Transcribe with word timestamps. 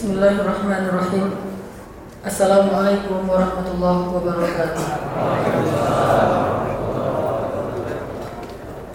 Bismillahirrahmanirrahim. 0.00 1.28
Assalamualaikum 2.24 3.20
warahmatullahi 3.28 4.08
wabarakatuh. 4.08 4.86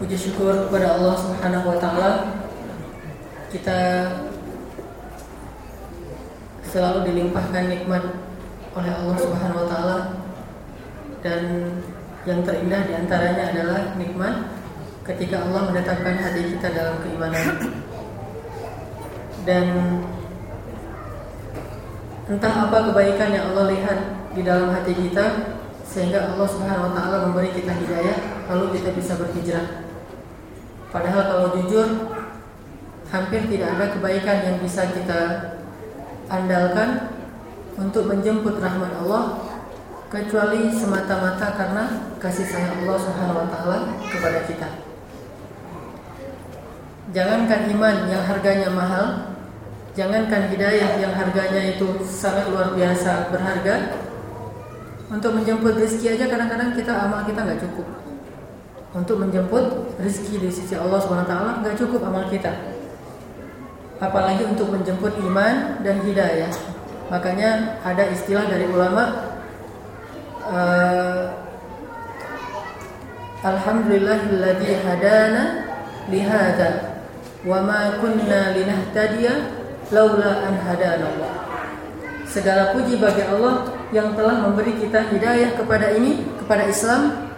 Puji 0.01 0.17
syukur 0.17 0.65
kepada 0.65 0.97
Allah 0.97 1.13
Subhanahu 1.13 1.69
wa 1.69 1.77
taala. 1.77 2.41
Kita 3.53 4.09
selalu 6.73 7.13
dilimpahkan 7.13 7.69
nikmat 7.69 8.01
oleh 8.73 8.89
Allah 8.89 9.17
Subhanahu 9.21 9.61
wa 9.61 9.67
taala 9.69 9.97
dan 11.21 11.69
yang 12.25 12.41
terindah 12.41 12.81
di 12.81 12.93
antaranya 12.97 13.53
adalah 13.53 13.93
nikmat 13.93 14.57
ketika 15.05 15.45
Allah 15.45 15.69
menetapkan 15.69 16.17
hati 16.17 16.49
kita 16.57 16.73
dalam 16.73 16.97
keimanan 17.05 17.77
dan 19.45 19.65
entah 22.25 22.69
apa 22.69 22.89
kebaikan 22.89 23.29
yang 23.29 23.53
Allah 23.53 23.69
lihat 23.69 23.99
di 24.33 24.41
dalam 24.41 24.73
hati 24.73 24.97
kita 24.97 25.55
sehingga 25.85 26.33
Allah 26.33 26.47
Subhanahu 26.49 26.89
wa 26.89 26.91
taala 26.97 27.17
memberi 27.29 27.53
kita 27.53 27.71
hidayah 27.71 28.17
lalu 28.49 28.81
kita 28.81 28.89
bisa 28.97 29.13
berhijrah. 29.21 29.85
Padahal 30.89 31.21
kalau 31.29 31.47
jujur 31.59 31.87
hampir 33.13 33.45
tidak 33.45 33.77
ada 33.77 33.85
kebaikan 33.93 34.37
yang 34.41 34.57
bisa 34.57 34.89
kita 34.89 35.21
andalkan 36.25 37.13
untuk 37.77 38.09
menjemput 38.09 38.57
rahmat 38.57 38.91
Allah 39.05 39.45
kecuali 40.09 40.71
semata-mata 40.73 41.53
karena 41.53 41.83
kasih 42.17 42.47
sayang 42.47 42.81
Allah 42.85 42.97
Subhanahu 42.97 43.41
wa 43.45 43.47
taala 43.51 43.77
kepada 44.09 44.39
kita. 44.49 44.69
Jangankan 47.13 47.69
iman 47.69 47.95
yang 48.09 48.23
harganya 48.25 48.69
mahal, 48.73 49.34
Jangankan 49.95 50.51
hidayah 50.51 50.99
yang 50.99 51.15
harganya 51.15 51.71
itu 51.71 52.03
sangat 52.03 52.51
luar 52.51 52.75
biasa 52.75 53.31
berharga 53.31 53.95
Untuk 55.07 55.39
menjemput 55.39 55.79
rezeki 55.79 56.19
aja 56.19 56.27
kadang-kadang 56.27 56.75
kita 56.75 56.91
amal 56.91 57.23
kita 57.23 57.39
nggak 57.47 57.61
cukup. 57.63 57.87
Untuk 58.91 59.23
menjemput 59.23 59.95
rezeki 59.95 60.43
di 60.43 60.49
sisi 60.51 60.75
Allah 60.75 60.99
SWT 60.99 61.31
nggak 61.63 61.75
cukup 61.79 62.03
amal 62.03 62.27
kita. 62.27 62.51
Apalagi 64.03 64.43
untuk 64.43 64.75
menjemput 64.75 65.15
iman 65.23 65.79
dan 65.79 66.03
hidayah. 66.03 66.51
Makanya 67.07 67.79
ada 67.85 68.03
istilah 68.11 68.49
dari 68.49 68.67
ulama 68.67 69.31
uh, 70.43 71.23
Alhamdulillahilladzi 73.45 74.73
hadana 74.83 75.43
lihada 76.09 76.97
wa 77.45 77.61
ma 77.61 78.01
kunna 78.01 78.57
linahtadiya 78.57 79.64
laula 79.93 80.49
an 80.49 80.55
hadanallah. 80.57 81.33
Segala 82.25 82.73
puji 82.73 82.97
bagi 82.97 83.21
Allah 83.21 83.69
yang 83.93 84.17
telah 84.17 84.43
memberi 84.43 84.75
kita 84.81 85.07
hidayah 85.13 85.55
kepada 85.55 85.93
ini, 85.93 86.25
kepada 86.41 86.65
Islam. 86.65 87.31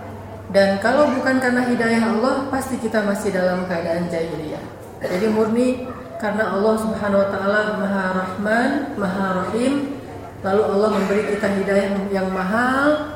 Dan 0.47 0.79
kalau 0.79 1.11
bukan 1.11 1.43
karena 1.43 1.67
hidayah 1.67 2.17
Allah, 2.17 2.47
pasti 2.47 2.79
kita 2.79 3.03
masih 3.03 3.35
dalam 3.35 3.67
keadaan 3.67 4.07
jahiliyah. 4.07 4.63
Jadi 5.03 5.27
murni 5.27 5.85
karena 6.17 6.55
Allah 6.55 6.75
Subhanahu 6.79 7.19
wa 7.19 7.29
taala 7.29 7.61
Maha 7.77 8.03
Rahman, 8.15 8.69
Maha 8.95 9.25
Rahim, 9.43 9.99
lalu 10.41 10.61
Allah 10.71 10.89
memberi 10.95 11.23
kita 11.35 11.47
hidayah 11.51 11.91
yang 12.09 12.31
mahal 12.31 13.11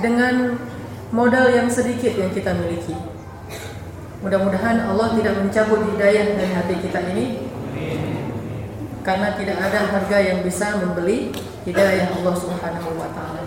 dengan 0.00 0.56
modal 1.14 1.52
yang 1.52 1.68
sedikit 1.68 2.16
yang 2.16 2.32
kita 2.32 2.56
miliki. 2.56 2.96
Mudah-mudahan 4.24 4.88
Allah 4.88 5.12
tidak 5.20 5.36
mencabut 5.36 5.84
hidayah 5.94 6.32
dari 6.32 6.52
hati 6.56 6.74
kita 6.80 7.00
ini 7.12 7.43
karena 9.04 9.36
tidak 9.36 9.60
ada 9.60 9.80
harga 9.84 10.18
yang 10.18 10.40
bisa 10.40 10.80
membeli 10.80 11.28
hidayah 11.68 12.08
Allah 12.16 12.34
Subhanahu 12.34 12.90
wa 12.96 13.08
taala. 13.12 13.44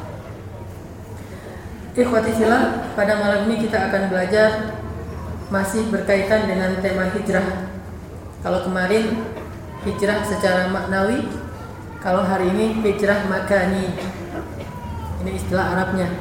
Ikhwati 1.98 2.32
fillah, 2.38 2.94
pada 2.94 3.18
malam 3.18 3.50
ini 3.50 3.66
kita 3.66 3.90
akan 3.90 4.14
belajar 4.14 4.78
masih 5.50 5.90
berkaitan 5.90 6.46
dengan 6.46 6.78
tema 6.78 7.10
hijrah. 7.10 7.74
Kalau 8.46 8.70
kemarin 8.70 9.26
hijrah 9.82 10.22
secara 10.22 10.70
maknawi, 10.70 11.26
kalau 11.98 12.22
hari 12.22 12.54
ini 12.54 12.78
hijrah 12.86 13.26
makani. 13.26 13.98
Ini 15.26 15.32
istilah 15.34 15.74
Arabnya. 15.74 16.14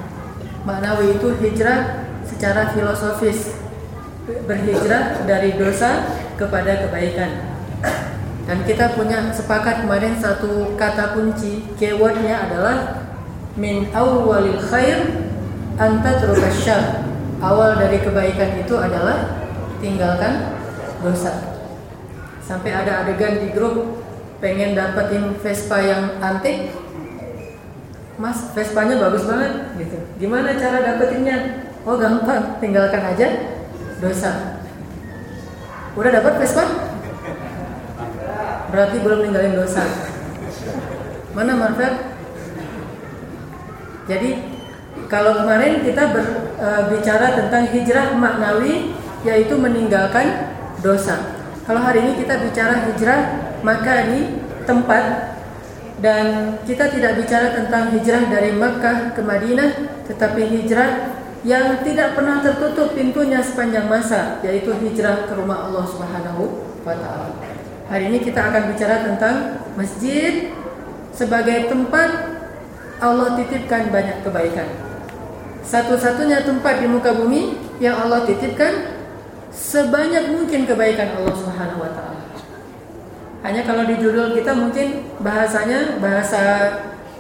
Maknawi 0.64 1.20
itu 1.20 1.36
hijrah 1.44 2.08
secara 2.25 2.72
filosofis. 2.72 3.52
Berhijrah 4.48 5.28
dari 5.28 5.60
dosa 5.60 6.08
kepada 6.41 6.88
kebaikan. 6.88 7.56
Dan 8.46 8.62
kita 8.62 8.94
punya 8.94 9.34
sepakat 9.34 9.82
kemarin 9.82 10.14
satu 10.22 10.78
kata 10.78 11.18
kunci 11.18 11.66
keywordnya 11.74 12.46
adalah 12.46 13.02
min 13.58 13.90
awalil 13.90 14.62
khair 14.62 15.26
anta 15.74 16.22
syar. 16.54 17.02
Awal 17.42 17.76
dari 17.76 18.00
kebaikan 18.00 18.62
itu 18.62 18.74
adalah 18.78 19.42
tinggalkan 19.82 20.56
dosa. 21.02 21.58
Sampai 22.40 22.70
ada 22.70 23.02
adegan 23.02 23.42
di 23.42 23.50
grup 23.50 23.98
pengen 24.38 24.78
dapetin 24.78 25.34
Vespa 25.42 25.82
yang 25.82 26.22
antik, 26.22 26.70
Mas, 28.16 28.54
Vespanya 28.56 28.96
bagus 28.96 29.28
banget 29.28 29.76
gitu. 29.76 29.98
Gimana 30.22 30.56
cara 30.56 30.80
dapetinnya? 30.80 31.66
Oh 31.84 31.98
gampang, 32.00 32.56
tinggalkan 32.62 33.02
aja 33.04 33.28
dosa. 34.00 34.62
Udah 35.98 36.10
dapat 36.14 36.40
Vespa? 36.40 36.85
Berarti 38.71 38.97
belum 39.03 39.19
ninggalin 39.27 39.54
dosa. 39.54 39.84
Mana 41.37 41.53
Marvel? 41.54 42.16
Jadi 44.06 44.31
kalau 45.10 45.43
kemarin 45.43 45.82
kita 45.82 46.15
berbicara 46.15 47.26
e, 47.31 47.37
tentang 47.43 47.65
hijrah 47.71 48.06
maknawi 48.16 48.94
yaitu 49.26 49.55
meninggalkan 49.59 50.55
dosa. 50.81 51.37
Kalau 51.66 51.82
hari 51.82 52.06
ini 52.06 52.12
kita 52.22 52.38
bicara 52.41 52.87
hijrah 52.91 53.21
maka 53.66 54.06
ini 54.06 54.38
tempat 54.62 55.34
dan 55.99 56.59
kita 56.69 56.93
tidak 56.93 57.19
bicara 57.19 57.56
tentang 57.56 57.91
hijrah 57.91 58.31
dari 58.31 58.55
Makkah 58.55 59.16
ke 59.16 59.21
Madinah 59.25 59.71
tetapi 60.06 60.43
hijrah 60.44 61.16
yang 61.43 61.82
tidak 61.82 62.19
pernah 62.19 62.43
tertutup 62.43 62.94
pintunya 62.94 63.43
sepanjang 63.43 63.91
masa 63.91 64.38
yaitu 64.47 64.71
hijrah 64.76 65.26
ke 65.26 65.32
rumah 65.34 65.66
Allah 65.66 65.84
Subhanahu 65.87 66.43
wa 66.87 66.94
taala. 66.94 67.56
Hari 67.86 68.10
ini 68.10 68.19
kita 68.19 68.50
akan 68.50 68.74
bicara 68.74 69.06
tentang 69.06 69.62
masjid 69.78 70.50
sebagai 71.14 71.70
tempat 71.70 72.34
Allah 72.98 73.38
titipkan 73.38 73.94
banyak 73.94 74.26
kebaikan. 74.26 74.66
Satu-satunya 75.62 76.42
tempat 76.42 76.82
di 76.82 76.91
muka 76.91 77.14
bumi 77.14 77.54
yang 77.78 77.94
Allah 77.94 78.26
titipkan 78.26 78.91
sebanyak 79.54 80.34
mungkin 80.34 80.66
kebaikan 80.66 81.14
Allah 81.14 81.34
Subhanahu 81.38 81.86
wa 81.86 81.91
taala. 81.94 82.22
Hanya 83.46 83.62
kalau 83.62 83.86
di 83.86 83.94
judul 84.02 84.34
kita 84.34 84.50
mungkin 84.58 85.06
bahasanya 85.22 86.02
bahasa 86.02 86.42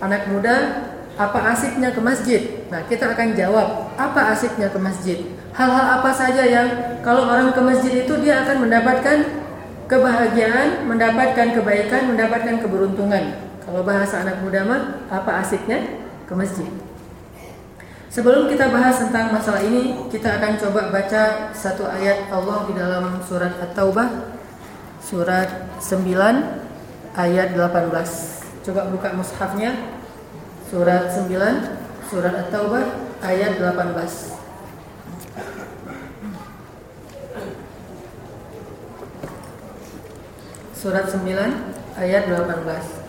anak 0.02 0.26
muda 0.26 0.82
apa 1.14 1.54
asiknya 1.54 1.94
ke 1.94 2.02
masjid? 2.02 2.66
Nah, 2.74 2.82
kita 2.90 3.14
akan 3.14 3.38
jawab 3.38 3.94
apa 3.94 4.34
asiknya 4.34 4.66
ke 4.74 4.78
masjid. 4.82 5.22
Hal-hal 5.54 6.02
apa 6.02 6.10
saja 6.10 6.42
yang 6.42 6.98
kalau 7.06 7.30
orang 7.30 7.54
ke 7.54 7.62
masjid 7.62 8.02
itu 8.02 8.14
dia 8.18 8.42
akan 8.42 8.66
mendapatkan 8.66 9.45
kebahagiaan, 9.86 10.86
mendapatkan 10.86 11.54
kebaikan, 11.54 12.14
mendapatkan 12.14 12.58
keberuntungan. 12.62 13.24
Kalau 13.62 13.82
bahasa 13.82 14.22
anak 14.22 14.42
muda 14.42 14.62
mah 14.62 14.82
apa 15.10 15.42
asiknya 15.42 15.82
ke 16.26 16.34
masjid. 16.34 16.70
Sebelum 18.10 18.46
kita 18.48 18.70
bahas 18.70 18.96
tentang 19.02 19.34
masalah 19.34 19.60
ini, 19.60 20.08
kita 20.08 20.38
akan 20.38 20.56
coba 20.56 20.88
baca 20.88 21.52
satu 21.52 21.84
ayat 21.84 22.30
Allah 22.30 22.64
di 22.64 22.72
dalam 22.78 23.18
surat 23.20 23.52
At-Taubah 23.60 24.36
surat 25.06 25.70
9 25.78 27.14
ayat 27.14 27.54
18. 27.54 28.66
Coba 28.66 28.90
buka 28.90 29.14
mushafnya. 29.14 29.70
Surat 30.66 31.14
9 31.14 32.10
surat 32.10 32.34
At-Taubah 32.34 32.84
ayat 33.22 33.62
18. 33.62 34.35
Surat 40.76 41.08
9 41.08 41.24
ayat 41.96 42.28
18. 42.28 43.05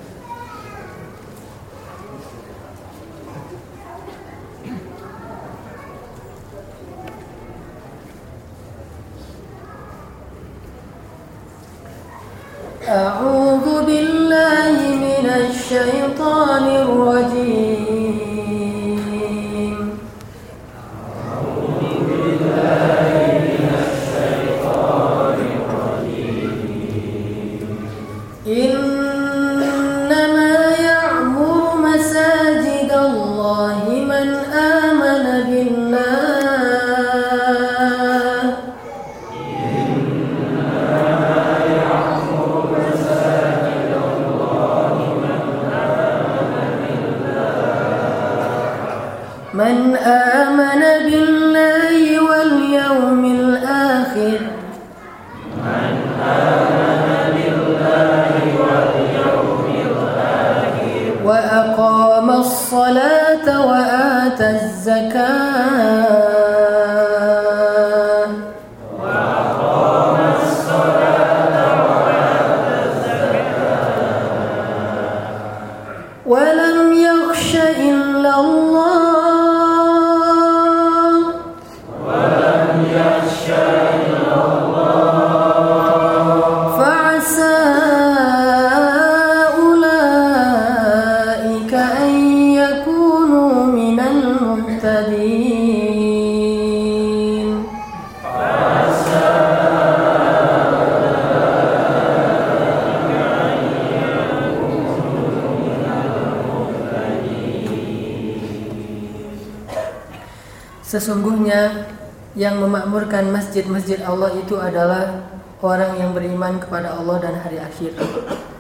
Sesungguhnya 110.88 111.92
yang 112.40 112.64
memakmurkan 112.64 113.28
masjid-masjid 113.28 114.00
Allah 114.08 114.32
itu 114.40 114.56
adalah 114.56 115.28
orang 115.60 116.00
yang 116.00 116.16
beriman 116.16 116.64
kepada 116.64 116.96
Allah 116.96 117.20
dan 117.20 117.36
hari 117.44 117.60
akhir 117.60 117.92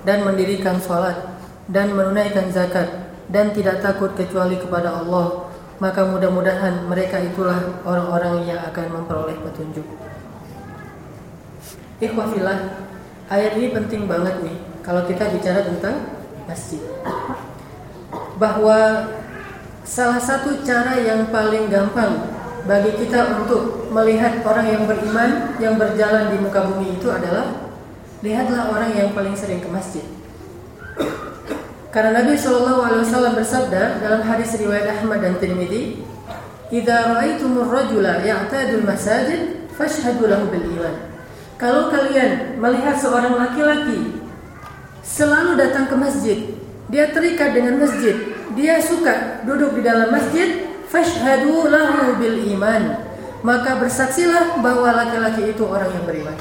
dan 0.03 0.27
mendirikan 0.27 0.75
sholat 0.83 1.15
dan 1.71 1.95
menunaikan 1.95 2.51
zakat 2.51 3.15
dan 3.31 3.56
tidak 3.56 3.79
takut 3.79 4.12
kecuali 4.12 4.59
kepada 4.59 4.91
Allah 4.91 5.47
maka 5.77 6.03
mudah-mudahan 6.03 6.89
mereka 6.89 7.21
itulah 7.21 7.79
orang-orang 7.85 8.50
yang 8.50 8.59
akan 8.65 8.85
memperoleh 8.97 9.38
petunjuk. 9.45 9.85
Ikhwafillah, 12.01 12.89
ayat 13.29 13.62
ini 13.62 13.71
penting 13.74 14.09
banget 14.09 14.41
nih 14.41 14.57
kalau 14.81 15.06
kita 15.06 15.29
bicara 15.29 15.62
tentang 15.62 16.01
masjid. 16.50 16.81
Bahwa 18.41 19.06
salah 19.88 20.19
satu 20.19 20.68
cara 20.68 21.00
yang 21.00 21.31
paling 21.31 21.72
gampang 21.72 22.28
bagi 22.68 22.92
kita 23.00 23.39
untuk 23.39 23.88
melihat 23.95 24.44
orang 24.44 24.68
yang 24.68 24.84
beriman 24.84 25.56
yang 25.63 25.80
berjalan 25.80 26.28
di 26.36 26.38
muka 26.44 26.68
bumi 26.68 27.00
itu 27.00 27.07
adalah 27.07 27.56
lihatlah 28.19 28.75
orang 28.75 28.92
yang 28.92 29.10
paling 29.16 29.31
sering 29.31 29.63
ke 29.63 29.69
masjid. 29.72 30.04
Karena 31.88 32.19
Nabi 32.19 32.36
Shallallahu 32.36 32.84
Alaihi 32.84 33.04
Wasallam 33.07 33.34
bersabda 33.39 34.04
dalam 34.04 34.22
hadis 34.28 34.51
riwayat 34.60 35.00
Ahmad 35.00 35.24
dan 35.24 35.39
Tirmidzi, 35.39 36.04
"Idza 36.68 37.16
ra'aitumur 37.16 37.72
rajula 37.72 38.19
ya'tadul 38.28 38.84
masajid, 38.84 39.72
fashhadu 39.72 40.28
lahu 40.28 40.51
bil 40.51 40.68
iman." 40.78 40.94
Kalau 41.56 41.89
kalian 41.89 42.60
melihat 42.60 43.00
seorang 43.00 43.34
laki-laki 43.34 44.19
selalu 45.01 45.57
datang 45.57 45.88
ke 45.88 45.95
masjid, 45.95 46.38
dia 46.92 47.10
terikat 47.10 47.56
dengan 47.56 47.81
masjid, 47.81 48.37
dia 48.56 48.80
suka 48.80 49.44
duduk 49.44 49.76
di 49.76 49.82
dalam 49.84 50.14
masjid, 50.14 50.70
fashhadu 50.88 51.68
lahu 51.68 52.16
bil 52.22 52.38
iman. 52.56 53.04
Maka 53.44 53.78
bersaksilah 53.78 54.60
bahwa 54.64 54.92
laki-laki 54.94 55.54
itu 55.54 55.64
orang 55.68 55.92
yang 55.94 56.06
beriman. 56.08 56.38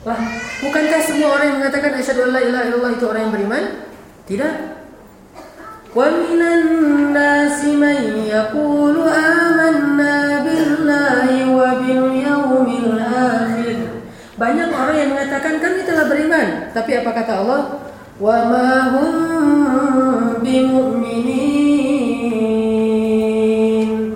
Lah, 0.00 0.20
bukankah 0.64 1.00
semua 1.04 1.28
orang 1.36 1.46
yang 1.52 1.58
mengatakan 1.60 1.92
asyhadu 1.96 2.28
an 2.28 2.30
la 2.32 2.40
ilaha 2.40 2.64
illallah 2.72 2.92
itu 2.96 3.04
orang 3.04 3.22
yang 3.28 3.34
beriman? 3.36 3.62
Tidak. 4.24 4.54
Wa 5.90 6.06
minan 6.06 6.64
nasi 7.12 7.74
man 7.76 7.98
yaqulu 8.24 9.04
amanna 9.10 10.40
billahi 10.46 11.50
wa 11.52 11.68
bil 11.82 12.06
yaumil 12.16 12.96
akhir. 12.96 13.76
Banyak 14.40 14.68
orang 14.72 14.96
yang 14.96 15.10
mengatakan 15.12 15.60
kami 15.60 15.84
telah 15.84 16.08
beriman, 16.08 16.72
tapi 16.72 16.96
apa 16.96 17.10
kata 17.12 17.32
Allah? 17.44 17.62
Wa 18.16 18.36
ma 18.48 18.68
hum 18.96 19.59
bimu'minin. 20.50 22.10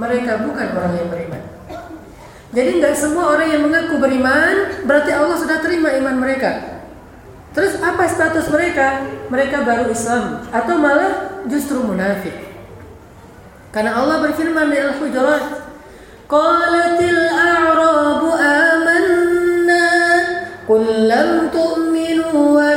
Mereka 0.02 0.32
bukan 0.42 0.68
orang 0.74 0.92
yang 0.98 1.08
beriman. 1.08 1.42
Jadi 2.54 2.70
nggak 2.78 2.94
semua 2.94 3.34
orang 3.34 3.48
yang 3.50 3.62
mengaku 3.66 3.98
beriman 3.98 4.86
berarti 4.86 5.10
Allah 5.14 5.38
sudah 5.38 5.58
terima 5.62 5.90
iman 5.94 6.18
mereka. 6.18 6.82
Terus 7.54 7.78
apa 7.78 8.10
status 8.10 8.50
mereka? 8.50 9.06
Mereka 9.30 9.62
baru 9.62 9.86
Islam 9.90 10.42
atau 10.50 10.74
malah 10.78 11.42
justru 11.46 11.78
munafik. 11.82 12.34
Karena 13.70 13.98
Allah 13.98 14.22
berfirman 14.22 14.70
di 14.70 14.78
Al-Hujurat, 14.78 15.66
"Qalatil 16.30 17.22
a'rabu 17.30 18.30
amanna 18.38 19.86
qul 20.66 20.86
lam 21.10 21.50
tu'minu 21.50 22.54
walakin 22.54 22.73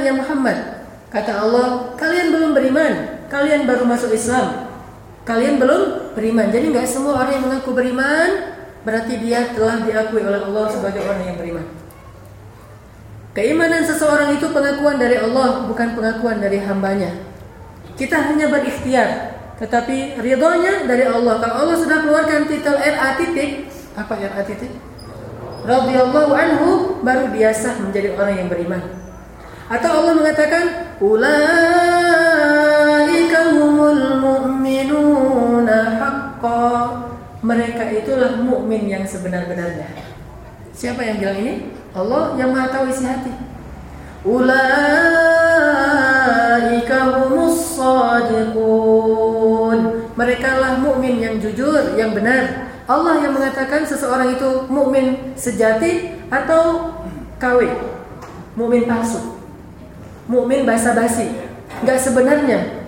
beriman 0.00 0.08
ya 0.08 0.12
Muhammad." 0.16 0.58
Kata 1.10 1.42
Allah, 1.42 1.68
kalian 1.98 2.30
belum 2.30 2.50
beriman, 2.54 2.92
kalian 3.26 3.66
baru 3.66 3.82
masuk 3.82 4.14
Islam. 4.14 4.70
Kalian 5.26 5.58
belum 5.58 6.14
beriman. 6.14 6.48
Jadi 6.54 6.70
nggak 6.70 6.86
semua 6.86 7.18
orang 7.18 7.34
yang 7.38 7.44
mengaku 7.50 7.70
beriman 7.74 8.56
berarti 8.86 9.18
dia 9.20 9.52
telah 9.52 9.84
diakui 9.84 10.22
oleh 10.22 10.40
Allah 10.40 10.66
sebagai 10.70 11.02
orang 11.02 11.26
yang 11.26 11.36
beriman. 11.36 11.66
Keimanan 13.34 13.82
seseorang 13.86 14.38
itu 14.38 14.46
pengakuan 14.50 14.98
dari 14.98 15.18
Allah, 15.18 15.66
bukan 15.66 15.98
pengakuan 15.98 16.38
dari 16.38 16.62
hambanya. 16.62 17.10
Kita 17.94 18.16
hanya 18.30 18.50
berikhtiar, 18.50 19.38
tetapi 19.58 20.18
ridhonya 20.18 20.86
dari 20.86 21.04
Allah. 21.06 21.42
Kalau 21.42 21.54
Allah 21.66 21.76
sudah 21.78 21.98
keluarkan 22.06 22.46
titel 22.50 22.74
RA 22.74 23.18
titik, 23.18 23.66
apa 23.94 24.14
RA 24.14 24.42
titik? 24.46 24.72
Radhiyallahu 25.62 26.32
anhu 26.32 26.68
baru 27.02 27.34
dia 27.34 27.50
sah 27.50 27.76
menjadi 27.82 28.14
orang 28.14 28.34
yang 28.46 28.48
beriman. 28.48 29.09
Atau 29.70 30.02
Allah 30.02 30.18
mengatakan 30.18 30.98
ulaika 30.98 31.30
mu'minuna 34.18 35.78
haqqan. 35.94 37.06
Mereka 37.46 38.02
itulah 38.02 38.42
mukmin 38.42 38.90
yang 38.90 39.06
sebenar-benarnya. 39.06 39.86
Siapa 40.74 41.06
yang 41.06 41.22
bilang 41.22 41.38
ini? 41.38 41.70
Allah 41.94 42.34
yang 42.34 42.50
Maha 42.50 42.66
tahu 42.74 42.90
isi 42.90 43.06
hati. 43.06 43.30
Ulaika 44.26 44.58
humus 47.14 47.78
sadiqun. 47.78 49.30
Mereka 50.18 50.50
lah 50.58 50.82
mukmin 50.82 51.22
yang 51.22 51.38
jujur, 51.38 51.94
yang 51.94 52.10
benar. 52.10 52.74
Allah 52.90 53.22
yang 53.22 53.38
mengatakan 53.38 53.86
seseorang 53.86 54.34
itu 54.34 54.66
mukmin 54.66 55.38
sejati 55.38 56.10
atau 56.26 56.90
KW, 57.38 57.70
mukmin 58.58 58.84
palsu 58.90 59.39
mukmin 60.30 60.62
basa-basi, 60.62 61.34
nggak 61.82 61.98
sebenarnya. 61.98 62.80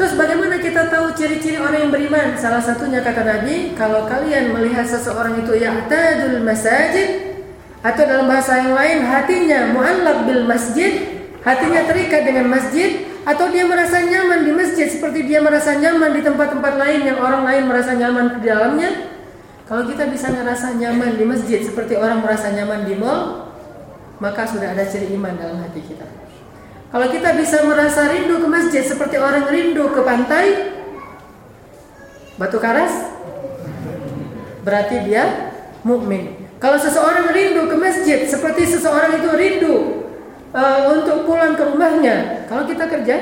Terus 0.00 0.16
bagaimana 0.16 0.56
kita 0.56 0.88
tahu 0.88 1.12
ciri-ciri 1.12 1.60
orang 1.60 1.84
yang 1.84 1.92
beriman? 1.92 2.32
Salah 2.40 2.64
satunya 2.64 3.04
kata 3.04 3.20
Nabi, 3.20 3.76
kalau 3.76 4.08
kalian 4.08 4.56
melihat 4.56 4.88
seseorang 4.88 5.44
itu 5.44 5.52
ya'tadul 5.60 6.40
masajid 6.40 7.36
atau 7.84 8.08
dalam 8.08 8.24
bahasa 8.24 8.64
yang 8.64 8.72
lain 8.72 9.04
hatinya 9.04 9.76
mu'allaq 9.76 10.24
bil 10.24 10.48
masjid, 10.48 11.20
hatinya 11.44 11.84
terikat 11.84 12.24
dengan 12.24 12.48
masjid 12.48 13.04
atau 13.28 13.52
dia 13.52 13.68
merasa 13.68 14.00
nyaman 14.00 14.48
di 14.48 14.52
masjid 14.56 14.88
seperti 14.88 15.28
dia 15.28 15.44
merasa 15.44 15.76
nyaman 15.76 16.16
di 16.16 16.24
tempat-tempat 16.24 16.80
lain 16.80 17.00
yang 17.04 17.20
orang 17.20 17.44
lain 17.44 17.62
merasa 17.68 17.92
nyaman 17.92 18.40
di 18.40 18.48
dalamnya. 18.48 18.90
Kalau 19.68 19.84
kita 19.84 20.08
bisa 20.08 20.32
merasa 20.32 20.72
nyaman 20.72 21.20
di 21.20 21.24
masjid 21.28 21.60
seperti 21.60 22.00
orang 22.00 22.24
merasa 22.24 22.48
nyaman 22.48 22.88
di 22.88 22.96
mall, 22.96 23.52
maka 24.16 24.48
sudah 24.48 24.72
ada 24.72 24.88
ciri 24.88 25.12
iman 25.20 25.36
dalam 25.36 25.60
hati 25.60 25.84
kita. 25.84 26.19
Kalau 26.90 27.06
kita 27.06 27.38
bisa 27.38 27.62
merasa 27.62 28.10
rindu 28.10 28.42
ke 28.42 28.48
masjid 28.50 28.82
seperti 28.82 29.14
orang 29.14 29.46
rindu 29.46 29.94
ke 29.94 30.02
pantai, 30.02 30.74
Batu 32.34 32.58
Karas, 32.58 33.14
berarti 34.66 35.06
dia 35.06 35.54
mukmin. 35.86 36.34
Kalau 36.58 36.76
seseorang 36.82 37.30
rindu 37.30 37.70
ke 37.70 37.76
masjid 37.78 38.26
seperti 38.26 38.66
seseorang 38.66 39.22
itu 39.22 39.30
rindu 39.30 39.74
uh, 40.50 40.90
untuk 40.98 41.30
pulang 41.30 41.54
ke 41.54 41.62
rumahnya, 41.62 42.44
kalau 42.50 42.66
kita 42.66 42.90
kerja, 42.90 43.16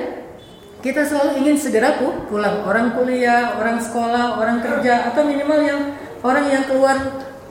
kita 0.81 1.05
selalu 1.05 1.45
ingin 1.45 1.61
segera 1.61 2.01
pulang. 2.01 2.65
Orang 2.65 2.97
kuliah, 2.97 3.53
orang 3.61 3.77
sekolah, 3.85 4.41
orang 4.41 4.65
kerja, 4.65 5.13
atau 5.13 5.29
minimal 5.29 5.61
yang 5.61 5.81
orang 6.25 6.49
yang 6.49 6.65
keluar 6.65 6.97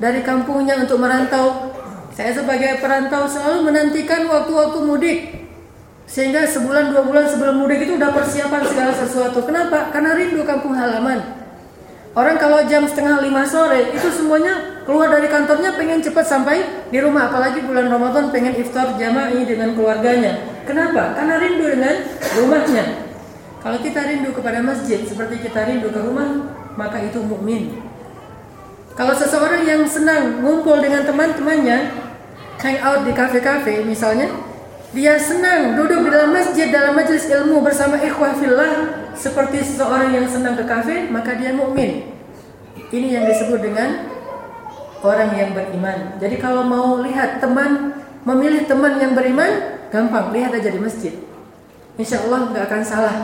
dari 0.01 0.25
kampungnya 0.25 0.81
untuk 0.81 0.97
merantau. 0.97 1.77
Saya 2.09 2.33
sebagai 2.33 2.81
perantau 2.81 3.29
selalu 3.29 3.69
menantikan 3.69 4.25
waktu-waktu 4.25 4.79
mudik. 4.81 5.19
Sehingga 6.07 6.47
sebulan 6.47 6.95
dua 6.95 7.03
bulan 7.03 7.27
sebelum 7.27 7.59
mudik 7.59 7.83
itu 7.83 7.99
udah 7.99 8.15
persiapan 8.15 8.63
segala 8.63 8.95
sesuatu. 8.95 9.43
Kenapa? 9.43 9.91
Karena 9.91 10.15
rindu 10.15 10.47
kampung 10.47 10.71
halaman. 10.71 11.19
Orang 12.17 12.39
kalau 12.41 12.65
jam 12.65 12.87
setengah 12.87 13.21
lima 13.21 13.45
sore 13.45 13.93
itu 13.93 14.09
semuanya 14.09 14.81
keluar 14.87 15.11
dari 15.11 15.29
kantornya 15.29 15.77
pengen 15.77 16.01
cepat 16.01 16.25
sampai 16.25 16.89
di 16.89 16.97
rumah. 16.97 17.29
Apalagi 17.29 17.61
bulan 17.61 17.91
Ramadan 17.91 18.31
pengen 18.33 18.55
iftar 18.57 18.95
jama'i 18.97 19.45
dengan 19.45 19.75
keluarganya. 19.75 20.63
Kenapa? 20.65 21.13
Karena 21.13 21.37
rindu 21.37 21.65
dengan 21.69 21.95
rumahnya. 22.39 22.85
Kalau 23.61 23.77
kita 23.83 23.99
rindu 24.07 24.31
kepada 24.31 24.63
masjid 24.63 25.03
seperti 25.03 25.43
kita 25.43 25.67
rindu 25.67 25.91
ke 25.91 25.99
rumah, 25.99 26.55
maka 26.79 27.03
itu 27.03 27.19
mukmin. 27.19 27.83
Kalau 28.97 29.13
seseorang 29.13 29.61
yang 29.61 29.85
senang 29.85 30.41
ngumpul 30.41 30.81
dengan 30.81 31.05
teman-temannya, 31.05 31.93
hang 32.57 32.77
out 32.81 33.05
di 33.05 33.13
kafe-kafe 33.13 33.85
misalnya, 33.85 34.25
dia 34.95 35.19
senang 35.19 35.75
duduk 35.75 36.07
di 36.07 36.09
dalam 36.15 36.31
masjid 36.31 36.71
dalam 36.71 36.95
majelis 36.95 37.27
ilmu 37.27 37.59
bersama 37.59 37.99
ikhwah 37.99 38.31
fillah 38.39 38.95
seperti 39.17 39.59
seseorang 39.65 40.15
yang 40.15 40.23
senang 40.29 40.55
ke 40.55 40.63
kafe, 40.63 41.11
maka 41.11 41.35
dia 41.35 41.51
mukmin. 41.51 42.13
Ini 42.87 43.19
yang 43.19 43.25
disebut 43.27 43.59
dengan 43.59 44.07
orang 45.03 45.35
yang 45.35 45.51
beriman. 45.51 46.15
Jadi 46.21 46.35
kalau 46.39 46.63
mau 46.63 47.03
lihat 47.03 47.43
teman, 47.43 47.99
memilih 48.23 48.63
teman 48.63 48.95
yang 48.95 49.11
beriman, 49.11 49.81
gampang, 49.91 50.31
lihat 50.31 50.55
aja 50.55 50.69
di 50.71 50.79
masjid. 50.79 51.13
Insya 51.99 52.23
Allah 52.23 52.53
nggak 52.53 52.63
akan 52.69 52.81
salah. 52.85 53.15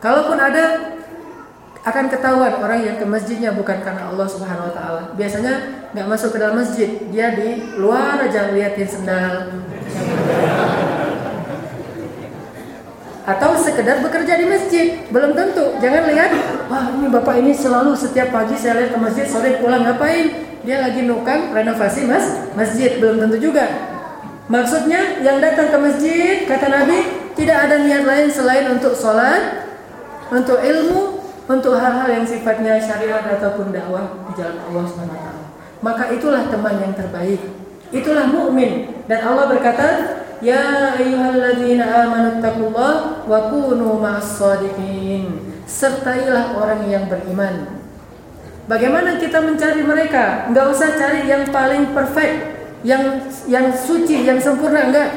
Kalaupun 0.00 0.38
ada 0.40 0.96
akan 1.80 2.12
ketahuan 2.12 2.60
orang 2.60 2.80
yang 2.84 2.96
ke 2.96 3.04
masjidnya 3.04 3.56
bukan 3.56 3.80
karena 3.80 4.08
Allah 4.08 4.24
Subhanahu 4.28 4.68
wa 4.68 4.72
taala. 4.72 5.02
Biasanya 5.16 5.52
nggak 5.92 6.06
masuk 6.08 6.32
ke 6.32 6.38
dalam 6.40 6.56
masjid, 6.56 6.88
dia 7.12 7.36
di 7.36 7.76
luar 7.76 8.20
aja 8.24 8.52
liatin 8.52 8.88
sendal. 8.88 9.48
Atau 13.28 13.52
sekedar 13.60 14.00
bekerja 14.00 14.40
di 14.40 14.46
masjid, 14.48 14.86
belum 15.12 15.36
tentu. 15.36 15.76
Jangan 15.78 16.08
lihat, 16.08 16.30
wah 16.72 16.88
ini 16.96 17.06
bapak 17.12 17.36
ini 17.44 17.52
selalu 17.52 17.92
setiap 17.92 18.32
pagi 18.32 18.56
saya 18.56 18.80
lihat 18.80 18.96
ke 18.96 18.98
masjid, 18.98 19.26
sore 19.28 19.60
pulang 19.60 19.84
ngapain? 19.84 20.48
Dia 20.64 20.80
lagi 20.84 21.04
nukang 21.04 21.52
renovasi 21.52 22.04
mas 22.08 22.52
masjid, 22.56 22.96
belum 23.00 23.20
tentu 23.20 23.36
juga. 23.40 23.64
Maksudnya 24.50 25.22
yang 25.22 25.38
datang 25.38 25.70
ke 25.70 25.78
masjid, 25.78 26.34
kata 26.48 26.66
Nabi, 26.68 26.98
tidak 27.38 27.70
ada 27.70 27.76
niat 27.86 28.02
lain 28.02 28.26
selain 28.28 28.66
untuk 28.72 28.96
sholat, 28.96 29.68
untuk 30.32 30.58
ilmu, 30.58 31.22
untuk 31.46 31.78
hal-hal 31.78 32.08
yang 32.10 32.26
sifatnya 32.26 32.78
syariat 32.82 33.22
ataupun 33.26 33.70
dakwah 33.70 34.26
di 34.26 34.32
jalan 34.38 34.58
Allah 34.70 34.84
SWT. 34.86 35.28
Maka 35.80 36.04
itulah 36.12 36.46
teman 36.50 36.76
yang 36.82 36.92
terbaik. 36.94 37.40
Itulah 37.90 38.30
mukmin 38.30 39.02
dan 39.10 39.26
Allah 39.26 39.50
berkata, 39.50 39.86
"Ya 40.40 40.96
ayyuhalladzina 40.96 41.84
amanu 41.84 42.40
taqullah 42.40 43.24
wa 43.28 43.38
kunu 43.52 44.00
ma'as 44.00 44.40
Sertailah 45.70 46.58
orang 46.58 46.90
yang 46.90 47.06
beriman. 47.06 47.78
Bagaimana 48.66 49.18
kita 49.22 49.38
mencari 49.38 49.86
mereka? 49.86 50.50
Enggak 50.50 50.66
usah 50.74 50.98
cari 50.98 51.30
yang 51.30 51.46
paling 51.54 51.94
perfect, 51.94 52.58
yang 52.82 53.22
yang 53.46 53.70
suci, 53.70 54.26
yang 54.26 54.42
sempurna 54.42 54.90
enggak. 54.90 55.10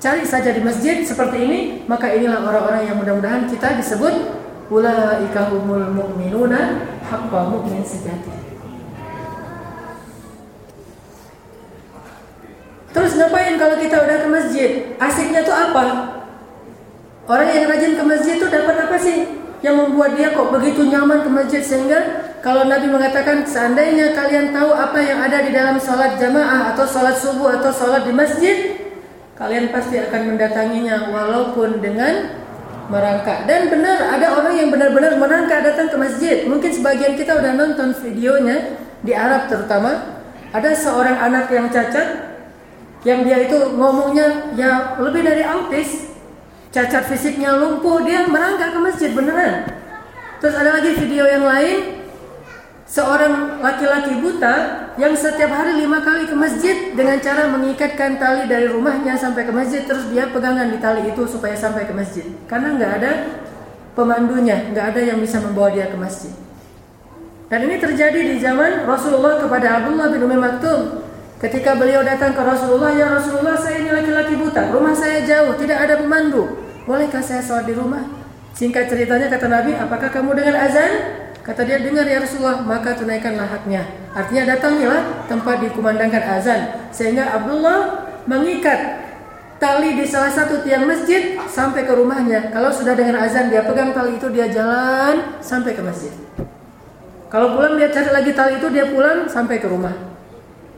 Cari 0.00 0.24
saja 0.24 0.48
di 0.56 0.64
masjid 0.64 1.04
seperti 1.04 1.44
ini, 1.44 1.60
maka 1.84 2.08
inilah 2.08 2.40
orang-orang 2.40 2.88
yang 2.88 2.96
mudah-mudahan 2.96 3.44
kita 3.52 3.76
disebut 3.76 4.40
ulaika 4.72 5.52
humul 5.52 5.92
mu'minuna 5.92 6.88
haqqa 7.04 7.40
mu'min 7.52 7.84
sejati. 7.84 8.39
Terus 12.90 13.14
ngapain 13.14 13.54
kalau 13.54 13.78
kita 13.78 13.96
udah 14.02 14.16
ke 14.18 14.28
masjid? 14.28 14.70
Asiknya 14.98 15.46
tuh 15.46 15.54
apa? 15.54 15.82
Orang 17.30 17.46
yang 17.46 17.70
rajin 17.70 17.94
ke 17.94 18.02
masjid 18.02 18.34
tuh 18.42 18.50
dapat 18.50 18.90
apa 18.90 18.96
sih? 18.98 19.30
Yang 19.62 19.74
membuat 19.86 20.18
dia 20.18 20.34
kok 20.34 20.50
begitu 20.50 20.88
nyaman 20.88 21.22
ke 21.22 21.30
masjid 21.30 21.62
sehingga 21.62 22.26
kalau 22.40 22.66
Nabi 22.66 22.88
mengatakan 22.88 23.44
seandainya 23.44 24.16
kalian 24.16 24.50
tahu 24.50 24.72
apa 24.72 24.98
yang 24.98 25.20
ada 25.20 25.44
di 25.44 25.52
dalam 25.52 25.76
sholat 25.76 26.16
jamaah 26.16 26.72
atau 26.74 26.88
sholat 26.88 27.14
subuh 27.14 27.60
atau 27.60 27.70
sholat 27.70 28.08
di 28.08 28.12
masjid, 28.16 28.56
kalian 29.36 29.68
pasti 29.68 30.00
akan 30.00 30.34
mendatanginya 30.34 31.12
walaupun 31.12 31.78
dengan 31.84 32.40
merangkak. 32.88 33.44
Dan 33.44 33.68
benar 33.68 34.18
ada 34.18 34.34
orang 34.34 34.56
yang 34.56 34.72
benar-benar 34.72 35.14
merangkak 35.20 35.60
datang 35.62 35.92
ke 35.92 35.96
masjid. 36.00 36.36
Mungkin 36.48 36.72
sebagian 36.72 37.14
kita 37.14 37.38
udah 37.38 37.52
nonton 37.54 37.94
videonya 38.00 38.80
di 39.04 39.12
Arab 39.14 39.46
terutama. 39.46 40.18
Ada 40.50 40.74
seorang 40.74 41.14
anak 41.14 41.46
yang 41.54 41.70
cacat 41.70 42.29
yang 43.00 43.24
dia 43.24 43.48
itu 43.48 43.58
ngomongnya 43.76 44.52
ya 44.56 45.00
lebih 45.00 45.24
dari 45.24 45.44
autis. 45.44 46.12
Cacat 46.70 47.10
fisiknya 47.10 47.58
lumpuh, 47.58 48.06
dia 48.06 48.30
merangkak 48.30 48.70
ke 48.70 48.78
masjid 48.78 49.10
beneran. 49.10 49.66
Terus 50.38 50.54
ada 50.54 50.78
lagi 50.78 50.94
video 50.94 51.26
yang 51.26 51.42
lain. 51.42 51.98
Seorang 52.90 53.62
laki-laki 53.62 54.18
buta 54.18 54.54
yang 54.98 55.14
setiap 55.14 55.50
hari 55.50 55.78
lima 55.78 56.02
kali 56.02 56.26
ke 56.26 56.34
masjid 56.34 56.90
dengan 56.90 57.22
cara 57.22 57.46
mengikatkan 57.46 58.18
tali 58.18 58.50
dari 58.50 58.66
rumahnya 58.66 59.14
sampai 59.14 59.46
ke 59.46 59.52
masjid. 59.54 59.86
Terus 59.86 60.10
dia 60.10 60.26
pegangan 60.30 60.70
di 60.70 60.78
tali 60.78 61.06
itu 61.10 61.22
supaya 61.26 61.54
sampai 61.54 61.86
ke 61.86 61.94
masjid. 61.94 62.26
Karena 62.50 62.74
nggak 62.74 62.92
ada 63.02 63.12
pemandunya 63.94 64.70
nggak 64.74 64.94
ada 64.94 65.00
yang 65.06 65.18
bisa 65.22 65.38
membawa 65.42 65.70
dia 65.70 65.90
ke 65.90 65.98
masjid. 65.98 66.34
Dan 67.50 67.66
ini 67.66 67.82
terjadi 67.82 68.20
di 68.30 68.38
zaman 68.38 68.86
Rasulullah 68.86 69.42
kepada 69.42 69.82
Abdullah 69.82 70.06
bin 70.14 70.22
Umi 70.22 70.38
Maktum 70.38 71.09
ketika 71.40 71.74
beliau 71.74 72.04
datang 72.04 72.36
ke 72.36 72.42
Rasulullah 72.44 72.92
ya 72.92 73.08
Rasulullah 73.08 73.56
saya 73.56 73.80
ini 73.80 73.90
laki-laki 73.90 74.36
buta 74.36 74.68
rumah 74.70 74.92
saya 74.92 75.24
jauh 75.24 75.56
tidak 75.56 75.88
ada 75.88 75.96
pemandu 75.98 76.46
bolehkah 76.84 77.24
saya 77.24 77.40
sholat 77.40 77.64
di 77.64 77.74
rumah 77.74 78.04
singkat 78.52 78.92
ceritanya 78.92 79.32
kata 79.32 79.48
Nabi 79.48 79.72
apakah 79.72 80.12
kamu 80.12 80.36
dengan 80.36 80.56
azan 80.60 81.20
Kata 81.40 81.64
dia 81.64 81.80
dengar 81.80 82.04
ya 82.04 82.20
Rasulullah 82.20 82.60
maka 82.60 82.92
tunaikanlah 82.92 83.48
haknya. 83.48 83.80
Artinya 84.12 84.54
datangilah 84.54 85.24
tempat 85.24 85.64
dikumandangkan 85.64 86.20
azan 86.36 86.60
sehingga 86.92 87.32
Abdullah 87.32 88.04
mengikat 88.28 89.00
tali 89.56 89.96
di 89.96 90.04
salah 90.04 90.28
satu 90.28 90.60
tiang 90.60 90.84
masjid 90.84 91.40
sampai 91.48 91.88
ke 91.88 91.92
rumahnya. 91.96 92.52
Kalau 92.52 92.68
sudah 92.68 92.92
dengar 92.92 93.24
azan 93.24 93.48
dia 93.48 93.64
pegang 93.64 93.96
tali 93.96 94.20
itu 94.20 94.28
dia 94.28 94.52
jalan 94.52 95.40
sampai 95.40 95.72
ke 95.72 95.80
masjid. 95.80 96.12
Kalau 97.32 97.56
pulang 97.56 97.80
dia 97.80 97.88
cari 97.88 98.10
lagi 98.12 98.30
tali 98.36 98.60
itu 98.60 98.68
dia 98.68 98.84
pulang 98.92 99.24
sampai 99.24 99.56
ke 99.56 99.66
rumah. 99.66 100.09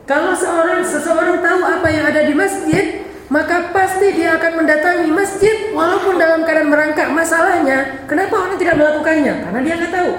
Kalau 0.03 0.35
seorang 0.35 0.83
seseorang 0.83 1.39
tahu 1.39 1.61
apa 1.63 1.87
yang 1.87 2.03
ada 2.11 2.27
di 2.27 2.35
masjid, 2.35 3.07
maka 3.31 3.71
pasti 3.71 4.11
dia 4.19 4.35
akan 4.35 4.61
mendatangi 4.63 5.07
masjid 5.09 5.71
walaupun 5.71 6.19
dalam 6.19 6.43
keadaan 6.43 6.67
merangkak. 6.67 7.07
Masalahnya, 7.07 8.03
kenapa 8.03 8.35
orang 8.35 8.59
tidak 8.59 8.75
melakukannya? 8.77 9.33
Karena 9.47 9.59
dia 9.63 9.73
nggak 9.79 9.93
tahu. 9.95 10.11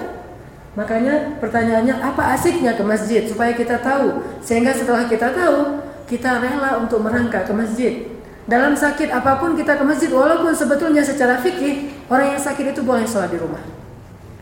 Makanya 0.75 1.39
pertanyaannya 1.39 1.95
apa 2.03 2.35
asiknya 2.35 2.75
ke 2.75 2.83
masjid 2.83 3.23
supaya 3.29 3.55
kita 3.55 3.79
tahu 3.79 4.25
sehingga 4.43 4.75
setelah 4.75 5.07
kita 5.07 5.31
tahu 5.31 5.79
kita 6.11 6.43
rela 6.43 6.83
untuk 6.83 6.99
merangkak 7.05 7.47
ke 7.47 7.53
masjid. 7.55 7.93
Dalam 8.45 8.75
sakit 8.77 9.09
apa 9.09 9.39
pun 9.41 9.55
kita 9.55 9.79
ke 9.79 9.85
masjid 9.87 10.11
walaupun 10.11 10.53
sebetulnya 10.53 11.01
secara 11.01 11.39
fikih 11.41 11.95
orang 12.11 12.37
yang 12.37 12.43
sakit 12.43 12.75
itu 12.75 12.83
boleh 12.83 13.07
sholat 13.07 13.31
di 13.31 13.39
rumah. 13.39 13.63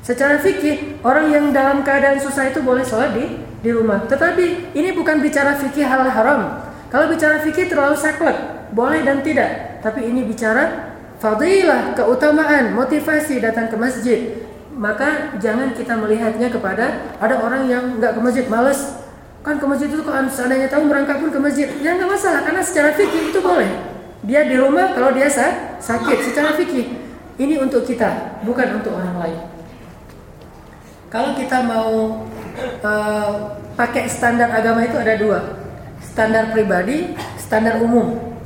Secara 0.02 0.40
fikih 0.40 0.98
orang 1.04 1.30
yang 1.30 1.44
dalam 1.54 1.84
keadaan 1.84 2.18
susah 2.18 2.50
itu 2.50 2.64
boleh 2.64 2.82
sholat 2.82 3.14
di 3.14 3.51
di 3.62 3.70
rumah. 3.70 4.04
Tetapi 4.10 4.74
ini 4.74 4.90
bukan 4.92 5.22
bicara 5.22 5.54
fikih 5.56 5.86
halal 5.86 6.10
haram. 6.10 6.42
Kalau 6.90 7.08
bicara 7.08 7.40
fikih 7.40 7.70
terlalu 7.72 7.96
saklek, 7.96 8.68
boleh 8.74 9.00
dan 9.06 9.24
tidak. 9.24 9.80
Tapi 9.80 10.04
ini 10.04 10.26
bicara 10.26 10.92
fadilah, 11.22 11.96
keutamaan, 11.96 12.74
motivasi 12.76 13.40
datang 13.40 13.70
ke 13.72 13.76
masjid 13.78 14.20
maka 14.72 15.36
jangan 15.36 15.76
kita 15.76 15.92
melihatnya 16.00 16.48
kepada 16.48 17.14
ada 17.20 17.36
orang 17.44 17.68
yang 17.68 18.00
nggak 18.00 18.16
ke 18.16 18.20
masjid 18.24 18.46
males 18.48 19.04
kan 19.44 19.60
ke 19.60 19.66
masjid 19.68 19.90
itu 19.90 20.00
kan 20.00 20.24
seandainya 20.30 20.70
tahu 20.70 20.88
merangkak 20.88 21.20
pun 21.20 21.28
ke 21.28 21.38
masjid 21.38 21.68
ya 21.84 21.98
nggak 21.98 22.08
masalah 22.08 22.40
karena 22.40 22.62
secara 22.64 22.96
fikih 22.96 23.34
itu 23.34 23.38
boleh 23.42 23.68
dia 24.24 24.46
di 24.48 24.56
rumah 24.56 24.96
kalau 24.96 25.12
dia 25.12 25.28
sakit 25.76 26.18
secara 26.24 26.56
fikih 26.56 26.88
ini 27.36 27.60
untuk 27.60 27.84
kita 27.84 28.40
bukan 28.46 28.80
untuk 28.80 28.96
orang 28.96 29.16
lain 29.20 29.40
kalau 31.12 31.36
kita 31.36 31.58
mau 31.68 32.24
uh, 32.84 33.56
pakai 33.74 34.08
standar 34.08 34.52
agama 34.52 34.84
itu 34.84 34.96
ada 34.98 35.14
dua 35.16 35.38
standar 36.02 36.52
pribadi 36.52 37.16
standar 37.40 37.80
umum 37.80 38.36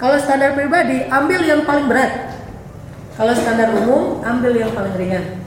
kalau 0.00 0.16
standar 0.16 0.56
pribadi 0.56 1.04
ambil 1.08 1.40
yang 1.44 1.62
paling 1.68 1.86
berat 1.88 2.32
kalau 3.14 3.36
standar 3.36 3.72
umum 3.76 4.24
ambil 4.24 4.52
yang 4.56 4.72
paling 4.72 4.96
ringan 4.96 5.40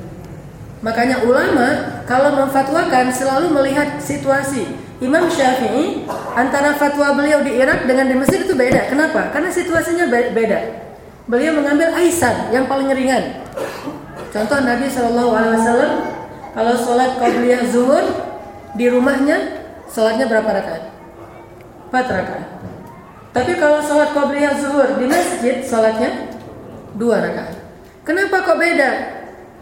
Makanya 0.84 1.24
ulama 1.24 1.68
kalau 2.04 2.36
memfatwakan 2.44 3.08
selalu 3.08 3.56
melihat 3.56 4.04
situasi. 4.04 4.68
Imam 5.00 5.32
Syafi'i 5.32 6.04
antara 6.36 6.76
fatwa 6.76 7.16
beliau 7.16 7.40
di 7.40 7.56
Irak 7.56 7.88
dengan 7.88 8.08
di 8.12 8.16
Mesir 8.20 8.44
itu 8.44 8.52
beda. 8.52 8.92
Kenapa? 8.92 9.32
Karena 9.32 9.48
situasinya 9.48 10.12
beda. 10.12 10.60
Beliau 11.28 11.56
mengambil 11.56 11.96
aisan 11.96 12.52
yang 12.52 12.68
paling 12.68 12.92
ringan. 12.92 13.48
Contoh 14.36 14.60
Nabi 14.60 14.92
Shallallahu 14.92 15.32
Alaihi 15.32 15.56
Wasallam 15.56 15.92
kalau 16.54 16.74
sholat 16.78 17.18
qabliyah 17.18 17.66
zuhur 17.66 18.06
di 18.78 18.86
rumahnya 18.86 19.66
sholatnya 19.90 20.30
berapa 20.30 20.46
rakaat? 20.46 20.84
Empat 21.90 22.06
rakaat. 22.10 22.48
Tapi 23.34 23.58
kalau 23.58 23.82
sholat 23.82 24.14
qabliyah 24.14 24.54
zuhur 24.62 25.02
di 25.02 25.06
masjid 25.10 25.66
sholatnya 25.66 26.30
dua 26.94 27.26
rakaat. 27.26 27.58
Kenapa 28.06 28.46
kok 28.46 28.62
beda? 28.62 28.92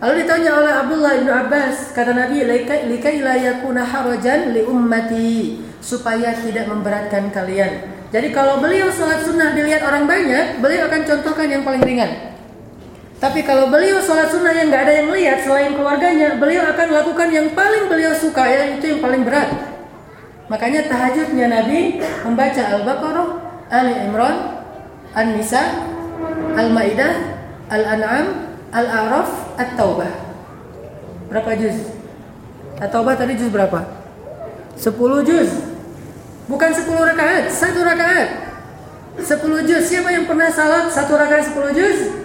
Lalu 0.01 0.25
ditanya 0.25 0.57
oleh 0.57 0.73
Abdullah 0.73 1.13
bin 1.21 1.29
Abbas, 1.29 1.93
kata 1.93 2.17
Nabi, 2.17 2.41
"Likai 2.41 3.21
harajan 3.21 4.49
li 4.49 4.65
ummati," 4.65 5.61
supaya 5.77 6.33
tidak 6.33 6.65
memberatkan 6.65 7.29
kalian. 7.29 7.85
Jadi 8.09 8.33
kalau 8.33 8.59
beliau 8.59 8.89
sholat 8.89 9.23
sunnah 9.23 9.53
dilihat 9.53 9.85
orang 9.85 10.09
banyak, 10.09 10.57
beliau 10.57 10.89
akan 10.89 11.01
contohkan 11.05 11.47
yang 11.47 11.61
paling 11.61 11.85
ringan. 11.85 12.30
Tapi 13.21 13.45
kalau 13.45 13.69
beliau 13.69 14.01
sholat 14.01 14.33
sunnah 14.33 14.49
yang 14.49 14.73
nggak 14.73 14.81
ada 14.81 14.93
yang 14.97 15.13
lihat 15.13 15.45
selain 15.45 15.77
keluarganya, 15.77 16.41
beliau 16.41 16.65
akan 16.73 16.87
lakukan 16.89 17.29
yang 17.29 17.53
paling 17.53 17.85
beliau 17.85 18.17
suka, 18.17 18.49
ya 18.49 18.81
itu 18.81 18.97
yang 18.97 19.01
paling 19.05 19.21
berat. 19.21 19.45
Makanya 20.49 20.89
tahajudnya 20.89 21.45
Nabi 21.53 22.01
membaca 22.25 22.61
Al-Baqarah, 22.65 23.29
Ali 23.69 23.93
Imran, 24.09 24.65
An-Nisa, 25.13 25.85
Al-Maidah, 26.57 27.13
Al-An'am, 27.69 28.57
Al-A'raf, 28.73 29.53
At-Taubah. 29.53 30.11
Berapa 31.29 31.53
juz? 31.61 31.77
At-Taubah 32.81 33.21
tadi 33.21 33.37
juz 33.37 33.53
berapa? 33.53 33.85
10 34.81 34.97
juz. 35.29 35.61
Bukan 36.49 36.71
10 36.73 36.89
rakaat, 36.89 37.53
satu 37.53 37.85
rakaat. 37.85 38.29
10 39.21 39.69
juz. 39.69 39.83
Siapa 39.85 40.09
yang 40.09 40.25
pernah 40.25 40.49
salat 40.49 40.89
satu 40.89 41.13
rakaat 41.13 41.53
10 41.53 41.69
juz? 41.77 42.20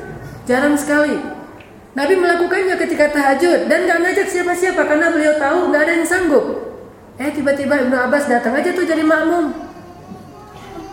Jarang 0.46 0.78
sekali. 0.78 1.18
Nabi 1.96 2.14
melakukannya 2.14 2.78
ketika 2.78 3.10
tahajud 3.10 3.66
dan 3.66 3.88
gak 3.88 3.98
ngajak 3.98 4.28
siapa-siapa 4.30 4.84
karena 4.86 5.10
beliau 5.10 5.34
tahu 5.42 5.74
gak 5.74 5.82
ada 5.82 5.92
yang 5.98 6.06
sanggup. 6.06 6.44
Eh 7.18 7.32
tiba-tiba 7.34 7.82
Ibnu 7.82 7.96
Abbas 7.96 8.30
datang 8.30 8.54
aja 8.54 8.70
tuh 8.70 8.86
jadi 8.86 9.02
makmum. 9.02 9.50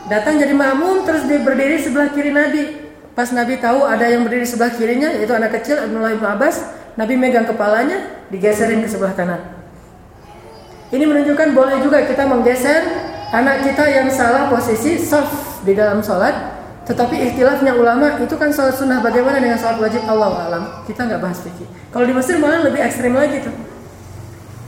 Datang 0.10 0.42
jadi 0.42 0.56
makmum 0.56 1.06
terus 1.06 1.28
dia 1.30 1.38
berdiri 1.44 1.78
sebelah 1.78 2.10
kiri 2.10 2.34
Nabi. 2.34 2.64
Pas 3.14 3.30
Nabi 3.30 3.62
tahu 3.62 3.86
ada 3.86 4.10
yang 4.10 4.26
berdiri 4.26 4.48
sebelah 4.48 4.74
kirinya 4.74 5.14
yaitu 5.14 5.36
anak 5.38 5.54
kecil 5.62 5.78
Abdullah 5.78 6.18
bin 6.18 6.26
Abbas, 6.26 6.66
Nabi 6.98 7.14
megang 7.14 7.46
kepalanya, 7.46 8.26
digeserin 8.34 8.82
ke 8.82 8.90
sebelah 8.90 9.14
kanan. 9.14 9.42
Ini 10.90 11.04
menunjukkan 11.06 11.54
boleh 11.54 11.78
juga 11.86 12.06
kita 12.10 12.26
menggeser 12.26 12.82
anak 13.34 13.66
kita 13.66 13.86
yang 13.86 14.08
salah 14.10 14.50
posisi 14.50 14.98
soft 14.98 15.62
di 15.62 15.78
dalam 15.78 16.02
sholat. 16.02 16.53
Tetapi 16.84 17.16
ikhtilafnya 17.16 17.80
ulama 17.80 18.20
itu 18.20 18.36
kan 18.36 18.52
sholat 18.52 18.76
sunnah 18.76 19.00
bagaimana 19.00 19.40
dengan 19.40 19.56
sholat 19.56 19.80
wajib 19.80 20.04
Allah 20.04 20.52
alam. 20.52 20.64
Kita 20.84 21.08
nggak 21.08 21.22
bahas 21.24 21.40
fikih. 21.40 21.68
Kalau 21.96 22.04
di 22.04 22.12
Mesir 22.12 22.36
malah 22.44 22.60
lebih 22.68 22.84
ekstrim 22.84 23.16
lagi 23.16 23.40
tuh. 23.40 23.56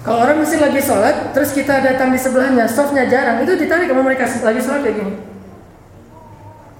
Kalau 0.06 0.22
orang 0.22 0.40
Mesir 0.40 0.62
lagi 0.62 0.80
sholat, 0.80 1.34
terus 1.36 1.52
kita 1.52 1.82
datang 1.82 2.14
di 2.14 2.20
sebelahnya, 2.22 2.70
softnya 2.70 3.10
jarang, 3.10 3.42
itu 3.42 3.58
ditarik 3.58 3.90
sama 3.90 4.06
mereka 4.06 4.30
lagi 4.30 4.62
sholat 4.62 4.82
kayak 4.86 4.96
gini. 5.02 5.14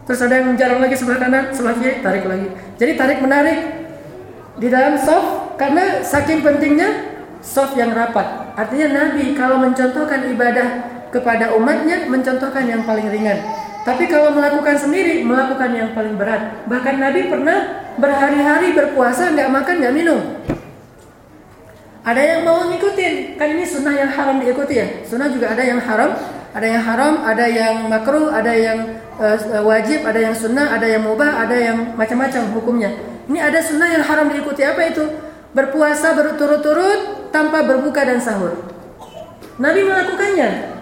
Terus 0.06 0.20
ada 0.22 0.34
yang 0.38 0.54
jarang 0.54 0.80
lagi 0.86 0.94
sebelah 0.94 1.18
kanan, 1.18 1.50
sebelah 1.50 1.76
kiri, 1.82 2.06
tarik 2.06 2.24
lagi. 2.30 2.48
Jadi 2.78 2.92
tarik 2.94 3.20
menarik 3.26 3.60
di 4.62 4.68
dalam 4.70 5.02
soft 5.02 5.58
karena 5.58 6.06
saking 6.06 6.46
pentingnya 6.46 7.18
soft 7.42 7.74
yang 7.74 7.90
rapat. 7.92 8.54
Artinya 8.54 8.88
Nabi 8.94 9.34
kalau 9.34 9.58
mencontohkan 9.58 10.30
ibadah 10.30 10.68
kepada 11.10 11.58
umatnya 11.58 12.06
mencontohkan 12.06 12.70
yang 12.70 12.86
paling 12.86 13.10
ringan. 13.10 13.42
Tapi 13.86 14.10
kalau 14.10 14.34
melakukan 14.34 14.82
sendiri 14.82 15.22
melakukan 15.22 15.70
yang 15.70 15.94
paling 15.94 16.18
berat. 16.18 16.66
Bahkan 16.66 16.96
Nabi 16.98 17.30
pernah 17.30 17.86
berhari-hari 18.02 18.74
berpuasa 18.74 19.30
nggak 19.30 19.50
makan 19.54 19.76
nggak 19.78 19.94
minum. 19.94 20.20
Ada 22.06 22.22
yang 22.22 22.42
mau 22.46 22.66
ngikutin, 22.70 23.38
kan 23.38 23.50
ini 23.50 23.66
sunnah 23.66 23.94
yang 23.94 24.10
haram 24.10 24.42
diikuti 24.42 24.78
ya. 24.78 25.06
Sunnah 25.06 25.30
juga 25.30 25.54
ada 25.54 25.62
yang 25.66 25.82
haram, 25.82 26.18
ada 26.54 26.68
yang 26.70 26.84
haram, 26.86 27.14
ada 27.26 27.46
yang 27.50 27.76
makruh, 27.90 28.30
ada 28.30 28.54
yang 28.54 29.02
uh, 29.18 29.38
wajib, 29.66 30.06
ada 30.06 30.18
yang 30.22 30.34
sunnah, 30.38 30.70
ada 30.70 30.86
yang 30.86 31.02
mubah, 31.02 31.46
ada 31.46 31.58
yang 31.58 31.98
macam-macam 31.98 32.42
hukumnya. 32.58 32.94
Ini 33.26 33.42
ada 33.42 33.58
sunnah 33.62 33.90
yang 33.90 34.06
haram 34.06 34.30
diikuti 34.30 34.62
apa 34.62 34.82
itu? 34.86 35.02
Berpuasa 35.54 36.14
berturut-turut 36.14 37.30
tanpa 37.34 37.66
berbuka 37.66 38.06
dan 38.06 38.22
sahur. 38.22 38.54
Nabi 39.58 39.82
melakukannya. 39.86 40.75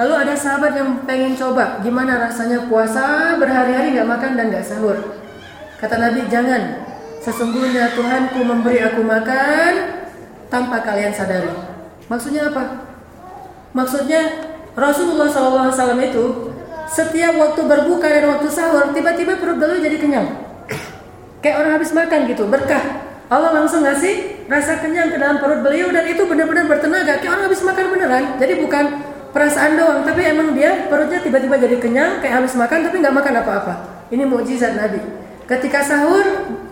Lalu 0.00 0.14
ada 0.16 0.32
sahabat 0.32 0.72
yang 0.80 1.04
pengen 1.04 1.36
coba 1.36 1.76
gimana 1.84 2.16
rasanya 2.16 2.64
puasa 2.72 3.36
berhari-hari 3.36 3.92
nggak 3.92 4.08
makan 4.08 4.32
dan 4.32 4.48
nggak 4.48 4.64
sahur. 4.64 4.96
Kata 5.76 6.00
Nabi 6.00 6.24
jangan. 6.32 6.88
Sesungguhnya 7.20 7.92
Tuhanku 7.92 8.40
memberi 8.40 8.80
aku 8.80 9.04
makan 9.04 10.00
tanpa 10.48 10.80
kalian 10.80 11.12
sadari. 11.12 11.52
Maksudnya 12.08 12.48
apa? 12.48 12.88
Maksudnya 13.76 14.48
Rasulullah 14.72 15.28
SAW 15.28 16.00
itu 16.00 16.48
setiap 16.88 17.36
waktu 17.36 17.60
berbuka 17.68 18.08
dan 18.08 18.24
waktu 18.32 18.48
sahur 18.48 18.96
tiba-tiba 18.96 19.36
perut 19.36 19.60
beliau 19.60 19.84
jadi 19.84 20.00
kenyang. 20.00 20.28
Kayak 21.44 21.60
orang 21.60 21.72
habis 21.76 21.92
makan 21.92 22.24
gitu, 22.24 22.48
berkah. 22.48 23.04
Allah 23.28 23.52
langsung 23.52 23.84
ngasih 23.84 24.48
rasa 24.48 24.80
kenyang 24.80 25.12
ke 25.12 25.20
dalam 25.20 25.44
perut 25.44 25.60
beliau 25.60 25.92
dan 25.92 26.08
itu 26.08 26.24
benar-benar 26.24 26.64
bertenaga. 26.72 27.20
Kayak 27.20 27.36
orang 27.36 27.44
habis 27.52 27.60
makan 27.60 27.84
beneran. 27.92 28.24
Jadi 28.40 28.64
bukan 28.64 28.84
perasaan 29.30 29.78
doang, 29.78 30.00
tapi 30.02 30.26
emang 30.26 30.54
dia 30.54 30.86
perutnya 30.90 31.22
tiba-tiba 31.22 31.56
jadi 31.58 31.76
kenyang 31.78 32.18
kayak 32.18 32.42
habis 32.42 32.54
makan 32.58 32.86
tapi 32.86 32.96
nggak 32.98 33.14
makan 33.14 33.34
apa-apa. 33.42 33.74
Ini 34.10 34.26
mukjizat 34.26 34.74
Nabi. 34.74 35.00
Ketika 35.46 35.82
sahur 35.82 36.26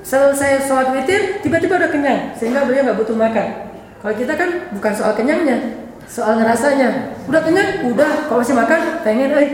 selesai 0.07 0.71
sholat 0.71 0.94
witir 0.94 1.42
tiba-tiba 1.42 1.79
udah 1.79 1.90
kenyang 1.90 2.21
sehingga 2.38 2.66
beliau 2.66 2.87
nggak 2.87 2.99
butuh 2.99 3.16
makan. 3.18 3.49
Kalau 3.99 4.14
kita 4.14 4.33
kan 4.38 4.51
bukan 4.71 4.92
soal 4.94 5.12
kenyangnya, 5.18 5.59
soal 6.07 6.38
ngerasanya. 6.38 7.18
Udah 7.27 7.42
kenyang? 7.42 7.83
Udah. 7.90 8.31
Kalau 8.31 8.38
masih 8.38 8.55
makan, 8.55 8.81
pengen 9.03 9.35
eh. 9.35 9.51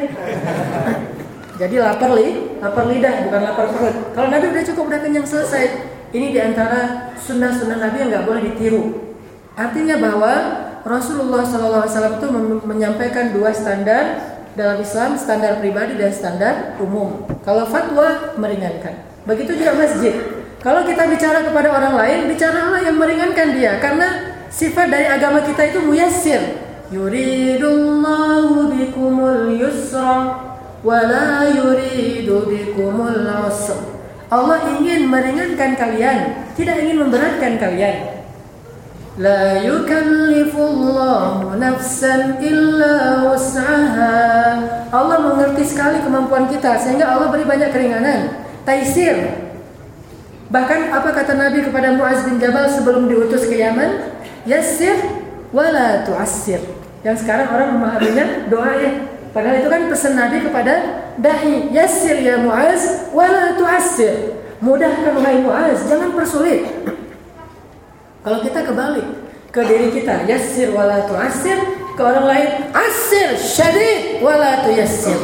Jadi 1.61 1.79
lapar 1.79 2.13
li, 2.13 2.59
lapar 2.59 2.85
lidah 2.91 3.31
bukan 3.31 3.41
lapar 3.41 3.67
perut. 3.71 3.97
Kalau 4.13 4.29
Nabi 4.29 4.53
udah 4.53 4.65
cukup 4.67 4.85
udah 4.91 5.01
kenyang 5.01 5.25
selesai. 5.25 5.65
Ini 6.15 6.31
di 6.31 6.39
antara 6.39 7.11
sunnah-sunnah 7.19 7.79
Nabi 7.79 7.97
yang 8.05 8.09
nggak 8.11 8.27
boleh 8.27 8.43
ditiru. 8.53 8.85
Artinya 9.55 9.97
bahwa 9.99 10.33
Rasulullah 10.85 11.41
SAW 11.49 12.21
itu 12.21 12.29
menyampaikan 12.69 13.33
dua 13.33 13.57
standar 13.57 14.37
dalam 14.53 14.85
Islam, 14.85 15.17
standar 15.17 15.57
pribadi 15.57 15.97
dan 15.97 16.13
standar 16.13 16.55
umum. 16.77 17.25
Kalau 17.41 17.65
fatwa 17.65 18.37
meringankan. 18.37 19.01
Begitu 19.25 19.65
juga 19.65 19.73
masjid. 19.81 20.13
Kalau 20.61 20.85
kita 20.85 21.09
bicara 21.09 21.41
kepada 21.41 21.73
orang 21.73 21.97
lain, 21.97 22.19
bicaralah 22.29 22.85
yang 22.85 23.01
meringankan 23.01 23.57
dia 23.57 23.81
karena 23.81 24.37
sifat 24.53 24.93
dari 24.93 25.09
agama 25.09 25.41
kita 25.41 25.73
itu 25.73 25.81
muyassir. 25.81 26.61
Yuridullahu 26.93 28.69
bikumul 28.77 29.57
yusra 29.57 30.37
wa 30.85 30.99
la 31.01 31.49
yuridu 31.49 32.45
bikumul 32.45 33.25
usra. 33.49 33.81
Allah 34.29 34.69
ingin 34.77 35.09
meringankan 35.09 35.81
kalian, 35.81 36.49
tidak 36.57 36.77
ingin 36.85 37.09
memberatkan 37.09 37.57
kalian. 37.57 38.14
La 39.15 39.63
yukallifullahu 39.63 41.55
nafsan 41.55 42.43
illa 42.43 43.23
wus'aha. 43.23 44.19
Allah 44.91 45.19
mengerti 45.23 45.63
sekali 45.71 46.03
kemampuan 46.03 46.51
kita 46.51 46.83
sehingga 46.83 47.15
Allah 47.15 47.31
beri 47.31 47.47
banyak 47.47 47.71
keringanan. 47.71 48.43
Taisir. 48.67 49.15
Bahkan 50.51 50.91
apa 50.91 51.15
kata 51.15 51.39
Nabi 51.39 51.63
kepada 51.63 51.95
Muaz 51.95 52.27
bin 52.27 52.43
Jabal 52.43 52.67
sebelum 52.67 53.07
diutus 53.07 53.47
ke 53.47 53.55
Yaman? 53.55 54.19
Yassir 54.51 54.99
wala 55.55 56.03
tu'assir. 56.03 56.59
Yang 57.07 57.23
sekarang 57.23 57.55
orang 57.55 57.79
memahaminya 57.79 58.51
doa 58.51 58.75
ya. 58.83 58.99
Padahal 59.31 59.63
itu 59.63 59.71
kan 59.71 59.83
pesan 59.95 60.19
Nabi 60.19 60.43
kepada 60.43 60.75
dahi. 61.23 61.71
Yassir 61.71 62.19
ya 62.19 62.43
Muaz 62.43 63.15
wala 63.15 63.55
tu'assir. 63.55 64.43
Mudahkan 64.59 65.15
wahai 65.23 65.39
Muaz, 65.39 65.87
jangan 65.87 66.11
persulit. 66.19 66.67
Kalau 68.25 68.41
kita 68.41 68.65
kebalik 68.65 69.05
ke 69.53 69.61
diri 69.69 69.93
kita, 69.93 70.25
yassir 70.25 70.73
wala 70.73 71.05
tu'assir, 71.05 71.61
ke 71.93 72.01
orang 72.01 72.25
lain, 72.25 72.49
asir 72.73 73.37
syadid 73.37 74.25
wala 74.25 74.65
tuyassir. 74.65 75.21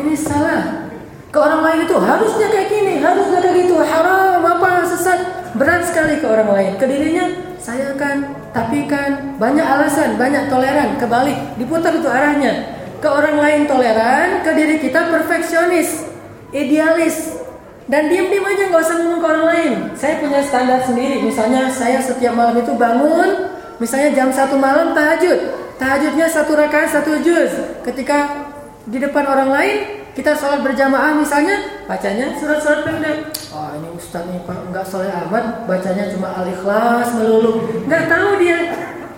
Ini 0.00 0.16
salah. 0.16 0.88
Ke 1.28 1.36
orang 1.36 1.60
lain 1.62 1.78
itu 1.84 1.94
harusnya 2.00 2.48
kayak 2.48 2.68
gini, 2.72 2.94
harusnya 3.04 3.44
kayak 3.44 3.56
gitu, 3.68 3.76
haram 3.84 4.40
apa 4.40 4.88
sesat, 4.88 5.52
berat 5.52 5.84
sekali 5.84 6.16
ke 6.16 6.26
orang 6.26 6.48
lain. 6.48 6.72
Ke 6.80 6.88
dirinya 6.88 7.28
saya 7.60 7.92
kan, 8.00 8.32
tapi 8.56 8.88
kan 8.88 9.36
banyak 9.36 9.62
alasan, 9.62 10.16
banyak 10.16 10.48
toleran, 10.48 10.96
kebalik, 10.96 11.36
diputar 11.60 11.92
itu 11.92 12.08
arahnya. 12.08 12.72
Ke 13.04 13.08
orang 13.12 13.36
lain 13.36 13.68
toleran, 13.68 14.40
ke 14.40 14.50
diri 14.56 14.80
kita 14.80 15.12
perfeksionis, 15.12 16.08
idealis, 16.56 17.36
dan 17.90 18.06
diam-diam 18.06 18.46
aja 18.46 18.62
nggak 18.70 18.82
usah 18.86 18.96
ngomong 19.02 19.18
ke 19.18 19.26
orang 19.26 19.46
lain. 19.50 19.72
Saya 19.98 20.22
punya 20.22 20.40
standar 20.46 20.78
sendiri. 20.86 21.26
Misalnya 21.26 21.66
saya 21.74 21.98
setiap 21.98 22.38
malam 22.38 22.54
itu 22.62 22.70
bangun, 22.78 23.50
misalnya 23.82 24.14
jam 24.14 24.30
satu 24.30 24.54
malam 24.54 24.94
tahajud. 24.94 25.58
Tahajudnya 25.74 26.30
satu 26.30 26.54
rakaat 26.54 26.94
satu 26.94 27.18
juz. 27.26 27.50
Ketika 27.82 28.46
di 28.86 29.02
depan 29.02 29.26
orang 29.26 29.50
lain, 29.50 29.76
kita 30.14 30.38
sholat 30.38 30.62
berjamaah 30.62 31.18
misalnya, 31.18 31.82
bacanya 31.90 32.30
surat-surat 32.38 32.86
pendek. 32.86 33.34
Oh 33.50 33.74
ini 33.74 33.90
ustaz 33.98 34.22
pak 34.22 34.58
nggak 34.70 34.86
soleh 34.86 35.10
amat, 35.26 35.66
bacanya 35.66 36.06
cuma 36.14 36.30
al-ikhlas 36.38 37.10
melulu. 37.18 37.66
Nggak 37.90 38.06
tahu 38.06 38.38
dia, 38.38 38.58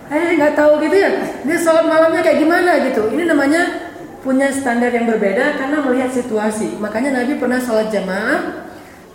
eh 0.08 0.32
nggak 0.40 0.56
tahu 0.56 0.80
gitu 0.80 0.96
ya. 0.96 1.10
Dia 1.44 1.58
sholat 1.60 1.84
malamnya 1.84 2.24
kayak 2.24 2.40
gimana 2.40 2.80
gitu. 2.88 3.04
Ini 3.12 3.28
namanya 3.28 3.91
punya 4.22 4.48
standar 4.54 4.94
yang 4.94 5.10
berbeda 5.10 5.58
karena 5.58 5.82
melihat 5.82 6.10
situasi. 6.14 6.78
Makanya 6.78 7.22
Nabi 7.22 7.36
pernah 7.42 7.58
sholat 7.58 7.90
jamaah, 7.90 8.62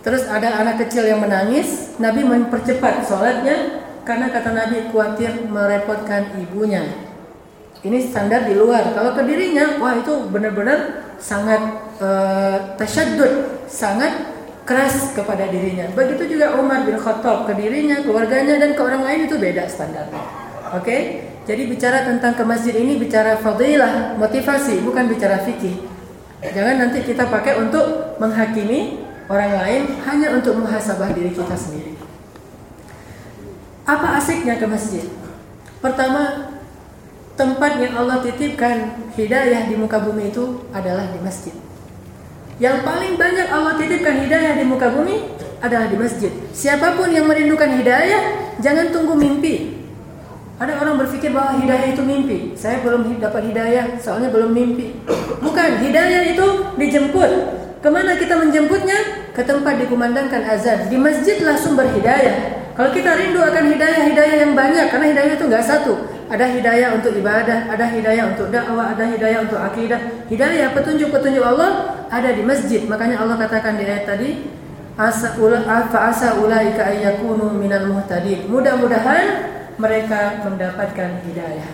Terus 0.08 0.24
ada 0.30 0.62
anak 0.62 0.86
kecil 0.86 1.04
yang 1.04 1.20
menangis, 1.20 1.98
Nabi 1.98 2.22
mempercepat 2.22 3.04
sholatnya 3.04 3.84
karena 4.06 4.30
kata 4.30 4.50
Nabi 4.54 4.88
khawatir 4.88 5.44
merepotkan 5.50 6.38
ibunya. 6.38 6.86
Ini 7.82 8.08
standar 8.10 8.46
di 8.46 8.56
luar. 8.56 8.96
Kalau 8.96 9.12
ke 9.12 9.22
dirinya, 9.26 9.76
wah 9.76 10.00
itu 10.00 10.32
benar-benar 10.32 11.04
sangat 11.20 11.60
uh, 12.00 12.74
tasyadud, 12.80 13.62
sangat 13.68 14.32
keras 14.64 15.14
kepada 15.14 15.44
dirinya. 15.50 15.92
Begitu 15.92 16.38
juga 16.38 16.56
Umar 16.56 16.88
bin 16.88 16.96
Khattab 16.98 17.44
ke 17.44 17.52
dirinya, 17.58 18.00
keluarganya 18.02 18.64
dan 18.64 18.74
ke 18.74 18.80
orang 18.82 19.02
lain 19.04 19.20
itu 19.28 19.36
beda 19.36 19.68
standarnya. 19.68 20.24
Oke? 20.72 20.88
Okay? 20.88 21.00
Jadi 21.48 21.64
bicara 21.64 22.04
tentang 22.04 22.36
ke 22.36 22.44
masjid 22.44 22.76
ini 22.76 23.00
bicara 23.00 23.40
fadilah, 23.40 24.20
motivasi, 24.20 24.84
bukan 24.84 25.08
bicara 25.08 25.40
fikih. 25.40 25.80
Jangan 26.44 26.76
nanti 26.76 27.00
kita 27.00 27.24
pakai 27.24 27.56
untuk 27.56 28.20
menghakimi 28.20 29.00
orang 29.32 29.56
lain 29.56 29.82
hanya 30.04 30.36
untuk 30.36 30.60
muhasabah 30.60 31.08
diri 31.16 31.32
kita 31.32 31.56
sendiri. 31.56 31.96
Apa 33.88 34.20
asiknya 34.20 34.60
ke 34.60 34.68
masjid? 34.68 35.08
Pertama, 35.80 36.52
tempat 37.32 37.80
yang 37.80 37.96
Allah 37.96 38.20
titipkan 38.20 39.08
hidayah 39.16 39.72
di 39.72 39.74
muka 39.80 40.04
bumi 40.04 40.28
itu 40.28 40.68
adalah 40.76 41.08
di 41.08 41.18
masjid. 41.24 41.56
Yang 42.60 42.84
paling 42.84 43.16
banyak 43.16 43.48
Allah 43.48 43.72
titipkan 43.80 44.20
hidayah 44.20 44.52
di 44.60 44.68
muka 44.68 44.92
bumi 44.92 45.32
adalah 45.64 45.88
di 45.88 45.96
masjid. 45.96 46.28
Siapa 46.52 46.92
pun 46.92 47.08
yang 47.08 47.24
merindukan 47.24 47.72
hidayah, 47.72 48.52
jangan 48.60 48.92
tunggu 48.92 49.16
mimpi. 49.16 49.77
Ada 50.58 50.74
orang 50.82 50.98
berpikir 51.06 51.30
bahwa 51.30 51.54
hidayah 51.62 51.94
itu 51.94 52.02
mimpi. 52.02 52.38
Saya 52.58 52.82
belum 52.82 53.06
dapat 53.22 53.46
hidayah, 53.54 53.94
soalnya 54.02 54.26
belum 54.34 54.50
mimpi. 54.50 54.90
Bukan, 55.38 55.70
hidayah 55.86 56.34
itu 56.34 56.46
dijemput. 56.74 57.30
Ke 57.78 57.86
mana 57.86 58.18
kita 58.18 58.34
menjemputnya? 58.34 59.30
Ke 59.30 59.46
tempat 59.46 59.78
dikumandangkan 59.78 60.42
azan. 60.50 60.90
Di 60.90 60.98
masjidlah 60.98 61.54
sumber 61.54 61.86
hidayah. 61.94 62.58
Kalau 62.74 62.90
kita 62.90 63.14
rindu 63.14 63.38
akan 63.38 63.70
hidayah-hidayah 63.70 64.36
yang 64.42 64.52
banyak, 64.58 64.90
karena 64.90 65.06
hidayah 65.14 65.32
itu 65.38 65.44
nggak 65.46 65.62
satu. 65.62 65.94
Ada 66.26 66.46
hidayah 66.50 66.88
untuk 66.98 67.14
ibadah, 67.14 67.70
ada 67.70 67.86
hidayah 67.86 68.34
untuk 68.34 68.50
dakwah, 68.50 68.98
ada 68.98 69.06
hidayah 69.06 69.46
untuk 69.46 69.62
akidah. 69.62 70.26
Hidayah 70.26 70.74
petunjuk-petunjuk 70.74 71.42
Allah 71.42 72.02
ada 72.10 72.34
di 72.34 72.42
masjid. 72.42 72.82
Makanya 72.82 73.22
Allah 73.22 73.38
katakan 73.38 73.78
di 73.78 73.86
ayat 73.86 74.10
tadi, 74.10 74.30
asa 74.98 75.38
asa 75.94 76.28
ulaika 76.34 76.82
ayyakunu 76.82 77.54
minal 77.54 77.86
muhtadin. 77.86 78.50
Mudah-mudahan 78.50 79.57
mereka 79.78 80.42
mendapatkan 80.42 81.22
hidayah. 81.22 81.70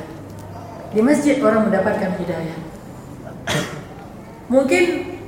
Di 0.94 1.00
masjid 1.00 1.40
orang 1.40 1.72
mendapatkan 1.72 2.14
hidayah. 2.20 2.56
Mungkin 4.46 4.84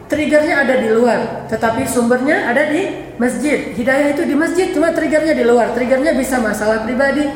triggernya 0.07 0.63
ada 0.63 0.79
di 0.79 0.89
luar, 0.93 1.49
tetapi 1.51 1.89
sumbernya 1.89 2.53
ada 2.53 2.69
di 2.71 3.11
masjid. 3.17 3.75
Hidayah 3.75 4.15
itu 4.15 4.23
di 4.29 4.37
masjid, 4.39 4.71
cuma 4.71 4.93
triggernya 4.93 5.35
di 5.35 5.43
luar. 5.43 5.75
Triggernya 5.75 6.15
bisa 6.15 6.39
masalah 6.39 6.87
pribadi, 6.87 7.27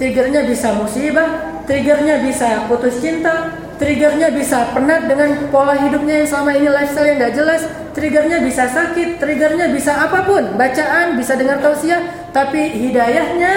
triggernya 0.00 0.48
bisa 0.48 0.74
musibah, 0.74 1.62
triggernya 1.68 2.24
bisa 2.24 2.66
putus 2.66 2.98
cinta, 2.98 3.54
triggernya 3.78 4.34
bisa 4.34 4.74
penat 4.74 5.06
dengan 5.06 5.46
pola 5.54 5.78
hidupnya 5.78 6.24
yang 6.24 6.28
selama 6.28 6.50
ini 6.58 6.68
lifestyle 6.72 7.06
yang 7.06 7.18
nggak 7.22 7.34
jelas, 7.38 7.62
triggernya 7.94 8.38
bisa 8.42 8.66
sakit, 8.66 9.22
triggernya 9.22 9.70
bisa 9.70 9.94
apa 9.94 10.26
pun, 10.26 10.58
bacaan, 10.58 11.14
bisa 11.14 11.38
dengar 11.38 11.62
tausiah, 11.62 12.02
tapi 12.34 12.74
hidayahnya 12.74 13.54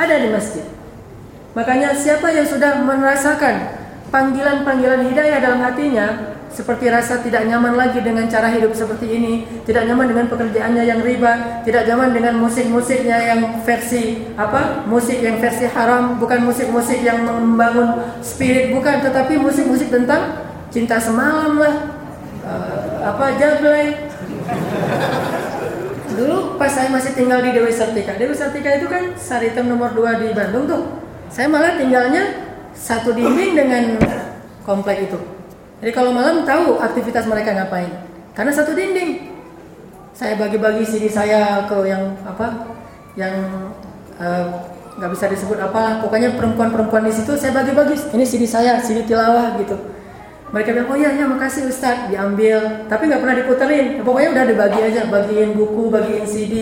ada 0.00 0.16
di 0.16 0.28
masjid. 0.32 0.64
Makanya 1.52 1.92
siapa 1.92 2.32
yang 2.32 2.46
sudah 2.48 2.80
merasakan 2.80 3.76
panggilan-panggilan 4.08 5.06
hidayah 5.12 5.38
dalam 5.42 5.60
hatinya, 5.60 6.38
seperti 6.50 6.90
rasa 6.90 7.22
tidak 7.22 7.46
nyaman 7.46 7.78
lagi 7.78 8.02
dengan 8.02 8.26
cara 8.26 8.50
hidup 8.50 8.74
seperti 8.74 9.06
ini, 9.06 9.46
tidak 9.66 9.86
nyaman 9.86 10.10
dengan 10.10 10.26
pekerjaannya 10.26 10.82
yang 10.82 11.00
riba, 11.02 11.62
tidak 11.62 11.86
nyaman 11.86 12.10
dengan 12.10 12.34
musik-musiknya 12.42 13.18
yang 13.22 13.40
versi 13.62 14.34
apa? 14.34 14.82
Musik 14.90 15.22
yang 15.22 15.38
versi 15.38 15.70
haram, 15.70 16.18
bukan 16.18 16.42
musik-musik 16.42 17.02
yang 17.06 17.22
membangun 17.22 18.18
spirit 18.18 18.74
bukan, 18.74 18.98
tetapi 18.98 19.38
musik-musik 19.38 19.94
tentang 19.94 20.42
cinta 20.74 20.98
semalam 20.98 21.54
lah. 21.58 21.74
Uh, 22.40 23.14
apa 23.14 23.24
jablay. 23.38 24.10
Dulu 26.20 26.60
pas 26.60 26.68
saya 26.68 26.92
masih 26.92 27.16
tinggal 27.16 27.40
di 27.40 27.56
Dewi 27.56 27.72
Sartika. 27.72 28.12
Dewi 28.20 28.36
Sartika 28.36 28.68
itu 28.76 28.84
kan 28.92 29.16
Saritem 29.16 29.72
nomor 29.72 29.96
2 29.96 30.20
di 30.20 30.28
Bandung 30.36 30.68
tuh. 30.68 30.82
Saya 31.32 31.48
malah 31.48 31.80
tinggalnya 31.80 32.44
satu 32.76 33.16
dinding 33.16 33.56
dengan 33.56 33.96
komplek 34.68 35.08
itu. 35.08 35.16
Jadi 35.80 35.92
kalau 35.96 36.12
malam 36.12 36.44
tahu 36.44 36.76
aktivitas 36.76 37.24
mereka 37.24 37.56
ngapain. 37.56 37.88
Karena 38.36 38.52
satu 38.52 38.76
dinding. 38.76 39.32
Saya 40.12 40.36
bagi-bagi 40.36 40.84
CD 40.84 41.08
saya 41.08 41.64
ke 41.64 41.88
yang 41.88 42.12
apa? 42.28 42.68
Yang 43.16 43.34
eh, 44.20 44.44
nggak 45.00 45.08
uh, 45.08 45.12
bisa 45.16 45.24
disebut 45.32 45.56
apalah. 45.56 46.04
Pokoknya 46.04 46.36
perempuan-perempuan 46.36 47.08
di 47.08 47.16
situ 47.16 47.32
saya 47.40 47.56
bagi-bagi. 47.56 47.96
Ini 48.12 48.24
CD 48.28 48.44
saya, 48.44 48.76
CD 48.84 49.08
tilawah 49.08 49.56
gitu. 49.56 49.99
Mereka 50.50 50.68
bilang, 50.74 50.90
oh 50.90 50.98
iya, 50.98 51.10
ya 51.14 51.30
makasih 51.30 51.70
Ustadz, 51.70 52.10
diambil. 52.10 52.86
Tapi 52.90 53.02
nggak 53.06 53.22
pernah 53.22 53.36
diputerin. 53.38 53.86
Pokoknya 54.02 54.28
udah 54.34 54.44
dibagi 54.50 54.80
aja, 54.82 55.00
bagiin 55.06 55.54
buku, 55.54 55.94
bagiin 55.94 56.26
CD, 56.26 56.54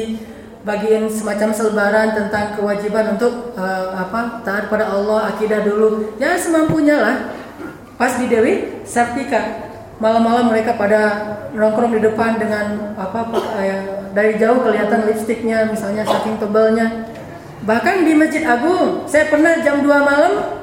bagiin 0.60 1.08
semacam 1.08 1.48
selebaran 1.56 2.08
tentang 2.12 2.52
kewajiban 2.60 3.16
untuk 3.16 3.56
uh, 3.56 3.96
apa 3.96 4.44
taat 4.44 4.68
pada 4.68 4.92
Allah, 4.92 5.32
akidah 5.32 5.64
dulu. 5.64 6.12
Ya 6.20 6.36
semampunya 6.36 7.00
lah. 7.00 7.16
Pas 7.96 8.14
di 8.20 8.28
Dewi 8.30 8.84
Sartika 8.84 9.68
malam-malam 9.98 10.54
mereka 10.54 10.78
pada 10.78 11.34
nongkrong 11.50 11.98
di 11.98 12.00
depan 12.04 12.38
dengan 12.38 12.94
apa 12.94 13.26
ya, 13.58 13.78
dari 14.14 14.38
jauh 14.38 14.62
kelihatan 14.62 15.10
lipstiknya 15.10 15.66
misalnya 15.66 16.06
saking 16.06 16.38
tebalnya. 16.38 17.08
Bahkan 17.66 18.06
di 18.06 18.12
Masjid 18.14 18.46
Agung, 18.46 19.04
saya 19.10 19.26
pernah 19.26 19.58
jam 19.60 19.82
2 19.82 19.90
malam 19.90 20.57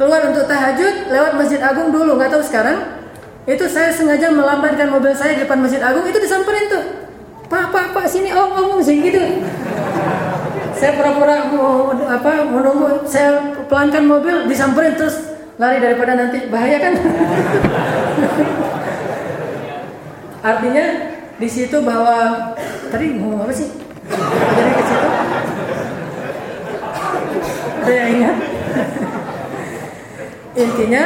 keluar 0.00 0.32
untuk 0.32 0.48
tahajud 0.48 1.12
lewat 1.12 1.36
Masjid 1.36 1.60
Agung 1.60 1.92
dulu, 1.92 2.16
nggak 2.16 2.32
tahu 2.32 2.40
sekarang. 2.40 3.04
Itu 3.44 3.68
saya 3.68 3.92
sengaja 3.92 4.32
melambatkan 4.32 4.88
mobil 4.88 5.12
saya 5.12 5.36
di 5.36 5.44
depan 5.44 5.60
Masjid 5.60 5.84
Agung, 5.84 6.08
itu 6.08 6.16
disamperin 6.16 6.72
tuh. 6.72 6.84
Pak, 7.52 7.68
pak, 7.68 7.92
pak, 7.92 8.08
sini 8.08 8.32
om, 8.32 8.48
om, 8.48 8.80
sini 8.80 9.12
gitu. 9.12 9.20
Saya 10.72 10.96
pura-pura 10.96 11.52
mau 11.52 11.92
apa 11.92 12.48
menunggu, 12.48 13.04
saya 13.04 13.52
pelankan 13.68 14.08
mobil, 14.08 14.48
disamperin 14.48 14.96
terus 14.96 15.20
lari 15.60 15.76
daripada 15.76 16.16
nanti 16.16 16.48
bahaya 16.48 16.80
kan 16.80 16.96
artinya 20.50 20.84
di 21.36 21.44
situ 21.44 21.84
bahwa 21.84 22.56
tadi 22.88 23.12
ngomong 23.20 23.44
apa 23.44 23.52
sih 23.52 23.68
jadi 24.56 24.72
ada 27.84 27.92
yang 27.92 28.08
ingat 28.16 28.59
intinya 30.58 31.04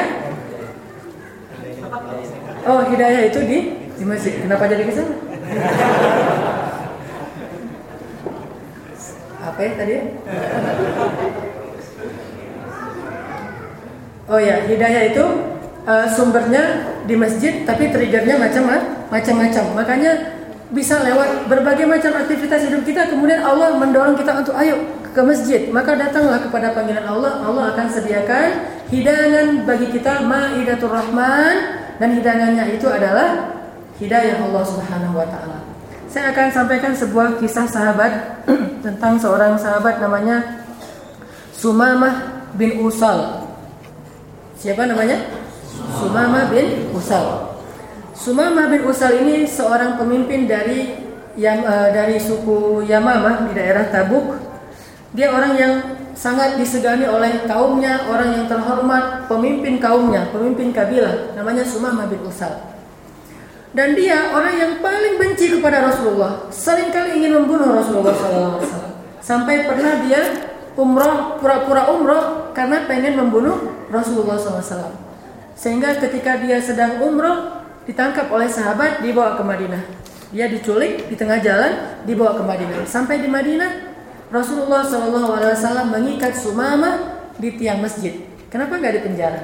oh 2.64 2.80
hidayah 2.88 3.22
itu 3.28 3.40
di 3.44 3.58
di 3.94 4.04
masjid. 4.04 4.40
Kenapa 4.40 4.66
jadi 4.68 4.82
ke 4.88 4.92
sana 4.92 5.14
apa 9.44 9.60
ya 9.60 9.70
tadi? 9.76 9.96
Oh 14.24 14.40
ya, 14.40 14.64
hidayah 14.64 15.12
itu 15.12 15.24
uh, 15.84 16.08
sumbernya 16.08 16.96
di 17.04 17.12
masjid, 17.12 17.60
tapi 17.68 17.92
triggernya 17.92 18.40
macam 18.40 18.72
macam-macam. 19.12 19.64
Makanya 19.76 20.12
bisa 20.74 21.00
lewat 21.06 21.46
berbagai 21.46 21.86
macam 21.86 22.12
aktivitas 22.18 22.66
hidup 22.66 22.82
kita, 22.82 23.06
kemudian 23.06 23.40
Allah 23.46 23.78
mendorong 23.78 24.18
kita 24.18 24.42
untuk 24.42 24.58
ayo 24.58 24.76
ke 25.14 25.20
masjid. 25.22 25.70
Maka 25.70 25.94
datanglah 25.94 26.42
kepada 26.42 26.74
panggilan 26.74 27.06
Allah, 27.06 27.40
Allah 27.46 27.70
akan 27.70 27.86
sediakan 27.86 28.48
hidangan 28.90 29.62
bagi 29.62 29.88
kita 29.94 30.26
maidatul 30.26 30.90
rahman 30.90 31.78
dan 32.02 32.10
hidangannya 32.18 32.74
itu 32.74 32.90
adalah 32.90 33.54
hidayah 34.02 34.42
Allah 34.42 34.62
Subhanahu 34.66 35.14
wa 35.14 35.26
taala. 35.30 35.62
Saya 36.10 36.34
akan 36.34 36.46
sampaikan 36.50 36.92
sebuah 36.94 37.38
kisah 37.38 37.70
sahabat 37.70 38.44
tentang 38.86 39.18
seorang 39.18 39.58
sahabat 39.58 39.98
namanya 39.98 40.62
Sumamah 41.54 42.46
bin 42.54 42.78
Usal 42.82 43.44
Siapa 44.64 44.88
namanya? 44.88 45.20
Sumama 46.00 46.48
bin 46.48 46.88
Usal. 46.96 47.53
Sumama 48.14 48.70
bin 48.70 48.86
Usal 48.86 49.26
ini 49.26 49.42
seorang 49.42 49.98
pemimpin 49.98 50.46
dari 50.46 50.94
yang 51.34 51.66
uh, 51.66 51.90
dari 51.90 52.14
suku 52.22 52.86
Yamamah 52.86 53.50
di 53.50 53.58
daerah 53.58 53.90
Tabuk. 53.90 54.38
Dia 55.14 55.34
orang 55.34 55.52
yang 55.58 55.74
sangat 56.14 56.54
disegani 56.54 57.10
oleh 57.10 57.42
kaumnya, 57.46 58.06
orang 58.06 58.38
yang 58.38 58.44
terhormat, 58.46 59.26
pemimpin 59.26 59.82
kaumnya, 59.82 60.30
pemimpin 60.30 60.70
kabilah, 60.70 61.34
namanya 61.34 61.66
Sumama 61.66 62.06
bin 62.06 62.22
Usal. 62.22 62.54
Dan 63.74 63.98
dia 63.98 64.30
orang 64.30 64.54
yang 64.54 64.72
paling 64.78 65.18
benci 65.18 65.50
kepada 65.50 65.82
Rasulullah, 65.82 66.46
sering 66.54 66.94
kali 66.94 67.18
ingin 67.18 67.42
membunuh 67.42 67.74
Rasulullah 67.74 68.14
SAW. 68.14 68.62
Sampai 69.18 69.66
pernah 69.66 70.06
dia 70.06 70.22
umroh 70.78 71.42
pura-pura 71.42 71.90
umroh 71.90 72.54
karena 72.54 72.86
pengen 72.86 73.18
membunuh 73.18 73.74
Rasulullah 73.90 74.38
SAW. 74.38 74.94
Sehingga 75.58 75.98
ketika 75.98 76.38
dia 76.38 76.62
sedang 76.62 77.02
umroh 77.02 77.63
ditangkap 77.84 78.32
oleh 78.32 78.48
sahabat 78.48 79.04
dibawa 79.04 79.36
ke 79.36 79.42
Madinah. 79.44 79.82
Dia 80.34 80.50
diculik 80.50 81.06
di 81.06 81.14
tengah 81.14 81.38
jalan, 81.38 82.02
dibawa 82.08 82.34
ke 82.34 82.42
Madinah. 82.42 82.82
Sampai 82.90 83.22
di 83.22 83.30
Madinah, 83.30 83.94
Rasulullah 84.34 84.82
SAW 84.82 85.94
mengikat 85.94 86.34
Sumama 86.34 87.22
di 87.38 87.54
tiang 87.54 87.78
masjid. 87.78 88.18
Kenapa 88.50 88.82
nggak 88.82 88.98
di 88.98 89.00
penjara? 89.06 89.40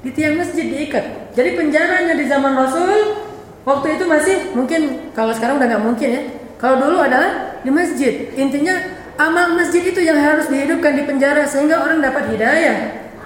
Di 0.00 0.10
tiang 0.14 0.38
masjid 0.38 0.62
diikat. 0.68 1.34
Jadi 1.34 1.58
penjaranya 1.58 2.14
di 2.14 2.24
zaman 2.30 2.54
Rasul 2.54 3.18
waktu 3.66 4.00
itu 4.00 4.04
masih 4.06 4.36
mungkin 4.56 5.12
kalau 5.12 5.34
sekarang 5.34 5.58
udah 5.58 5.68
nggak 5.74 5.84
mungkin 5.84 6.08
ya. 6.08 6.22
Kalau 6.60 6.76
dulu 6.78 7.02
adalah 7.02 7.60
di 7.64 7.70
masjid. 7.72 8.30
Intinya 8.36 8.78
amal 9.20 9.58
masjid 9.58 9.84
itu 9.84 10.00
yang 10.00 10.16
harus 10.16 10.48
dihidupkan 10.48 10.96
di 10.96 11.02
penjara 11.04 11.44
sehingga 11.44 11.82
orang 11.82 12.00
dapat 12.00 12.30
hidayah. 12.32 12.76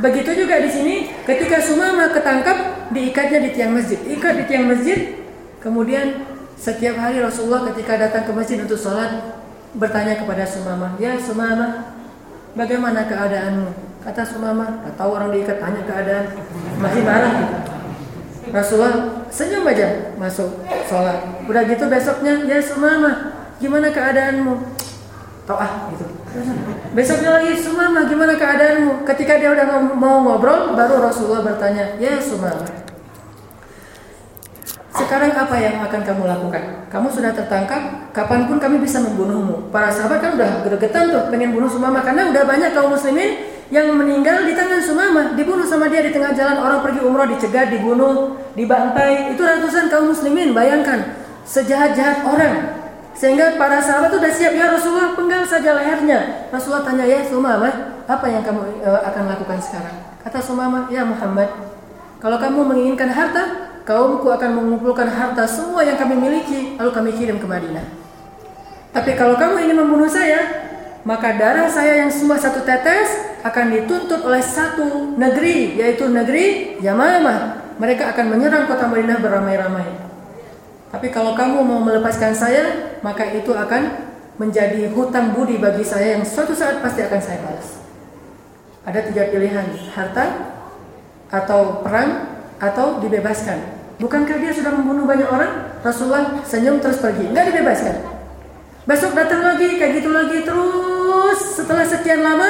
Begitu 0.03 0.42
juga 0.42 0.59
di 0.59 0.70
sini 0.70 0.94
ketika 1.22 1.62
Sumama 1.62 2.11
ketangkap 2.11 2.73
diikatnya 2.92 3.38
di 3.47 3.51
tiang 3.55 3.73
masjid. 3.73 4.01
Ikat 4.03 4.35
di 4.40 4.44
tiang 4.51 4.66
masjid. 4.68 4.99
Kemudian 5.62 6.29
setiap 6.61 7.01
hari 7.01 7.20
Rasulullah 7.25 7.64
ketika 7.73 7.97
datang 7.97 8.29
ke 8.29 8.33
masjid 8.37 8.61
untuk 8.61 8.77
sholat 8.77 9.40
bertanya 9.75 10.20
kepada 10.20 10.44
Sumama, 10.44 10.92
"Ya 11.01 11.16
Sumama, 11.16 11.97
bagaimana 12.53 13.09
keadaanmu?" 13.09 13.73
Kata 14.05 14.23
Sumama, 14.29 14.85
"Tak 14.85 15.01
tahu 15.01 15.11
orang 15.16 15.33
diikat 15.33 15.57
tanya 15.57 15.81
keadaan." 15.88 16.25
Masih 16.77 17.03
marah 17.03 17.35
Rasulullah 18.53 19.25
senyum 19.33 19.64
aja 19.64 20.14
masuk 20.20 20.62
sholat. 20.85 21.18
Udah 21.49 21.62
gitu 21.64 21.88
besoknya, 21.88 22.44
"Ya 22.44 22.61
Sumama, 22.61 23.33
gimana 23.59 23.88
keadaanmu?" 23.88 24.55
Tau 25.44 25.61
ah 25.61 25.92
gitu. 25.92 26.09
Besoknya 26.96 27.37
lagi 27.37 27.52
Sumama 27.61 28.09
gimana 28.09 28.33
keadaanmu? 28.33 29.04
Ketika 29.04 29.37
dia 29.37 29.52
udah 29.52 29.66
mau 29.92 30.24
ngobrol, 30.24 30.72
baru 30.72 31.04
Rasulullah 31.04 31.44
bertanya, 31.44 32.00
ya 32.00 32.16
Sumama. 32.16 32.64
Sekarang 34.94 35.37
apa 35.37 35.57
yang 35.59 35.85
akan 35.85 36.00
kamu 36.07 36.22
lakukan? 36.24 36.87
Kamu 36.88 37.11
sudah 37.12 37.35
tertangkap, 37.35 38.14
kapan 38.14 38.48
pun 38.48 38.57
kami 38.57 38.80
bisa 38.80 39.02
membunuhmu. 39.04 39.68
Para 39.68 39.90
sahabat 39.92 40.22
kan 40.22 40.38
udah 40.38 40.64
gregetan 40.64 41.12
tuh 41.12 41.28
pengen 41.28 41.52
bunuh 41.52 41.68
Sumama 41.68 42.00
karena 42.00 42.30
udah 42.33 42.42
banyak 42.46 42.70
kaum 42.72 42.94
muslimin 42.94 43.52
yang 43.68 43.90
meninggal 43.92 44.48
di 44.48 44.57
tangan 44.57 44.80
Sumama, 44.80 45.37
dibunuh 45.37 45.66
sama 45.66 45.92
dia 45.92 46.00
di 46.00 46.14
tengah 46.14 46.33
jalan 46.33 46.57
orang 46.57 46.80
pergi 46.80 47.04
umroh 47.04 47.26
dicegat, 47.28 47.68
dibunuh, 47.74 48.38
dibantai. 48.57 49.35
Itu 49.37 49.44
ratusan 49.44 49.92
kaum 49.92 50.14
muslimin, 50.14 50.57
bayangkan 50.57 51.20
sejahat-jahat 51.44 52.24
orang 52.24 52.84
sehingga 53.14 53.55
para 53.55 53.79
sahabat 53.79 54.11
sudah 54.11 54.33
siap 54.35 54.53
ya 54.59 54.74
Rasulullah 54.74 55.14
penggal 55.14 55.46
saja 55.46 55.79
lehernya. 55.79 56.50
Rasulullah 56.50 56.83
tanya 56.83 57.07
ya 57.07 57.22
Sumama, 57.22 57.70
apa 58.11 58.27
yang 58.27 58.42
kamu 58.42 58.83
e, 58.83 58.90
akan 58.90 59.22
lakukan 59.31 59.59
sekarang? 59.62 59.96
Kata 60.27 60.42
Sumama, 60.42 60.90
ya 60.90 61.07
Muhammad, 61.07 61.46
kalau 62.18 62.42
kamu 62.42 62.61
menginginkan 62.74 63.14
harta, 63.14 63.70
kaumku 63.87 64.27
akan 64.27 64.50
mengumpulkan 64.59 65.07
harta 65.07 65.46
semua 65.46 65.87
yang 65.87 65.94
kami 65.94 66.18
miliki, 66.18 66.74
lalu 66.74 66.90
kami 66.90 67.11
kirim 67.14 67.38
ke 67.38 67.46
Madinah. 67.46 67.87
Tapi 68.90 69.14
kalau 69.14 69.38
kamu 69.38 69.62
ingin 69.62 69.79
membunuh 69.79 70.11
saya, 70.11 70.66
maka 71.07 71.37
darah 71.38 71.70
saya 71.70 72.03
yang 72.03 72.11
semua 72.11 72.40
satu 72.40 72.64
tetes 72.66 73.38
akan 73.44 73.77
dituntut 73.79 74.24
oleh 74.24 74.42
satu 74.42 75.14
negeri, 75.14 75.79
yaitu 75.79 76.11
negeri 76.11 76.79
Yamamah. 76.83 77.62
Mereka 77.79 78.14
akan 78.14 78.27
menyerang 78.35 78.70
kota 78.70 78.90
Madinah 78.90 79.18
beramai-ramai. 79.20 80.04
Tapi 80.94 81.11
kalau 81.11 81.35
kamu 81.35 81.59
mau 81.66 81.83
melepaskan 81.83 82.30
saya, 82.30 82.94
maka 83.02 83.26
itu 83.35 83.50
akan 83.50 84.14
menjadi 84.38 84.94
hutang 84.94 85.35
budi 85.35 85.59
bagi 85.59 85.83
saya 85.83 86.14
yang 86.14 86.22
suatu 86.22 86.54
saat 86.54 86.78
pasti 86.78 87.02
akan 87.02 87.18
saya 87.18 87.42
balas. 87.42 87.83
Ada 88.87 89.11
tiga 89.11 89.26
pilihan, 89.35 89.74
harta, 89.90 90.54
atau 91.35 91.83
perang, 91.83 92.38
atau 92.62 93.02
dibebaskan. 93.02 93.59
Bukankah 93.98 94.38
dia 94.38 94.54
sudah 94.54 94.70
membunuh 94.70 95.02
banyak 95.02 95.26
orang? 95.26 95.83
Rasulullah 95.83 96.38
senyum 96.46 96.78
terus 96.78 97.02
pergi, 97.02 97.26
nggak 97.26 97.50
dibebaskan. 97.50 97.96
Besok 98.87 99.18
datang 99.18 99.42
lagi, 99.42 99.74
kayak 99.74 99.98
gitu 99.98 100.14
lagi 100.14 100.46
terus. 100.46 101.59
Setelah 101.59 101.83
sekian 101.90 102.22
lama, 102.22 102.46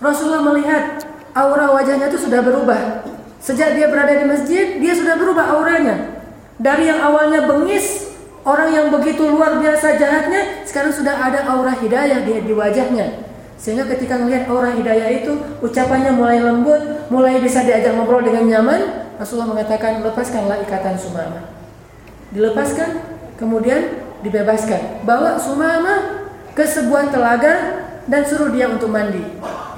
Rasulullah 0.00 0.40
melihat 0.40 1.04
aura 1.36 1.68
wajahnya 1.76 2.08
itu 2.08 2.16
sudah 2.16 2.40
berubah. 2.40 3.04
Sejak 3.44 3.76
dia 3.76 3.92
berada 3.92 4.16
di 4.16 4.24
masjid, 4.24 4.80
dia 4.80 4.96
sudah 4.96 5.20
berubah 5.20 5.52
auranya. 5.52 6.11
Dari 6.60 6.84
yang 6.88 7.00
awalnya 7.00 7.48
bengis, 7.48 8.12
orang 8.44 8.74
yang 8.74 8.86
begitu 8.92 9.24
luar 9.24 9.56
biasa 9.62 9.96
jahatnya, 9.96 10.66
sekarang 10.68 10.92
sudah 10.92 11.16
ada 11.16 11.46
aura 11.48 11.72
hidayah 11.78 12.26
di, 12.26 12.44
di 12.44 12.52
wajahnya. 12.52 13.30
Sehingga 13.62 13.86
ketika 13.86 14.18
melihat 14.18 14.50
aura 14.50 14.74
hidayah 14.74 15.22
itu, 15.22 15.38
ucapannya 15.62 16.10
mulai 16.12 16.42
lembut, 16.42 17.06
mulai 17.14 17.38
bisa 17.38 17.62
diajak 17.62 17.94
ngobrol 17.94 18.26
dengan 18.26 18.50
nyaman. 18.50 18.80
Rasulullah 19.22 19.54
mengatakan, 19.54 20.02
lepaskanlah 20.02 20.58
ikatan 20.66 20.98
Sumama. 20.98 21.46
Dilepaskan, 22.34 22.90
kemudian 23.38 24.02
dibebaskan. 24.26 25.06
Bawa 25.06 25.38
Sumama 25.38 26.26
ke 26.58 26.66
sebuah 26.66 27.14
telaga 27.14 27.86
dan 28.10 28.26
suruh 28.26 28.50
dia 28.50 28.66
untuk 28.66 28.90
mandi. 28.90 29.22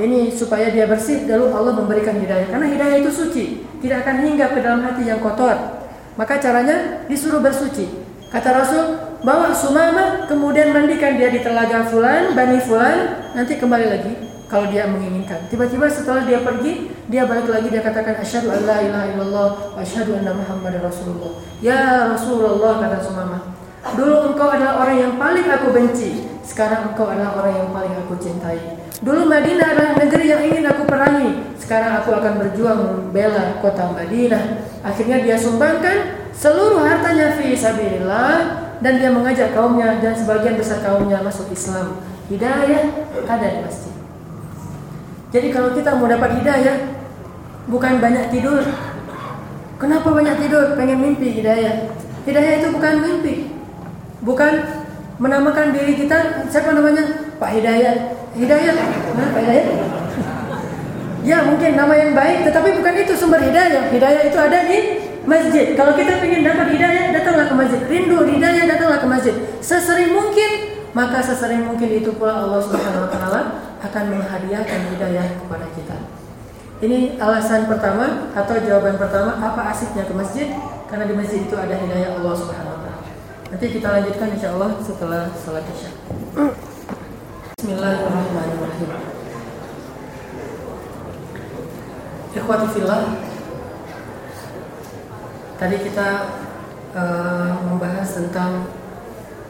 Ini 0.00 0.32
supaya 0.32 0.72
dia 0.72 0.88
bersih, 0.88 1.28
lalu 1.28 1.52
Allah 1.52 1.76
memberikan 1.76 2.16
hidayah. 2.16 2.48
Karena 2.48 2.66
hidayah 2.66 2.96
itu 3.04 3.12
suci, 3.12 3.44
tidak 3.84 4.08
akan 4.08 4.16
hingga 4.24 4.46
ke 4.48 4.58
dalam 4.64 4.80
hati 4.80 5.04
yang 5.04 5.20
kotor. 5.20 5.83
Maka 6.14 6.38
caranya 6.38 7.02
disuruh 7.10 7.42
bersuci. 7.42 7.90
Kata 8.30 8.50
Rasul, 8.50 8.84
bawa 9.22 9.54
Sumama, 9.54 10.26
kemudian 10.26 10.74
mandikan 10.74 11.18
dia 11.18 11.30
di 11.30 11.42
telaga 11.42 11.86
Fulan, 11.86 12.34
Bani 12.34 12.58
Fulan, 12.62 13.30
nanti 13.34 13.58
kembali 13.58 13.86
lagi 13.86 14.12
kalau 14.50 14.70
dia 14.70 14.86
menginginkan. 14.86 15.50
Tiba-tiba 15.50 15.90
setelah 15.90 16.22
dia 16.22 16.42
pergi, 16.42 16.90
dia 17.10 17.26
balik 17.26 17.50
lagi 17.50 17.70
dia 17.70 17.82
katakan 17.82 18.18
asyhadu 18.22 18.54
an 18.54 18.62
la 18.62 18.78
ilaha 18.82 19.06
illallah 19.10 19.48
wa 19.74 19.80
asyhadu 19.82 20.14
anna 20.18 20.34
muhammadar 20.34 20.86
rasulullah. 20.86 21.42
Ya 21.58 22.10
Rasulullah 22.10 22.78
kata 22.78 22.98
Sumama. 23.02 23.38
Dulu 23.94 24.34
engkau 24.34 24.48
adalah 24.48 24.86
orang 24.86 24.96
yang 24.98 25.14
paling 25.18 25.46
aku 25.50 25.74
benci, 25.74 26.26
sekarang 26.46 26.94
engkau 26.94 27.10
adalah 27.10 27.38
orang 27.42 27.54
yang 27.58 27.70
paling 27.74 27.94
aku 28.06 28.14
cintai. 28.22 28.83
Dulu 29.02 29.26
Madinah 29.26 29.74
adalah 29.74 29.98
negeri 29.98 30.24
yang 30.30 30.42
ingin 30.46 30.64
aku 30.70 30.86
perangi. 30.86 31.42
Sekarang 31.58 31.98
aku 31.98 32.14
akan 32.14 32.38
berjuang 32.38 32.78
membela 32.78 33.58
kota 33.58 33.90
Madinah. 33.90 34.62
Akhirnya 34.86 35.18
dia 35.24 35.34
sumbangkan 35.34 36.30
seluruh 36.30 36.84
hartanya 36.86 37.34
fi 37.34 37.58
sabilillah 37.58 38.38
dan 38.78 39.00
dia 39.02 39.10
mengajak 39.10 39.50
kaumnya 39.50 39.98
dan 39.98 40.14
sebagian 40.14 40.54
besar 40.54 40.78
kaumnya 40.84 41.18
masuk 41.24 41.50
Islam. 41.50 41.98
Hidayah 42.30 42.84
ada 43.26 43.46
di 43.50 43.60
masjid. 43.66 43.94
Jadi 45.34 45.50
kalau 45.50 45.74
kita 45.74 45.98
mau 45.98 46.06
dapat 46.06 46.38
hidayah 46.38 46.94
bukan 47.66 47.98
banyak 47.98 48.30
tidur. 48.30 48.62
Kenapa 49.82 50.06
banyak 50.06 50.38
tidur? 50.38 50.78
Pengen 50.78 51.02
mimpi 51.02 51.42
hidayah. 51.42 51.90
Hidayah 52.22 52.62
itu 52.62 52.68
bukan 52.70 52.94
mimpi. 53.02 53.50
Bukan 54.22 54.52
menamakan 55.18 55.74
diri 55.74 55.98
kita 55.98 56.46
siapa 56.46 56.70
namanya? 56.72 57.34
Pak 57.36 57.50
Hidayat 57.50 58.23
Hidayat, 58.34 58.76
nah, 59.14 59.30
hidayat? 59.38 59.66
Ya 61.24 61.40
mungkin 61.40 61.72
nama 61.78 61.94
yang 61.96 62.12
baik, 62.12 62.44
tetapi 62.44 62.76
bukan 62.76 62.94
itu 63.00 63.14
sumber 63.16 63.40
hidayah. 63.40 63.88
Hidayah 63.88 64.22
itu 64.28 64.36
ada 64.36 64.58
di 64.68 64.78
masjid. 65.24 65.72
Kalau 65.72 65.96
kita 65.96 66.20
ingin 66.20 66.44
dapat 66.44 66.68
hidayah, 66.74 67.14
datanglah 67.16 67.46
ke 67.48 67.54
masjid. 67.56 67.80
Rindu 67.88 68.28
hidayah, 68.28 68.68
datanglah 68.68 68.98
ke 69.00 69.08
masjid. 69.08 69.34
Sesering 69.64 70.12
mungkin, 70.12 70.50
maka 70.92 71.24
sesering 71.24 71.64
mungkin 71.64 71.88
itu 71.88 72.12
pula 72.18 72.44
Allah 72.44 72.60
Subhanahu 72.60 73.08
Wa 73.08 73.10
Taala 73.14 73.40
akan 73.80 74.04
menghadiahkan 74.18 74.80
hidayah 74.92 75.26
kepada 75.40 75.66
kita. 75.72 75.96
Ini 76.84 77.16
alasan 77.16 77.70
pertama 77.70 78.28
atau 78.36 78.60
jawaban 78.60 79.00
pertama 79.00 79.40
apa 79.40 79.72
asiknya 79.72 80.04
ke 80.04 80.12
masjid? 80.12 80.52
Karena 80.90 81.08
di 81.08 81.14
masjid 81.16 81.46
itu 81.46 81.56
ada 81.56 81.72
hidayah 81.72 82.20
Allah 82.20 82.34
Subhanahu 82.36 82.76
Wa 82.76 82.80
Taala. 82.84 83.08
Nanti 83.48 83.66
kita 83.72 83.88
lanjutkan 83.94 84.28
insya 84.34 84.52
Allah 84.52 84.76
setelah 84.82 85.32
salat 85.38 85.64
isya. 85.72 85.90
Bismillahirrahmanirrahim. 87.64 88.90
Ikhwati 92.36 92.66
fillah. 92.76 93.16
Tadi 95.56 95.76
kita 95.80 96.08
uh, 96.92 97.56
membahas 97.64 98.20
tentang 98.20 98.68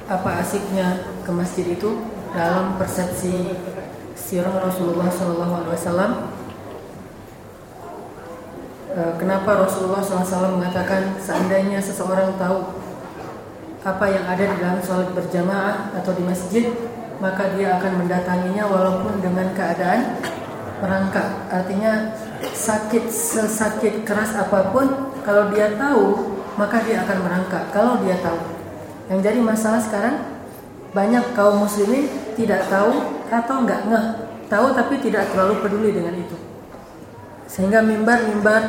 apa 0.06 0.30
asiknya 0.46 1.10
ke 1.26 1.30
masjid 1.34 1.66
itu 1.66 2.06
dalam 2.30 2.78
persepsi 2.78 3.50
sirah 4.14 4.62
Rasulullah 4.62 5.10
SAW. 5.10 5.74
Uh, 8.94 9.12
kenapa 9.18 9.66
Rasulullah 9.66 10.06
SAW 10.06 10.62
mengatakan 10.62 11.18
seandainya 11.18 11.82
seseorang 11.82 12.38
tahu 12.38 12.78
apa 13.82 14.06
yang 14.06 14.22
ada 14.30 14.44
di 14.54 14.56
dalam 14.62 14.78
sholat 14.78 15.10
berjamaah 15.10 15.90
atau 15.98 16.14
di 16.14 16.22
masjid 16.22 16.93
maka 17.24 17.56
dia 17.56 17.80
akan 17.80 18.04
mendatanginya 18.04 18.68
walaupun 18.68 19.24
dengan 19.24 19.48
keadaan 19.56 20.20
merangkak. 20.84 21.48
Artinya 21.48 22.12
sakit 22.44 23.08
sesakit 23.08 24.04
keras 24.04 24.36
apa 24.36 24.68
pun 24.68 25.16
kalau 25.24 25.48
dia 25.48 25.72
tahu 25.80 26.36
maka 26.60 26.84
dia 26.84 27.00
akan 27.00 27.18
merangkak 27.24 27.72
kalau 27.72 27.96
dia 28.04 28.20
tahu. 28.20 28.36
Yang 29.08 29.20
jadi 29.32 29.40
masalah 29.40 29.80
sekarang 29.80 30.16
banyak 30.92 31.24
kaum 31.32 31.64
muslimin 31.64 32.12
tidak 32.36 32.68
tahu 32.68 33.24
atau 33.32 33.56
nggak 33.66 33.80
ngeh 33.88 34.06
tahu 34.46 34.66
tapi 34.76 34.94
tidak 35.02 35.26
terlalu 35.34 35.58
peduli 35.64 35.90
dengan 35.90 36.14
itu 36.14 36.36
sehingga 37.50 37.82
mimbar-mimbar 37.82 38.62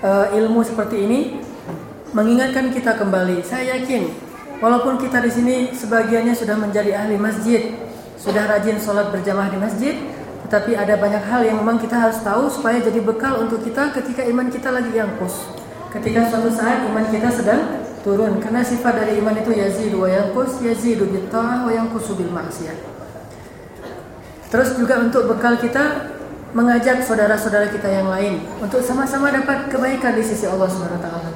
e, 0.00 0.10
ilmu 0.40 0.64
seperti 0.64 1.04
ini 1.04 1.20
mengingatkan 2.16 2.72
kita 2.72 2.96
kembali 2.96 3.44
saya 3.44 3.76
yakin 3.76 4.08
walaupun 4.60 5.00
kita 5.00 5.18
di 5.24 5.30
sini 5.32 5.56
sebagiannya 5.72 6.36
sudah 6.36 6.56
menjadi 6.60 6.94
ahli 7.00 7.16
masjid, 7.16 7.74
sudah 8.20 8.46
rajin 8.46 8.76
sholat 8.76 9.08
berjamaah 9.10 9.48
di 9.48 9.58
masjid, 9.58 9.94
tetapi 10.46 10.76
ada 10.76 10.94
banyak 11.00 11.24
hal 11.26 11.40
yang 11.42 11.56
memang 11.58 11.80
kita 11.80 11.96
harus 11.96 12.20
tahu 12.20 12.46
supaya 12.52 12.78
jadi 12.78 13.00
bekal 13.00 13.40
untuk 13.42 13.64
kita 13.64 13.90
ketika 13.96 14.22
iman 14.28 14.52
kita 14.52 14.68
lagi 14.70 14.92
yangkus. 14.92 15.48
Ketika 15.90 16.30
suatu 16.30 16.54
saat 16.54 16.86
iman 16.86 17.02
kita 17.10 17.28
sedang 17.34 17.82
turun 18.06 18.38
karena 18.38 18.62
sifat 18.62 18.94
dari 19.04 19.18
iman 19.18 19.34
itu 19.34 19.50
yazidu 19.50 20.06
wa 20.06 20.08
yanqus 20.08 20.62
yazidu 20.62 21.10
bit 21.10 21.26
ta'ah 21.28 21.66
wa 21.66 21.72
yanqusu 21.74 22.14
bil 22.14 22.30
maksiyah. 22.30 22.78
Terus 24.50 24.74
juga 24.74 24.98
untuk 24.98 25.30
bekal 25.30 25.58
kita 25.62 26.10
mengajak 26.50 27.06
saudara-saudara 27.06 27.70
kita 27.70 27.86
yang 27.86 28.10
lain 28.10 28.42
untuk 28.58 28.82
sama-sama 28.82 29.30
dapat 29.30 29.70
kebaikan 29.70 30.18
di 30.18 30.22
sisi 30.26 30.50
Allah 30.50 30.66
Subhanahu 30.66 30.98
wa 30.98 31.04
taala. 31.06 31.29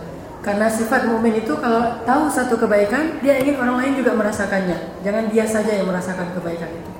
Karena 0.44 0.68
sifat 0.68 1.08
mukmin 1.08 1.40
itu 1.40 1.56
kalau 1.56 2.04
tahu 2.04 2.28
satu 2.28 2.60
kebaikan, 2.60 3.16
dia 3.24 3.40
ingin 3.40 3.56
orang 3.56 3.80
lain 3.80 3.92
juga 3.96 4.12
merasakannya. 4.12 5.00
Jangan 5.00 5.24
dia 5.32 5.48
saja 5.48 5.72
yang 5.72 5.88
merasakan 5.88 6.36
kebaikan 6.36 6.68
itu. 6.68 6.90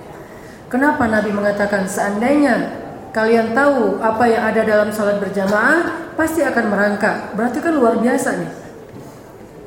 Kenapa 0.72 1.04
Nabi 1.04 1.28
mengatakan 1.28 1.84
seandainya 1.84 2.72
kalian 3.12 3.52
tahu 3.52 4.00
apa 4.00 4.24
yang 4.26 4.42
ada 4.48 4.64
dalam 4.64 4.88
salat 4.88 5.20
berjamaah, 5.20 6.08
pasti 6.16 6.40
akan 6.40 6.72
merangkak. 6.72 7.36
Berarti 7.36 7.60
kan 7.60 7.76
luar 7.76 8.00
biasa 8.00 8.32
nih. 8.40 8.52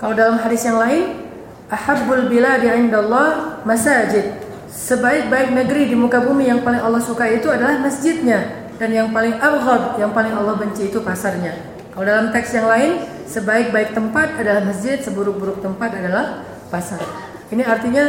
Kalau 0.02 0.14
dalam 0.18 0.42
hadis 0.42 0.66
yang 0.66 0.82
lain, 0.82 1.30
ahabbul 1.70 2.26
biladi 2.34 2.74
indallah 2.74 3.62
masajid. 3.62 4.42
Sebaik-baik 4.68 5.54
negeri 5.54 5.86
di 5.86 5.96
muka 5.96 6.18
bumi 6.18 6.50
yang 6.50 6.66
paling 6.66 6.82
Allah 6.82 7.00
suka 7.00 7.30
itu 7.30 7.46
adalah 7.48 7.78
masjidnya 7.78 8.68
dan 8.78 8.90
yang 8.90 9.10
paling 9.14 9.38
abghad, 9.38 10.02
yang 10.02 10.12
paling 10.14 10.34
Allah 10.34 10.58
benci 10.58 10.90
itu 10.90 11.02
pasarnya. 11.02 11.56
Kalau 11.94 12.06
dalam 12.06 12.30
teks 12.30 12.54
yang 12.54 12.68
lain, 12.70 13.17
sebaik-baik 13.28 13.92
tempat 13.94 14.40
adalah 14.40 14.64
masjid, 14.64 14.98
seburuk-buruk 15.04 15.60
tempat 15.60 15.92
adalah 15.94 16.48
pasar. 16.72 17.04
Ini 17.52 17.64
artinya 17.64 18.06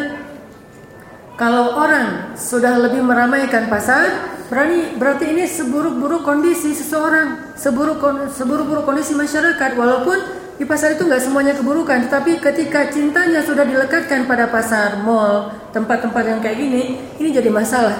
kalau 1.38 1.78
orang 1.78 2.34
sudah 2.34 2.78
lebih 2.82 3.02
meramaikan 3.02 3.70
pasar, 3.70 4.34
berani 4.50 4.98
berarti 4.98 5.30
ini 5.30 5.46
seburuk-buruk 5.46 6.26
kondisi 6.26 6.74
seseorang, 6.74 7.54
seburuk 7.54 8.02
seburuk-buruk 8.34 8.82
kondisi 8.82 9.14
masyarakat 9.14 9.78
walaupun 9.78 10.18
di 10.58 10.66
pasar 10.66 10.98
itu 10.98 11.06
nggak 11.06 11.22
semuanya 11.22 11.54
keburukan, 11.54 12.10
tetapi 12.10 12.42
ketika 12.42 12.90
cintanya 12.90 13.46
sudah 13.46 13.62
dilekatkan 13.62 14.26
pada 14.26 14.50
pasar, 14.50 14.98
mall, 15.06 15.54
tempat-tempat 15.70 16.24
yang 16.26 16.42
kayak 16.42 16.58
gini, 16.58 16.98
ini 17.22 17.28
jadi 17.30 17.46
masalah. 17.46 17.94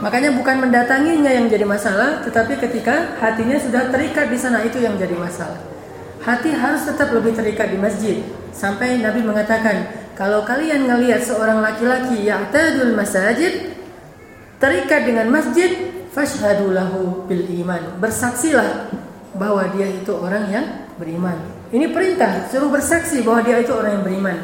Makanya 0.00 0.32
bukan 0.32 0.56
mendatanginya 0.64 1.28
yang 1.28 1.52
jadi 1.52 1.68
masalah, 1.68 2.24
tetapi 2.24 2.56
ketika 2.56 3.20
hatinya 3.20 3.60
sudah 3.60 3.92
terikat 3.92 4.32
di 4.32 4.38
sana 4.40 4.64
itu 4.64 4.80
yang 4.80 4.96
jadi 4.96 5.12
masalah. 5.12 5.60
Hati 6.22 6.54
harus 6.54 6.86
tetap 6.86 7.10
lebih 7.10 7.34
terikat 7.34 7.74
di 7.74 7.78
masjid. 7.82 8.22
Sampai 8.54 9.02
Nabi 9.02 9.26
mengatakan, 9.26 9.90
kalau 10.14 10.46
kalian 10.46 10.86
ngelihat 10.86 11.18
seorang 11.26 11.58
laki-laki 11.58 12.22
yang 12.22 12.46
tadul 12.54 12.94
masajid 12.94 13.74
terikat 14.62 15.02
dengan 15.02 15.34
masjid, 15.34 15.90
fashhadu 16.14 16.70
lahu 16.70 17.26
bil 17.26 17.42
iman. 17.66 17.98
Bersaksilah 17.98 18.94
bahwa 19.34 19.66
dia 19.74 19.90
itu 19.90 20.14
orang 20.14 20.46
yang 20.46 20.66
beriman. 20.94 21.34
Ini 21.74 21.90
perintah, 21.90 22.46
suruh 22.46 22.70
bersaksi 22.70 23.26
bahwa 23.26 23.42
dia 23.42 23.58
itu 23.58 23.74
orang 23.74 23.98
yang 23.98 24.04
beriman. 24.06 24.36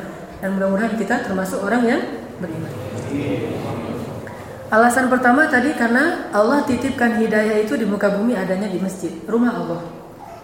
Dan 0.43 0.59
mudah-mudahan 0.59 0.99
kita 0.99 1.31
termasuk 1.31 1.63
orang 1.63 1.83
yang 1.87 2.01
beriman. 2.43 2.73
Alasan 4.69 5.07
pertama 5.09 5.47
tadi 5.47 5.73
karena 5.79 6.29
Allah 6.35 6.67
titipkan 6.67 7.23
hidayah 7.23 7.63
itu 7.63 7.79
di 7.79 7.87
muka 7.87 8.13
bumi 8.13 8.35
adanya 8.35 8.67
di 8.67 8.83
masjid, 8.83 9.15
rumah 9.25 9.55
Allah. 9.55 9.81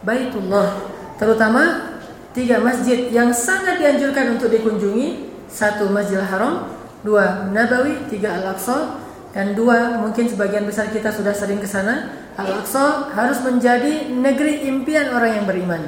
Baitullah, 0.05 0.94
terutama 1.17 1.95
tiga 2.35 2.59
masjid 2.59 3.09
yang 3.09 3.31
sangat 3.31 3.79
dianjurkan 3.79 4.37
untuk 4.37 4.51
dikunjungi. 4.51 5.33
Satu 5.55 5.87
Masjidil 5.87 6.27
Haram, 6.27 6.67
dua 7.07 7.47
Nabawi, 7.55 8.11
tiga 8.11 8.43
Al-Aqsa, 8.43 8.99
dan 9.31 9.55
dua 9.55 10.03
mungkin 10.03 10.27
sebagian 10.27 10.67
besar 10.67 10.91
kita 10.91 11.15
sudah 11.15 11.31
sering 11.31 11.63
ke 11.63 11.69
sana. 11.71 12.11
Al-Aqsa 12.35 13.15
harus 13.15 13.39
menjadi 13.47 14.11
negeri 14.11 14.67
impian 14.67 15.15
orang 15.15 15.39
yang 15.39 15.47
beriman. 15.47 15.83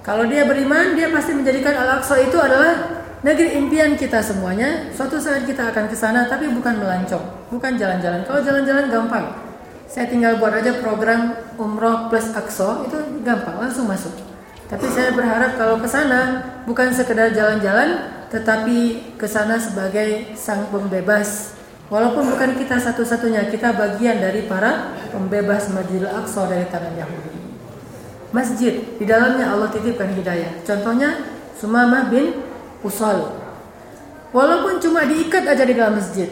Kalau 0.00 0.24
dia 0.24 0.48
beriman, 0.48 0.96
dia 0.96 1.12
pasti 1.12 1.36
menjadikan 1.36 1.76
Al-Aqsa 1.76 2.16
itu 2.24 2.40
adalah 2.40 3.04
negeri 3.20 3.60
impian 3.60 3.92
kita 3.92 4.24
semuanya. 4.24 4.88
Suatu 4.96 5.20
saat 5.20 5.44
kita 5.44 5.68
akan 5.68 5.92
ke 5.92 5.96
sana 5.98 6.24
tapi 6.24 6.48
bukan 6.48 6.80
melancong, 6.80 7.52
bukan 7.52 7.76
jalan-jalan. 7.76 8.24
Kalau 8.24 8.40
jalan-jalan 8.40 8.88
gampang. 8.88 9.45
Saya 9.86 10.10
tinggal 10.10 10.42
buat 10.42 10.50
aja 10.50 10.82
program 10.82 11.38
umroh 11.56 12.10
plus 12.10 12.34
akso 12.34 12.90
itu 12.90 12.98
gampang, 13.22 13.62
langsung 13.62 13.86
masuk. 13.86 14.12
Tapi 14.66 14.86
saya 14.90 15.14
berharap 15.14 15.54
kalau 15.54 15.78
ke 15.78 15.86
sana 15.86 16.42
bukan 16.66 16.90
sekedar 16.90 17.30
jalan-jalan, 17.30 18.02
tetapi 18.34 19.14
ke 19.14 19.26
sana 19.30 19.62
sebagai 19.62 20.34
sang 20.34 20.66
pembebas. 20.74 21.54
Walaupun 21.86 22.34
bukan 22.34 22.58
kita 22.58 22.82
satu-satunya, 22.82 23.46
kita 23.46 23.70
bagian 23.78 24.18
dari 24.18 24.50
para 24.50 24.90
pembebas 25.14 25.70
Masjidil 25.70 26.10
Aqsa 26.10 26.50
dari 26.50 26.66
tangan 26.66 26.98
Yahudi. 26.98 27.38
Masjid 28.34 28.74
di 28.98 29.06
dalamnya 29.06 29.54
Allah 29.54 29.70
titipkan 29.70 30.10
hidayah. 30.10 30.66
Contohnya 30.66 31.14
Sumamah 31.56 32.12
bin 32.12 32.42
usal. 32.84 33.32
Walaupun 34.34 34.76
cuma 34.82 35.08
diikat 35.08 35.46
aja 35.48 35.64
di 35.64 35.72
dalam 35.72 35.96
masjid. 35.96 36.28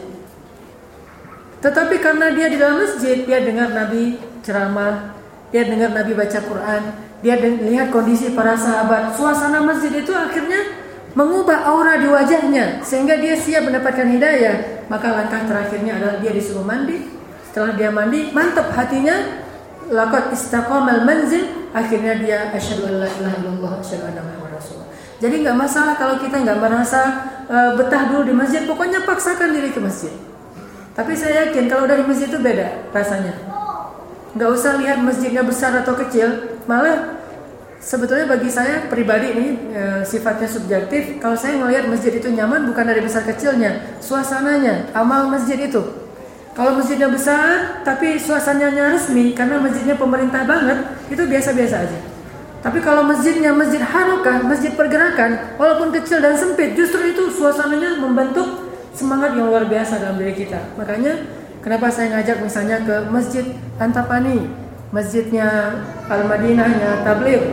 Tetapi 1.65 1.97
karena 1.97 2.29
dia 2.37 2.53
di 2.53 2.61
dalam 2.61 2.85
masjid, 2.85 3.25
dia 3.25 3.41
dengar 3.41 3.73
Nabi 3.73 4.21
ceramah, 4.45 5.17
dia 5.49 5.65
dengar 5.65 5.97
Nabi 5.97 6.13
baca 6.13 6.39
Quran, 6.45 6.83
dia 7.25 7.41
lihat 7.41 7.89
kondisi 7.89 8.37
para 8.37 8.53
sahabat. 8.53 9.17
Suasana 9.17 9.65
masjid 9.65 9.89
itu 9.97 10.13
akhirnya 10.13 10.85
mengubah 11.17 11.65
aura 11.65 11.97
di 11.97 12.05
wajahnya 12.11 12.85
sehingga 12.85 13.17
dia 13.17 13.33
siap 13.33 13.65
mendapatkan 13.65 14.05
hidayah. 14.05 14.85
Maka 14.93 15.09
langkah 15.09 15.49
terakhirnya 15.49 15.97
adalah 15.97 16.21
dia 16.21 16.37
disuruh 16.37 16.69
mandi. 16.69 17.01
Setelah 17.49 17.73
dia 17.81 17.89
mandi, 17.89 18.29
mantap 18.37 18.69
hatinya. 18.77 19.41
Lakot 19.89 20.37
istiqamal 20.37 21.09
manzil. 21.09 21.73
Akhirnya 21.73 22.21
dia 22.21 22.53
asyhadu 22.53 22.93
an 22.93 22.95
la 23.05 23.09
ilaha 23.09 23.37
illallah 23.41 23.73
asyhadu 23.81 24.05
anna 24.05 24.35
jadi 25.23 25.41
nggak 25.41 25.57
masalah 25.57 25.95
kalau 25.97 26.21
kita 26.21 26.43
nggak 26.43 26.59
merasa 26.59 27.01
uh, 27.49 27.79
betah 27.79 28.13
dulu 28.13 28.29
di 28.29 28.35
masjid, 28.37 28.67
pokoknya 28.69 29.07
paksakan 29.07 29.57
diri 29.57 29.71
ke 29.71 29.81
masjid. 29.81 30.13
Tapi 30.95 31.13
saya 31.19 31.51
yakin 31.51 31.67
kalau 31.67 31.91
dari 31.91 32.07
masjid 32.07 32.31
itu 32.31 32.39
beda 32.39 32.95
rasanya. 32.95 33.35
Nggak 34.39 34.51
usah 34.51 34.79
lihat 34.79 34.99
masjidnya 35.03 35.43
besar 35.43 35.75
atau 35.75 35.99
kecil, 35.99 36.59
malah 36.71 37.19
sebetulnya 37.83 38.31
bagi 38.31 38.47
saya 38.47 38.87
pribadi 38.87 39.27
ini 39.35 39.47
e, 39.75 39.83
sifatnya 40.07 40.47
subjektif. 40.47 41.19
Kalau 41.19 41.35
saya 41.35 41.59
ngelihat 41.59 41.91
masjid 41.91 42.15
itu 42.15 42.31
nyaman 42.31 42.71
bukan 42.71 42.87
dari 42.87 43.03
besar 43.03 43.27
kecilnya, 43.27 43.99
suasananya, 43.99 44.95
amal 44.95 45.27
masjid 45.27 45.59
itu. 45.59 45.83
Kalau 46.55 46.79
masjidnya 46.79 47.11
besar 47.11 47.83
tapi 47.83 48.15
suasananya 48.15 48.95
resmi 48.95 49.35
karena 49.35 49.59
masjidnya 49.59 49.99
pemerintah 49.99 50.47
banget, 50.47 50.79
itu 51.11 51.23
biasa-biasa 51.27 51.77
aja. 51.91 51.99
Tapi 52.63 52.79
kalau 52.81 53.03
masjidnya 53.05 53.51
masjid 53.51 53.83
harokah, 53.83 54.41
masjid 54.47 54.73
pergerakan, 54.73 55.59
walaupun 55.59 55.91
kecil 55.91 56.23
dan 56.23 56.39
sempit, 56.39 56.73
justru 56.79 57.13
itu 57.13 57.29
suasananya 57.35 58.01
membentuk 58.01 58.64
semangat 58.95 59.35
yang 59.35 59.51
luar 59.51 59.67
biasa 59.67 60.01
dalam 60.01 60.17
diri 60.17 60.33
kita. 60.33 60.73
Makanya 60.79 61.27
kenapa 61.61 61.91
saya 61.91 62.15
ngajak 62.15 62.41
misalnya 62.41 62.81
ke 62.87 62.97
masjid 63.11 63.45
Antapani, 63.77 64.49
masjidnya 64.95 65.75
Al-Madinahnya 66.07 67.03
Tabligh. 67.03 67.45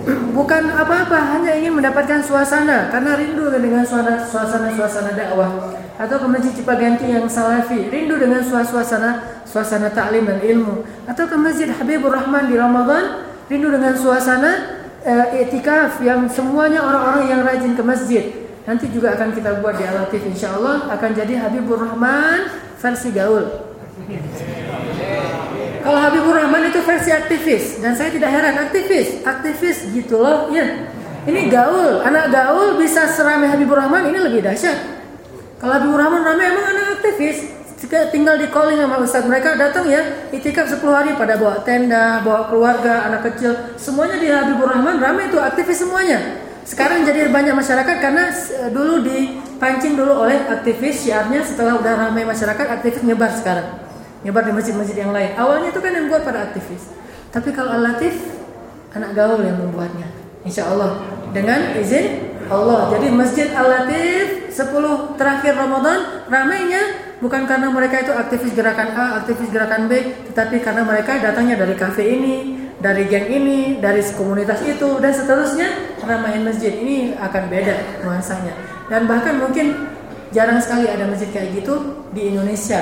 Bukan 0.36 0.62
apa-apa, 0.72 1.36
hanya 1.36 1.56
ingin 1.56 1.76
mendapatkan 1.76 2.24
suasana 2.24 2.88
karena 2.88 3.20
rindu 3.20 3.52
dengan 3.52 3.84
suasana-suasana 3.84 5.12
dakwah 5.12 5.76
atau 6.00 6.16
ke 6.16 6.26
masjid 6.28 6.52
Cipaganti 6.56 7.12
yang 7.12 7.28
salafi, 7.28 7.92
rindu 7.92 8.16
dengan 8.16 8.40
suasana 8.40 9.40
suasana 9.44 9.90
taklim 9.90 10.24
dan 10.24 10.40
ilmu 10.40 10.86
atau 11.10 11.26
ke 11.26 11.36
masjid 11.36 11.68
Habibur 11.68 12.14
Rahman 12.14 12.46
di 12.46 12.54
Ramadan 12.54 13.26
rindu 13.50 13.68
dengan 13.68 13.92
suasana 13.98 14.80
uh, 15.02 15.26
etikaf 15.34 15.98
yang 16.00 16.30
semuanya 16.30 16.80
orang-orang 16.86 17.24
yang 17.28 17.40
rajin 17.42 17.74
ke 17.74 17.82
masjid. 17.82 18.24
Nanti 18.68 18.86
juga 18.92 19.16
akan 19.16 19.32
kita 19.32 19.64
buat 19.64 19.80
di 19.80 19.84
Alatif 19.88 20.20
insya 20.28 20.52
Allah 20.56 20.92
akan 20.92 21.10
jadi 21.16 21.40
Habibur 21.40 21.80
Rahman 21.80 22.52
versi 22.76 23.08
gaul. 23.10 23.44
Kalau 25.80 26.00
Habibur 26.00 26.36
Rahman 26.36 26.68
itu 26.68 26.80
versi 26.84 27.08
aktivis 27.08 27.80
dan 27.80 27.96
saya 27.96 28.12
tidak 28.12 28.28
heran 28.28 28.56
aktivis, 28.60 29.24
aktivis 29.24 29.88
gitu 29.96 30.20
loh, 30.20 30.52
ya. 30.52 30.88
Ini 31.24 31.52
gaul, 31.52 32.04
anak 32.04 32.32
gaul 32.32 32.76
bisa 32.76 33.08
seramai 33.08 33.48
Habibur 33.48 33.80
Rahman 33.80 34.12
ini 34.12 34.18
lebih 34.20 34.44
dahsyat. 34.44 34.76
Kalau 35.56 35.72
Habibur 35.80 36.00
Rahman 36.00 36.20
ramai 36.20 36.52
emang 36.52 36.66
anak 36.76 36.86
aktivis, 37.00 37.48
tinggal 37.88 38.36
di 38.36 38.46
calling 38.52 38.76
sama 38.76 39.00
ustadz 39.00 39.24
mereka 39.24 39.56
datang 39.56 39.88
ya 39.88 40.28
itikaf 40.30 40.68
10 40.68 40.84
hari 40.84 41.10
pada 41.16 41.40
bawa 41.40 41.64
tenda 41.64 42.20
bawa 42.20 42.46
keluarga 42.52 43.08
anak 43.08 43.32
kecil 43.32 43.56
semuanya 43.80 44.20
di 44.20 44.28
Habibur 44.28 44.68
Rahman 44.68 45.00
ramai 45.00 45.32
itu 45.32 45.40
aktivis 45.40 45.80
semuanya 45.80 46.20
sekarang 46.64 47.02
jadi 47.08 47.32
banyak 47.32 47.54
masyarakat 47.56 47.96
karena 47.98 48.30
dulu 48.70 49.04
dipancing 49.04 49.96
dulu 49.96 50.24
oleh 50.24 50.38
aktivis 50.48 51.06
syiarnya 51.08 51.44
setelah 51.44 51.80
udah 51.80 52.08
ramai 52.08 52.24
masyarakat 52.24 52.66
aktivis 52.80 53.02
nyebar 53.04 53.32
sekarang. 53.34 53.80
Nyebar 54.20 54.44
di 54.44 54.52
masjid-masjid 54.52 55.00
yang 55.00 55.16
lain. 55.16 55.32
Awalnya 55.36 55.72
itu 55.72 55.80
kan 55.80 55.92
yang 55.96 56.06
buat 56.12 56.22
para 56.22 56.52
aktivis. 56.52 56.92
Tapi 57.32 57.54
kalau 57.56 57.72
al-latif 57.72 58.14
anak 58.92 59.16
gaul 59.16 59.40
yang 59.40 59.56
membuatnya. 59.56 60.08
Insya 60.44 60.68
Allah. 60.68 61.00
Dengan 61.30 61.78
izin 61.78 62.30
Allah. 62.50 62.90
Jadi 62.90 63.06
Masjid 63.14 63.48
Al-Latif 63.54 64.50
10 64.50 65.14
terakhir 65.14 65.54
Ramadan 65.54 66.26
ramainya 66.26 66.82
bukan 67.22 67.46
karena 67.46 67.70
mereka 67.70 68.02
itu 68.02 68.10
aktivis 68.10 68.50
gerakan 68.58 68.90
A, 68.98 69.22
aktivis 69.22 69.48
gerakan 69.54 69.86
B, 69.86 69.92
tetapi 70.32 70.58
karena 70.58 70.82
mereka 70.82 71.22
datangnya 71.22 71.62
dari 71.62 71.78
kafe 71.78 72.18
ini, 72.18 72.66
dari 72.80 73.04
geng 73.06 73.28
ini, 73.28 73.58
dari 73.78 74.00
komunitas 74.16 74.64
itu 74.64 74.98
dan 74.98 75.12
seterusnya 75.12 75.68
ramaiin 76.00 76.44
masjid 76.44 76.72
ini 76.72 77.12
akan 77.16 77.52
beda 77.52 78.04
nuansanya. 78.04 78.56
Dan 78.88 79.04
bahkan 79.06 79.36
mungkin 79.38 79.92
jarang 80.32 80.58
sekali 80.58 80.88
ada 80.88 81.06
masjid 81.06 81.28
kayak 81.30 81.60
gitu 81.60 82.04
di 82.16 82.32
Indonesia. 82.32 82.80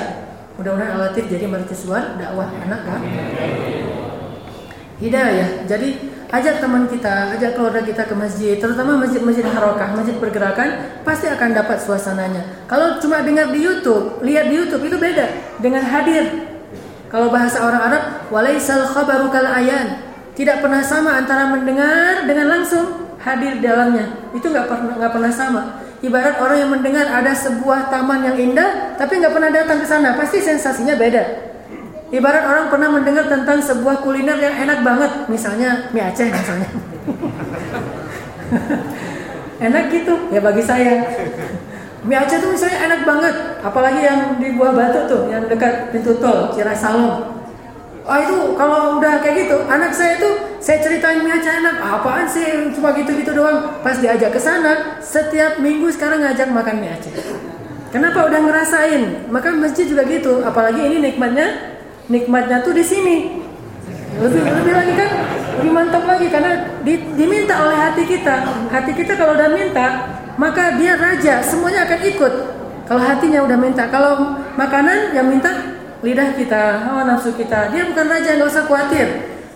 Mudah-mudahan 0.57 0.99
Al-Latif 0.99 1.31
jadi 1.31 1.47
mercusuar 1.47 2.19
dakwah 2.19 2.51
anak 2.67 2.81
kan. 2.83 3.01
Hidayah. 4.99 5.67
Jadi 5.71 6.19
ajak 6.29 6.59
teman 6.59 6.91
kita, 6.91 7.39
ajak 7.39 7.55
keluarga 7.55 7.83
kita 7.87 8.03
ke 8.03 8.15
masjid, 8.19 8.55
terutama 8.59 8.99
masjid-masjid 8.99 9.47
harokah, 9.47 9.95
masjid 9.95 10.19
pergerakan, 10.19 10.99
pasti 11.07 11.31
akan 11.31 11.55
dapat 11.55 11.79
suasananya. 11.79 12.67
Kalau 12.67 12.99
cuma 12.99 13.23
dengar 13.23 13.55
di 13.55 13.63
YouTube, 13.63 14.19
lihat 14.27 14.51
di 14.51 14.59
YouTube 14.59 14.83
itu 14.91 14.99
beda 14.99 15.27
dengan 15.63 15.87
hadir. 15.87 16.58
Kalau 17.09 17.33
bahasa 17.33 17.65
orang 17.65 17.83
Arab, 17.89 18.03
walaisal 18.29 18.85
khabaru 18.85 19.33
kal 19.33 19.49
ayan. 19.49 20.05
Tidak 20.37 20.61
pernah 20.61 20.85
sama 20.85 21.19
antara 21.19 21.49
mendengar 21.51 22.29
dengan 22.29 22.47
langsung 22.53 23.09
hadir 23.19 23.59
dalamnya. 23.65 24.29
Itu 24.37 24.53
nggak 24.53 24.69
pernah 24.69 24.95
nggak 25.01 25.13
pernah 25.17 25.33
sama. 25.33 25.63
Ibarat 25.99 26.39
orang 26.39 26.59
yang 26.63 26.71
mendengar 26.71 27.11
ada 27.11 27.35
sebuah 27.35 27.91
taman 27.91 28.23
yang 28.23 28.37
indah, 28.39 28.95
tapi 28.95 29.19
nggak 29.19 29.35
pernah 29.35 29.51
datang 29.51 29.83
ke 29.83 29.87
sana, 29.89 30.15
pasti 30.15 30.39
sensasinya 30.39 30.95
beda. 30.95 31.49
Ibarat 32.15 32.45
orang 32.47 32.65
pernah 32.71 32.89
mendengar 32.95 33.27
tentang 33.27 33.59
sebuah 33.59 34.07
kuliner 34.07 34.39
yang 34.39 34.55
enak 34.63 34.87
banget, 34.87 35.11
misalnya 35.27 35.91
mie 35.91 36.07
Aceh 36.07 36.29
misalnya. 36.31 36.69
enak 39.67 39.85
gitu 39.91 40.15
ya 40.31 40.39
bagi 40.39 40.63
saya. 40.63 41.03
Mie 42.07 42.15
Aceh 42.15 42.39
tuh 42.39 42.55
misalnya 42.55 42.79
enak 42.87 43.01
banget, 43.03 43.35
apalagi 43.59 44.01
yang 44.07 44.21
di 44.39 44.55
Buah 44.55 44.71
Batu 44.71 45.01
tuh, 45.11 45.23
yang 45.27 45.51
dekat 45.51 45.91
pintu 45.91 46.15
tol 46.23 46.55
Cirasalom. 46.55 47.35
Oh 48.09 48.17
itu 48.17 48.37
kalau 48.57 48.97
udah 49.03 49.21
kayak 49.21 49.45
gitu, 49.45 49.57
anak 49.69 49.93
saya 49.93 50.17
tuh 50.17 50.57
saya 50.63 50.79
ceritain 50.81 51.27
mie 51.27 51.35
Aceh 51.35 51.53
enak, 51.59 51.77
apaan 51.83 52.25
sih 52.31 52.71
cuma 52.73 52.95
gitu-gitu 52.95 53.35
doang. 53.35 53.83
Pas 53.83 53.99
diajak 53.99 54.31
ke 54.31 54.41
sana, 54.41 55.03
setiap 55.03 55.59
minggu 55.59 55.91
sekarang 55.91 56.23
ngajak 56.23 56.49
makan 56.55 56.79
mie 56.79 56.95
Aceh. 56.95 57.13
Kenapa 57.91 58.31
udah 58.31 58.41
ngerasain? 58.47 59.27
Maka 59.33 59.51
masjid 59.59 59.91
juga 59.91 60.07
gitu, 60.07 60.47
apalagi 60.47 60.81
ini 60.87 61.03
nikmatnya 61.03 61.79
nikmatnya 62.09 62.65
tuh 62.65 62.73
di 62.73 62.85
sini 62.85 63.17
lebih 64.19 64.43
lebih 64.43 64.75
lagi 64.75 64.93
kan 64.97 65.11
lebih 65.61 65.73
mantap 65.77 66.05
lagi 66.09 66.27
karena 66.33 66.53
di, 66.83 66.95
diminta 67.15 67.55
oleh 67.61 67.77
hati 67.77 68.03
kita 68.09 68.35
hati 68.73 68.93
kita 68.97 69.13
kalau 69.15 69.37
udah 69.37 69.53
minta 69.53 69.87
maka 70.39 70.79
dia 70.79 70.95
raja 70.95 71.43
semuanya 71.43 71.85
akan 71.85 72.01
ikut. 72.07 72.33
Kalau 72.87 73.03
hatinya 73.05 73.45
udah 73.45 73.59
minta 73.59 73.85
kalau 73.91 74.39
makanan 74.57 75.13
yang 75.13 75.29
minta 75.29 75.51
lidah 76.01 76.33
kita 76.39 76.89
hawa 76.89 77.05
nafsu 77.05 77.35
kita. 77.35 77.75
Dia 77.75 77.85
bukan 77.91 78.07
raja 78.07 78.39
nggak 78.39 78.49
usah 78.49 78.65
khawatir. 78.65 79.09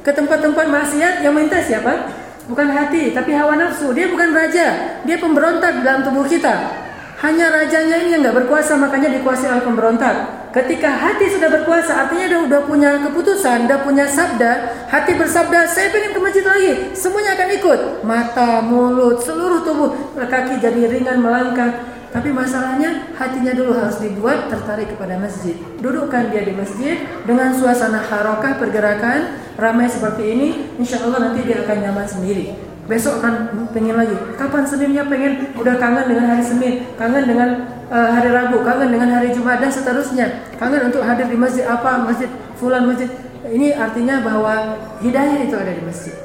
Ke 0.03 0.11
tempat-tempat 0.11 0.67
maksiat 0.67 1.23
yang 1.23 1.33
minta 1.33 1.63
siapa? 1.63 2.11
Bukan 2.51 2.69
hati 2.75 3.15
tapi 3.15 3.33
hawa 3.33 3.55
nafsu. 3.57 3.95
Dia 3.95 4.11
bukan 4.11 4.35
raja 4.35 4.99
dia 5.07 5.17
pemberontak 5.17 5.87
dalam 5.87 6.03
tubuh 6.03 6.27
kita. 6.27 6.83
Hanya 7.23 7.55
rajanya 7.55 8.03
ini 8.03 8.19
yang 8.19 8.21
nggak 8.27 8.45
berkuasa 8.45 8.75
makanya 8.75 9.15
dikuasai 9.15 9.55
oleh 9.55 9.63
pemberontak 9.63 10.42
Ketika 10.53 10.85
hati 10.93 11.33
sudah 11.33 11.49
berkuasa, 11.49 12.05
artinya 12.05 12.29
dia 12.29 12.41
udah 12.45 12.61
punya 12.69 13.01
keputusan, 13.01 13.65
udah 13.65 13.81
punya 13.89 14.05
sabda, 14.05 14.85
hati 14.85 15.17
bersabda, 15.17 15.65
saya 15.65 15.89
pengen 15.89 16.13
ke 16.13 16.21
masjid 16.21 16.45
lagi, 16.45 16.93
semuanya 16.93 17.41
akan 17.41 17.49
ikut. 17.57 17.81
Mata, 18.05 18.61
mulut, 18.61 19.25
seluruh 19.25 19.65
tubuh, 19.65 19.97
kaki 20.13 20.61
jadi 20.61 20.93
ringan 20.93 21.25
melangkah. 21.25 21.73
Tapi 22.13 22.29
masalahnya 22.29 23.09
hatinya 23.17 23.57
dulu 23.57 23.73
harus 23.73 23.97
dibuat 24.05 24.53
tertarik 24.53 24.93
kepada 24.93 25.17
masjid. 25.17 25.57
Dudukkan 25.81 26.29
dia 26.29 26.45
di 26.45 26.53
masjid 26.53 27.01
dengan 27.25 27.57
suasana 27.57 28.05
harokah 28.05 28.61
pergerakan 28.61 29.41
ramai 29.57 29.89
seperti 29.89 30.37
ini, 30.37 30.49
insya 30.77 31.01
Allah 31.01 31.33
nanti 31.33 31.49
dia 31.49 31.65
akan 31.65 31.77
nyaman 31.81 32.05
sendiri. 32.05 32.53
Besok 32.85 33.25
akan 33.25 33.65
pengen 33.73 33.97
lagi. 33.97 34.13
Kapan 34.37 34.69
Seninnya 34.69 35.09
pengen? 35.09 35.57
Udah 35.57 35.81
kangen 35.81 36.13
dengan 36.13 36.37
hari 36.37 36.45
Senin, 36.45 36.85
kangen 37.01 37.25
dengan 37.25 37.72
uh, 37.93 38.09
hari 38.17 38.33
Rabu, 38.33 38.65
kangen 38.65 38.89
dengan 38.89 39.13
hari 39.13 39.29
Jumat 39.37 39.61
dan 39.61 39.69
seterusnya. 39.69 40.49
Kangen 40.57 40.89
untuk 40.89 41.05
hadir 41.05 41.29
di 41.29 41.37
masjid 41.37 41.69
apa, 41.69 42.01
masjid 42.01 42.33
fulan 42.57 42.89
masjid. 42.89 43.13
Ini 43.45 43.77
artinya 43.77 44.25
bahwa 44.25 44.81
hidayah 45.05 45.45
itu 45.45 45.55
ada 45.55 45.77
di 45.77 45.83
masjid. 45.85 46.17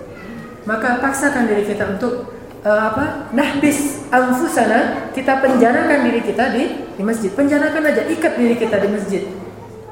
Maka 0.63 1.03
paksakan 1.03 1.51
diri 1.51 1.68
kita 1.68 1.99
untuk 1.99 2.32
uh, 2.63 2.82
apa? 2.88 3.30
Nahbis 3.36 4.07
anfusana, 4.07 5.11
kita 5.11 5.43
penjarakan 5.43 6.07
diri 6.07 6.22
kita 6.24 6.55
di 6.55 6.63
di 6.95 7.03
masjid. 7.03 7.30
Penjarakan 7.36 7.84
aja, 7.91 8.07
ikat 8.07 8.34
diri 8.39 8.55
kita 8.55 8.80
di 8.80 8.89
masjid. 8.89 9.24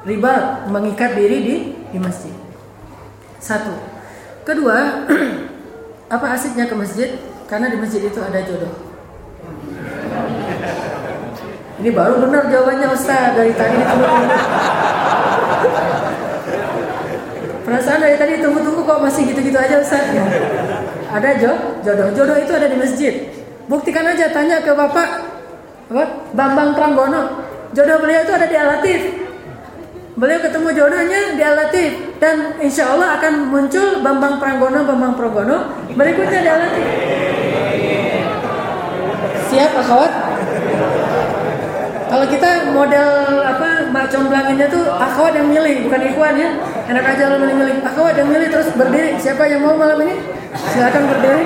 Riba 0.06 0.64
mengikat 0.72 1.12
diri 1.18 1.38
di 1.44 1.56
di 1.92 1.98
masjid. 2.00 2.32
Satu. 3.42 3.74
Kedua, 4.46 5.02
apa 6.14 6.26
asiknya 6.30 6.70
ke 6.70 6.74
masjid? 6.78 7.10
Karena 7.50 7.70
di 7.70 7.78
masjid 7.78 8.02
itu 8.06 8.18
ada 8.22 8.38
jodoh. 8.42 8.85
Ini 11.86 11.94
baru 11.94 12.18
benar 12.18 12.50
jawabannya 12.50 12.90
Ustaz 12.90 13.38
dari 13.38 13.54
tadi 13.54 13.78
ditunggu-tunggu. 13.78 14.36
Perasaan 17.62 18.02
dari 18.02 18.18
tadi 18.18 18.42
tunggu-tunggu 18.42 18.82
kok 18.82 18.98
masih 19.06 19.22
gitu-gitu 19.30 19.54
aja 19.54 19.78
Ustaz. 19.78 20.02
Ya. 20.10 20.26
Ada 21.14 21.38
jo, 21.38 21.52
jodoh. 21.86 22.10
Jodoh 22.10 22.42
itu 22.42 22.50
ada 22.58 22.66
di 22.66 22.74
masjid. 22.74 23.30
Buktikan 23.70 24.02
aja 24.02 24.34
tanya 24.34 24.66
ke 24.66 24.74
Bapak 24.74 25.30
apa? 25.94 26.04
Bambang 26.34 26.74
Pranggono. 26.74 27.46
Jodoh 27.70 28.02
beliau 28.02 28.26
itu 28.26 28.34
ada 28.34 28.50
di 28.50 28.56
Alatif. 28.58 29.00
Beliau 30.18 30.42
ketemu 30.42 30.68
jodohnya 30.74 31.38
di 31.38 31.42
Alatif 31.46 32.18
dan 32.18 32.58
insya 32.66 32.98
Allah 32.98 33.14
akan 33.22 33.46
muncul 33.46 34.02
Bambang 34.02 34.42
Pranggono, 34.42 34.82
Bambang 34.82 35.14
Pranggono 35.14 35.86
berikutnya 35.94 36.40
di 36.42 36.50
Alatif. 36.50 36.86
Siap 39.54 39.70
akhwat? 39.86 40.35
Kalau 42.06 42.22
kita 42.30 42.70
model 42.70 43.42
apa 43.42 43.90
mak 43.90 44.06
comblanginnya 44.14 44.70
tuh 44.70 44.86
akhwat 44.94 45.34
yang 45.34 45.50
milih 45.50 45.90
bukan 45.90 46.00
ikhwan 46.06 46.38
ya. 46.38 46.50
Enak 46.86 47.02
aja 47.02 47.34
lo 47.34 47.36
milih-milih. 47.42 47.82
Akhwat 47.82 48.14
yang 48.14 48.30
milih 48.30 48.46
terus 48.46 48.70
berdiri. 48.78 49.18
Siapa 49.18 49.42
yang 49.50 49.66
mau 49.66 49.74
malam 49.74 49.98
ini? 50.06 50.14
Silakan 50.70 51.02
berdiri. 51.10 51.44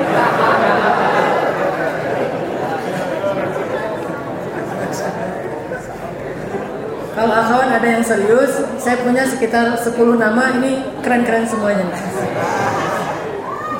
Kalau 7.16 7.34
akhwat 7.36 7.68
ada 7.80 7.88
yang 7.88 8.04
serius, 8.04 8.52
saya 8.76 9.00
punya 9.00 9.24
sekitar 9.28 9.76
10 9.76 9.96
nama 10.16 10.60
ini 10.60 10.84
keren-keren 11.00 11.48
semuanya. 11.48 11.88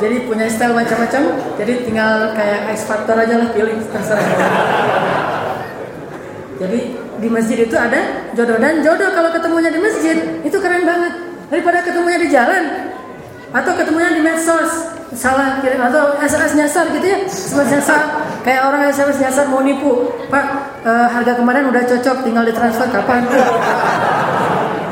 Jadi 0.01 0.24
punya 0.24 0.49
style 0.49 0.72
macam-macam, 0.72 1.22
jadi 1.61 1.72
tinggal 1.85 2.33
kayak 2.33 2.72
X 2.72 2.89
Factor 2.89 3.20
aja 3.20 3.37
lah 3.37 3.49
pilih 3.53 3.76
terserah. 3.85 5.30
Jadi 6.61 6.80
di 7.24 7.28
masjid 7.32 7.64
itu 7.64 7.72
ada 7.72 8.28
jodoh. 8.36 8.61
Dan 8.61 8.84
jodoh 8.84 9.08
kalau 9.16 9.32
ketemunya 9.32 9.72
di 9.72 9.80
masjid 9.80 10.16
itu 10.44 10.56
keren 10.61 10.84
banget. 10.84 11.12
Daripada 11.48 11.80
ketemunya 11.80 12.20
di 12.20 12.28
jalan 12.28 12.62
atau 13.50 13.72
ketemunya 13.74 14.14
di 14.14 14.22
medsos 14.22 14.94
salah 15.11 15.58
kirim 15.58 15.82
atau 15.82 16.14
SMS 16.22 16.54
nyasar 16.54 16.92
gitu 16.92 17.06
ya 17.08 17.18
SMS 17.24 17.80
nyasar. 17.80 18.02
Kayak 18.44 18.62
orang 18.68 18.80
SMS 18.92 19.18
nyasar 19.24 19.48
mau 19.48 19.64
nipu 19.64 20.12
pak 20.28 20.44
uh, 20.84 21.08
harga 21.11 21.40
kemarin 21.40 21.66
udah 21.72 21.82
cocok 21.82 22.28
tinggal 22.28 22.44
ditransfer 22.44 22.86
kapan? 22.92 23.24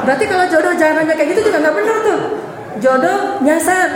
Berarti 0.09 0.25
kalau 0.25 0.45
jodoh 0.49 0.73
jalannya 0.73 1.15
kayak 1.15 1.29
gitu 1.37 1.53
juga 1.53 1.69
nggak 1.69 1.75
benar 1.77 1.97
tuh. 2.01 2.21
Jodoh 2.81 3.19
nyasar 3.45 3.89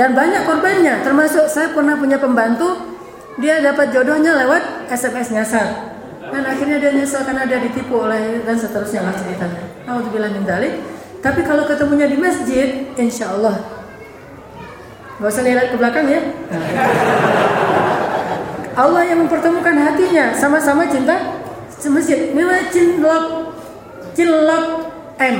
dan 0.00 0.10
banyak 0.16 0.42
korbannya. 0.48 1.04
Termasuk 1.04 1.52
saya 1.52 1.68
pernah 1.68 2.00
punya 2.00 2.16
pembantu 2.16 2.96
dia 3.38 3.60
dapat 3.60 3.92
jodohnya 3.92 4.40
lewat 4.40 4.88
SMS 4.88 5.30
nyasar 5.36 5.93
dan 6.32 6.42
akhirnya 6.44 6.76
dia 6.80 6.92
nyesal 6.94 7.26
karena 7.26 7.44
dia 7.44 7.58
ditipu 7.60 8.04
oleh 8.04 8.40
dan 8.44 8.56
seterusnya 8.56 9.04
lah 9.04 9.14
ceritanya. 9.16 9.62
Min 10.32 10.44
dalik. 10.44 10.72
Tapi 11.20 11.40
kalau 11.40 11.64
ketemunya 11.64 12.04
di 12.04 12.20
masjid, 12.20 12.84
insya 13.00 13.32
Allah 13.32 13.56
Gak 15.14 15.30
usah 15.30 15.46
lihat 15.46 15.70
ke 15.70 15.76
belakang 15.78 16.10
ya. 16.10 16.20
Allah 18.82 19.02
yang 19.06 19.22
mempertemukan 19.22 19.76
hatinya 19.78 20.34
sama-sama 20.34 20.90
cinta 20.90 21.38
masjid. 21.84 22.34
Memang 22.34 22.66
cinlok, 22.74 23.54
cinlok 24.16 24.64
M, 25.22 25.36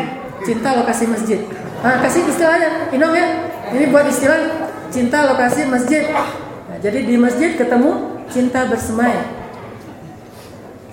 cinta 0.46 0.78
lokasi 0.78 1.10
masjid. 1.10 1.42
Nah, 1.82 2.00
kasih 2.00 2.22
istilahnya, 2.24 2.88
inong 2.94 3.12
ya. 3.12 3.26
Ini 3.74 3.90
buat 3.90 4.06
istilah 4.06 4.70
cinta 4.94 5.26
lokasi 5.26 5.66
masjid. 5.66 6.06
Nah, 6.14 6.78
jadi 6.78 7.02
di 7.02 7.18
masjid 7.18 7.58
ketemu 7.58 8.22
cinta 8.30 8.70
bersemai. 8.70 9.43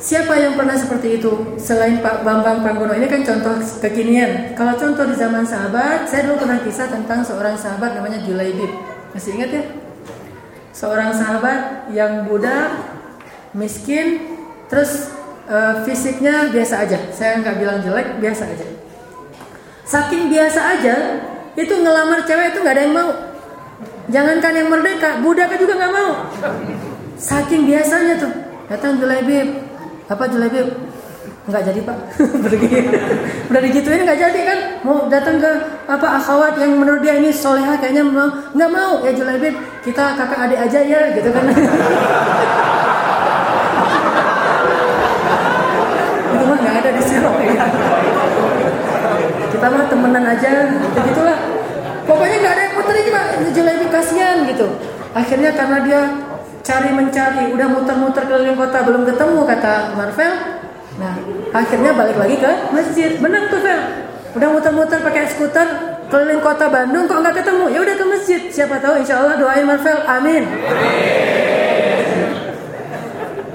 Siapa 0.01 0.33
yang 0.33 0.57
pernah 0.57 0.73
seperti 0.73 1.21
itu 1.21 1.61
selain 1.61 2.01
Pak 2.01 2.25
Bambang 2.25 2.65
Panggono 2.65 2.97
ini 2.97 3.05
kan 3.05 3.21
contoh 3.21 3.61
kekinian. 3.85 4.57
Kalau 4.57 4.73
contoh 4.73 5.05
di 5.05 5.13
zaman 5.13 5.45
sahabat, 5.45 6.09
saya 6.09 6.25
dulu 6.25 6.41
pernah 6.41 6.57
kisah 6.65 6.89
tentang 6.89 7.21
seorang 7.21 7.53
sahabat 7.53 7.93
namanya 7.93 8.17
Julaibib. 8.25 8.73
Masih 9.13 9.37
ingat 9.37 9.51
ya? 9.53 9.63
seorang 10.71 11.11
sahabat 11.11 11.91
yang 11.91 12.25
budak, 12.25 12.71
miskin, 13.51 14.39
terus 14.71 15.11
uh, 15.45 15.83
fisiknya 15.83 16.49
biasa 16.49 16.87
aja. 16.87 16.99
Saya 17.11 17.43
nggak 17.43 17.57
bilang 17.59 17.79
jelek, 17.83 18.17
biasa 18.17 18.43
aja. 18.47 18.67
Saking 19.83 20.31
biasa 20.31 20.59
aja, 20.79 20.95
itu 21.59 21.73
ngelamar 21.75 22.23
cewek 22.23 22.55
itu 22.55 22.59
nggak 22.63 22.75
ada 22.75 22.83
yang 22.83 22.95
mau. 22.95 23.11
Jangankan 24.11 24.53
yang 24.55 24.67
merdeka, 24.71 25.09
budak 25.21 25.51
juga 25.59 25.77
nggak 25.77 25.93
mau. 25.93 26.11
Saking 27.19 27.67
biasanya 27.67 28.17
tuh, 28.17 28.33
datang 28.71 28.97
Julaibib, 28.97 29.70
apa 30.11 30.27
Julaibib? 30.27 30.67
Nggak 31.41 31.73
jadi 31.73 31.79
pak, 31.81 31.97
pergi. 32.45 32.69
Udah 33.49 33.61
digituin 33.65 34.05
nggak 34.05 34.19
jadi 34.19 34.39
kan? 34.45 34.59
Mau 34.85 35.09
datang 35.09 35.41
ke 35.41 35.51
apa 35.89 36.07
akhwat 36.21 36.59
yang 36.61 36.77
menurut 36.77 37.01
dia 37.01 37.17
ini 37.17 37.33
soleha 37.33 37.79
kayaknya 37.81 38.05
mau 38.05 38.29
nggak 38.53 38.69
mau 38.69 39.01
ya 39.01 39.15
Julaibib, 39.15 39.55
kita 39.81 40.19
kakak 40.19 40.37
adik 40.49 40.59
aja 40.61 40.79
ya 40.85 41.01
gitu 41.17 41.33
kan. 41.33 41.49
itu 46.35 46.43
mah 46.45 46.57
nggak 46.61 46.75
ada 46.83 46.89
di 46.93 47.01
sirok 47.01 47.37
ya. 47.41 47.65
Kita 49.49 49.65
mah 49.65 49.85
temenan 49.89 50.25
aja, 50.29 50.49
gitu 50.77 50.99
gitulah. 51.09 51.37
Pokoknya 52.05 52.37
nggak 52.37 52.53
ada 52.53 52.61
yang 52.61 52.73
mau 52.77 52.85
terima, 52.85 53.21
Julaibib 53.49 53.89
kasihan 53.89 54.45
gitu. 54.45 54.67
Akhirnya 55.11 55.51
karena 55.57 55.77
dia 55.83 56.01
cari 56.61 56.89
mencari, 56.93 57.53
udah 57.53 57.67
muter-muter 57.69 58.23
keliling 58.25 58.57
kota 58.57 58.85
belum 58.85 59.03
ketemu 59.05 59.39
kata 59.45 59.73
Marvel. 59.97 60.33
Nah, 61.01 61.15
akhirnya 61.55 61.91
balik 61.97 62.17
lagi 62.17 62.35
ke 62.37 62.51
masjid. 62.71 63.17
Benar 63.17 63.49
tuh, 63.49 63.61
Vel. 63.61 63.81
Udah 64.31 64.47
muter-muter 64.47 64.99
pakai 65.03 65.27
skuter 65.27 65.67
keliling 66.07 66.39
kota 66.39 66.71
Bandung 66.71 67.09
kok 67.09 67.19
nggak 67.19 67.35
ketemu. 67.43 67.65
Ya 67.73 67.79
udah 67.83 67.95
ke 67.97 68.05
masjid. 68.05 68.41
Siapa 68.47 68.79
tahu 68.79 69.01
insya 69.01 69.19
Allah 69.19 69.35
doain 69.35 69.65
Marvel. 69.67 69.97
Amin. 70.07 70.43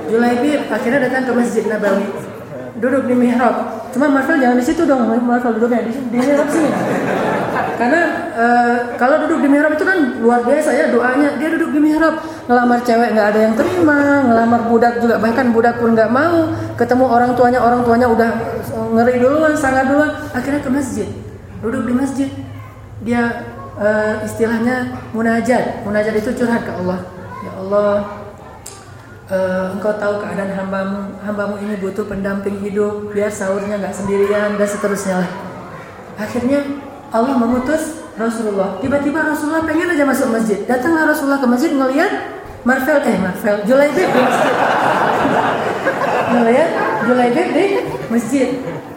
Julaibi 0.06 0.50
akhirnya 0.70 1.00
datang 1.10 1.26
ke 1.26 1.32
Masjid 1.34 1.64
Nabawi. 1.66 2.35
Duduk 2.76 3.08
di 3.08 3.14
mihrab. 3.16 3.88
Cuma 3.88 4.12
Marvel 4.12 4.36
jangan 4.36 4.56
di 4.60 4.64
situ 4.64 4.84
dong. 4.84 5.08
Marvel 5.08 5.56
duduknya 5.56 5.80
di, 5.88 5.92
di 5.96 6.18
mihrab 6.20 6.48
sini. 6.52 6.68
Karena 7.76 8.02
e, 8.36 8.46
kalau 9.00 9.16
duduk 9.24 9.44
di 9.44 9.48
mihrab 9.48 9.72
itu 9.76 9.84
kan 9.84 10.20
luar 10.20 10.44
biasa 10.44 10.70
ya 10.76 10.92
doanya. 10.92 11.40
Dia 11.40 11.48
duduk 11.56 11.72
di 11.72 11.80
mihrab, 11.80 12.20
ngelamar 12.48 12.80
cewek 12.84 13.16
nggak 13.16 13.28
ada 13.32 13.40
yang 13.48 13.54
terima, 13.56 14.28
ngelamar 14.28 14.60
budak 14.68 15.00
juga 15.00 15.16
bahkan 15.20 15.52
budak 15.52 15.80
pun 15.80 15.96
nggak 15.96 16.12
mau. 16.12 16.52
Ketemu 16.76 17.04
orang 17.08 17.32
tuanya, 17.32 17.60
orang 17.64 17.80
tuanya 17.84 18.06
udah 18.12 18.30
ngeri 18.92 19.16
duluan, 19.24 19.56
sangat 19.56 19.88
duluan. 19.88 20.12
Akhirnya 20.36 20.60
ke 20.60 20.68
masjid, 20.68 21.08
duduk 21.64 21.88
di 21.88 21.92
masjid. 21.96 22.28
Dia 23.00 23.44
e, 23.80 23.88
istilahnya 24.28 25.00
munajat. 25.16 25.80
Munajat 25.84 26.12
itu 26.16 26.32
curhat 26.44 26.64
ke 26.64 26.72
Allah. 26.76 27.00
Ya 27.40 27.52
Allah, 27.56 27.92
Uh, 29.26 29.74
engkau 29.74 29.90
tahu 29.98 30.22
keadaan 30.22 30.54
hambamu. 30.54 31.18
Hambamu 31.18 31.58
ini 31.58 31.74
butuh 31.82 32.06
pendamping 32.06 32.62
hidup. 32.62 33.10
Biar 33.10 33.26
sahurnya 33.26 33.82
nggak 33.82 33.94
sendirian 33.94 34.54
dan 34.54 34.68
seterusnya 34.70 35.26
lah. 35.26 35.30
Akhirnya 36.14 36.62
Allah 37.10 37.34
memutus 37.34 38.06
Rasulullah. 38.14 38.78
Tiba-tiba 38.78 39.20
Rasulullah 39.20 39.66
pengen 39.66 39.92
aja 39.92 40.06
masuk 40.06 40.30
masjid. 40.30 40.62
Datanglah 40.64 41.10
Rasulullah 41.10 41.42
ke 41.42 41.48
masjid 41.50 41.70
ngelihat 41.74 42.12
Marvel 42.66 42.98
eh 43.02 43.16
Marvel 43.18 43.56
Julaibib 43.66 44.08
di 44.10 44.20
masjid. 44.24 44.54
Ngelihat 46.34 46.70
Julaibib 47.06 47.48
di 47.52 47.64
masjid. 48.10 48.48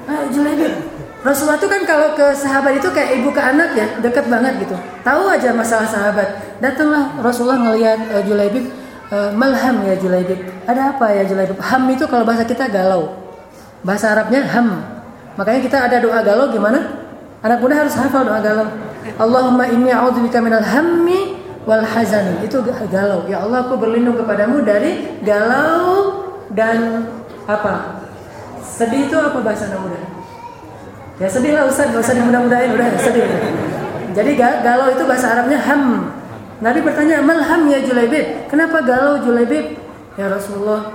Ah, 0.09 0.25
Julaibib 0.31 0.73
Rasulullah 1.19 1.59
itu 1.59 1.67
kan 1.67 1.81
kalau 1.83 2.15
ke 2.15 2.31
sahabat 2.31 2.79
itu 2.79 2.87
kayak 2.95 3.19
ibu 3.19 3.27
ke 3.35 3.41
anak 3.43 3.75
ya 3.75 3.87
dekat 3.99 4.31
banget 4.31 4.55
gitu. 4.63 4.71
Tahu 5.03 5.27
aja 5.27 5.51
masalah 5.51 5.83
sahabat. 5.83 6.39
Datanglah 6.63 7.11
Rasulullah 7.19 7.59
ngelihat 7.59 7.99
uh, 8.15 8.23
Julaibib 8.23 8.71
Uh, 9.09 9.33
malham 9.33 9.81
ya 9.89 9.97
Julaibib. 9.97 10.37
Ada 10.69 10.93
apa 10.93 11.09
ya 11.09 11.25
Julaibib? 11.25 11.57
Ham 11.57 11.89
itu 11.89 12.05
kalau 12.05 12.21
bahasa 12.29 12.45
kita 12.45 12.69
galau. 12.69 13.17
Bahasa 13.81 14.13
Arabnya 14.13 14.45
ham. 14.45 14.85
Makanya 15.33 15.59
kita 15.65 15.77
ada 15.81 15.97
doa 15.97 16.21
galau 16.21 16.53
gimana? 16.53 17.09
Anak 17.41 17.57
muda 17.57 17.81
harus 17.81 17.97
hafal 17.97 18.21
doa 18.21 18.37
galau. 18.37 18.69
Allahumma 19.17 19.65
inni 19.65 19.89
a'udzubika 19.89 20.37
minal 20.45 20.61
hammi 20.61 21.41
wal 21.65 21.81
hazani. 21.81 22.45
Itu 22.45 22.61
galau. 22.61 23.25
Ya 23.25 23.41
Allah 23.41 23.65
aku 23.65 23.81
berlindung 23.81 24.13
kepadamu 24.13 24.61
dari 24.61 25.17
galau 25.25 26.29
dan 26.53 27.09
apa? 27.49 28.05
Sedih 28.61 29.09
itu 29.09 29.17
apa 29.17 29.41
bahasa 29.41 29.73
anak 29.73 29.89
muda? 29.89 29.99
Ya 31.17 31.27
sedih 31.27 31.57
lah 31.57 31.65
Ustaz, 31.65 31.89
gak 31.89 31.99
usah 31.99 32.13
dimudah-mudahin, 32.13 32.77
udah 32.77 32.87
sedih. 33.01 33.25
Jadi 34.13 34.31
galau 34.37 34.93
itu 34.93 35.03
bahasa 35.09 35.33
Arabnya 35.33 35.57
ham. 35.65 36.13
Nabi 36.59 36.83
bertanya, 36.83 37.23
"Malham 37.23 37.71
ya 37.71 37.79
Julaibib? 37.79 38.51
Kenapa 38.51 38.83
galau 38.83 39.23
Julaibib?" 39.23 39.79
Ya 40.19 40.27
Rasulullah, 40.27 40.91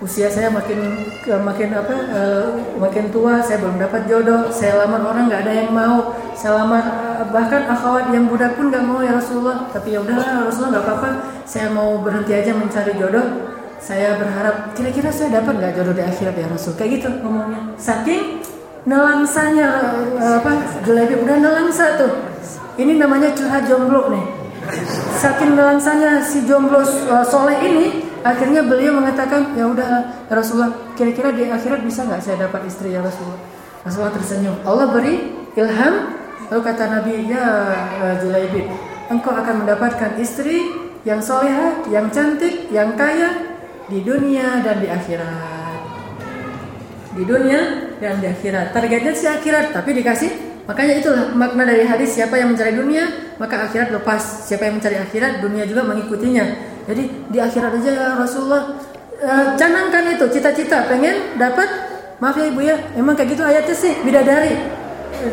usia 0.00 0.32
saya 0.32 0.48
makin 0.48 1.04
makin 1.44 1.68
apa 1.76 1.92
uh, 2.08 2.48
makin 2.80 3.12
tua, 3.12 3.44
saya 3.44 3.60
belum 3.60 3.76
dapat 3.76 4.08
jodoh, 4.08 4.48
saya 4.48 4.80
lamar 4.80 5.04
orang 5.04 5.28
nggak 5.28 5.44
ada 5.44 5.52
yang 5.52 5.70
mau, 5.76 6.16
saya 6.32 6.64
lamar 6.64 6.80
uh, 6.80 7.28
bahkan 7.28 7.68
akhwat 7.68 8.08
yang 8.08 8.24
budak 8.24 8.56
pun 8.56 8.72
nggak 8.72 8.80
mau 8.80 9.04
ya 9.04 9.20
Rasulullah. 9.20 9.68
Tapi 9.68 9.92
ya 9.92 10.00
udahlah 10.00 10.48
Rasulullah 10.48 10.72
nggak 10.80 10.84
apa-apa, 10.88 11.08
saya 11.44 11.68
mau 11.68 12.00
berhenti 12.00 12.32
aja 12.32 12.56
mencari 12.56 12.96
jodoh. 12.96 13.52
Saya 13.76 14.16
berharap 14.16 14.72
kira-kira 14.72 15.12
saya 15.12 15.40
dapat 15.40 15.60
nggak 15.60 15.72
jodoh 15.76 15.92
di 15.92 16.04
akhirat 16.04 16.36
ya 16.40 16.48
Rasul. 16.48 16.72
Kayak 16.80 16.90
gitu 17.04 17.08
ngomongnya. 17.20 17.76
Saking 17.76 18.40
nelangsanya 18.88 19.68
uh, 20.16 20.40
apa 20.40 20.80
Julaibib 20.88 21.20
udah 21.28 21.36
nelangsa 21.36 22.00
tuh. 22.00 22.12
Ini 22.80 22.96
namanya 22.96 23.36
curhat 23.36 23.68
jomblo 23.68 24.08
nih 24.08 24.39
Saking 25.20 25.56
melangsanya 25.56 26.20
si 26.20 26.44
jomblo 26.44 26.84
uh, 26.84 27.24
soleh 27.24 27.56
ini, 27.64 27.86
akhirnya 28.20 28.60
beliau 28.64 28.96
mengatakan, 29.00 29.56
ya 29.56 29.64
udah 29.68 29.90
Rasulullah, 30.28 30.72
kira-kira 30.96 31.32
di 31.32 31.48
akhirat 31.48 31.80
bisa 31.80 32.04
nggak 32.04 32.20
saya 32.20 32.48
dapat 32.48 32.68
istri 32.68 32.92
ya 32.92 33.00
Rasulullah? 33.00 33.40
Rasulullah 33.80 34.12
tersenyum. 34.12 34.56
Allah 34.64 34.92
beri 34.92 35.32
ilham, 35.56 35.94
lalu 36.52 36.60
kata 36.60 36.84
Nabi, 36.92 37.12
ya 37.28 37.46
uh, 38.04 38.14
Julaibib, 38.20 38.68
engkau 39.08 39.32
akan 39.32 39.64
mendapatkan 39.64 40.20
istri 40.20 40.68
yang 41.08 41.24
soleha, 41.24 41.80
yang 41.88 42.12
cantik, 42.12 42.68
yang 42.68 42.92
kaya 42.96 43.56
di 43.88 44.04
dunia 44.04 44.60
dan 44.60 44.76
di 44.84 44.88
akhirat. 44.92 45.80
Di 47.16 47.22
dunia 47.24 47.60
dan 47.98 48.20
di 48.20 48.28
akhirat. 48.28 48.76
Targetnya 48.76 49.12
si 49.16 49.24
akhirat, 49.24 49.72
tapi 49.72 49.96
dikasih 49.96 50.49
Makanya 50.70 51.02
itulah 51.02 51.34
makna 51.34 51.66
dari 51.66 51.82
hadis 51.82 52.14
siapa 52.14 52.38
yang 52.38 52.54
mencari 52.54 52.78
dunia 52.78 53.34
maka 53.42 53.66
akhirat 53.66 53.90
lepas. 53.90 54.46
Siapa 54.46 54.70
yang 54.70 54.78
mencari 54.78 55.02
akhirat 55.02 55.42
dunia 55.42 55.66
juga 55.66 55.82
mengikutinya. 55.82 56.46
Jadi 56.86 57.26
di 57.26 57.38
akhirat 57.42 57.82
aja 57.82 57.90
ya 57.90 58.06
Rasulullah 58.14 58.78
e, 59.18 59.32
canangkan 59.58 60.14
itu 60.14 60.30
cita-cita 60.30 60.86
pengen 60.86 61.34
dapat 61.42 61.66
maaf 62.22 62.38
ya 62.38 62.46
ibu 62.46 62.62
ya 62.62 62.78
emang 62.94 63.18
kayak 63.18 63.34
gitu 63.34 63.42
ayatnya 63.42 63.74
sih 63.74 63.98
bidadari 64.06 64.54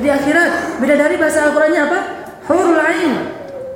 di 0.02 0.10
akhirat 0.10 0.82
bidadari 0.82 1.16
bahasa 1.22 1.46
Al-Qur'annya 1.46 1.82
apa? 1.86 2.00
Hurul 2.50 2.82
ain. 2.82 3.14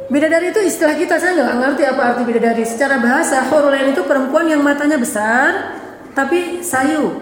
Bidadari 0.09 0.49
itu 0.49 0.65
istilah 0.65 0.97
kita 0.97 1.21
saya 1.21 1.37
nggak 1.37 1.57
ngerti 1.61 1.83
apa 1.85 2.01
arti 2.09 2.21
bidadari. 2.25 2.65
Secara 2.65 2.97
bahasa 2.97 3.45
hurul 3.53 3.77
ain 3.77 3.93
itu 3.93 4.01
perempuan 4.01 4.49
yang 4.49 4.65
matanya 4.65 4.97
besar 4.97 5.77
tapi 6.17 6.65
sayu. 6.65 7.21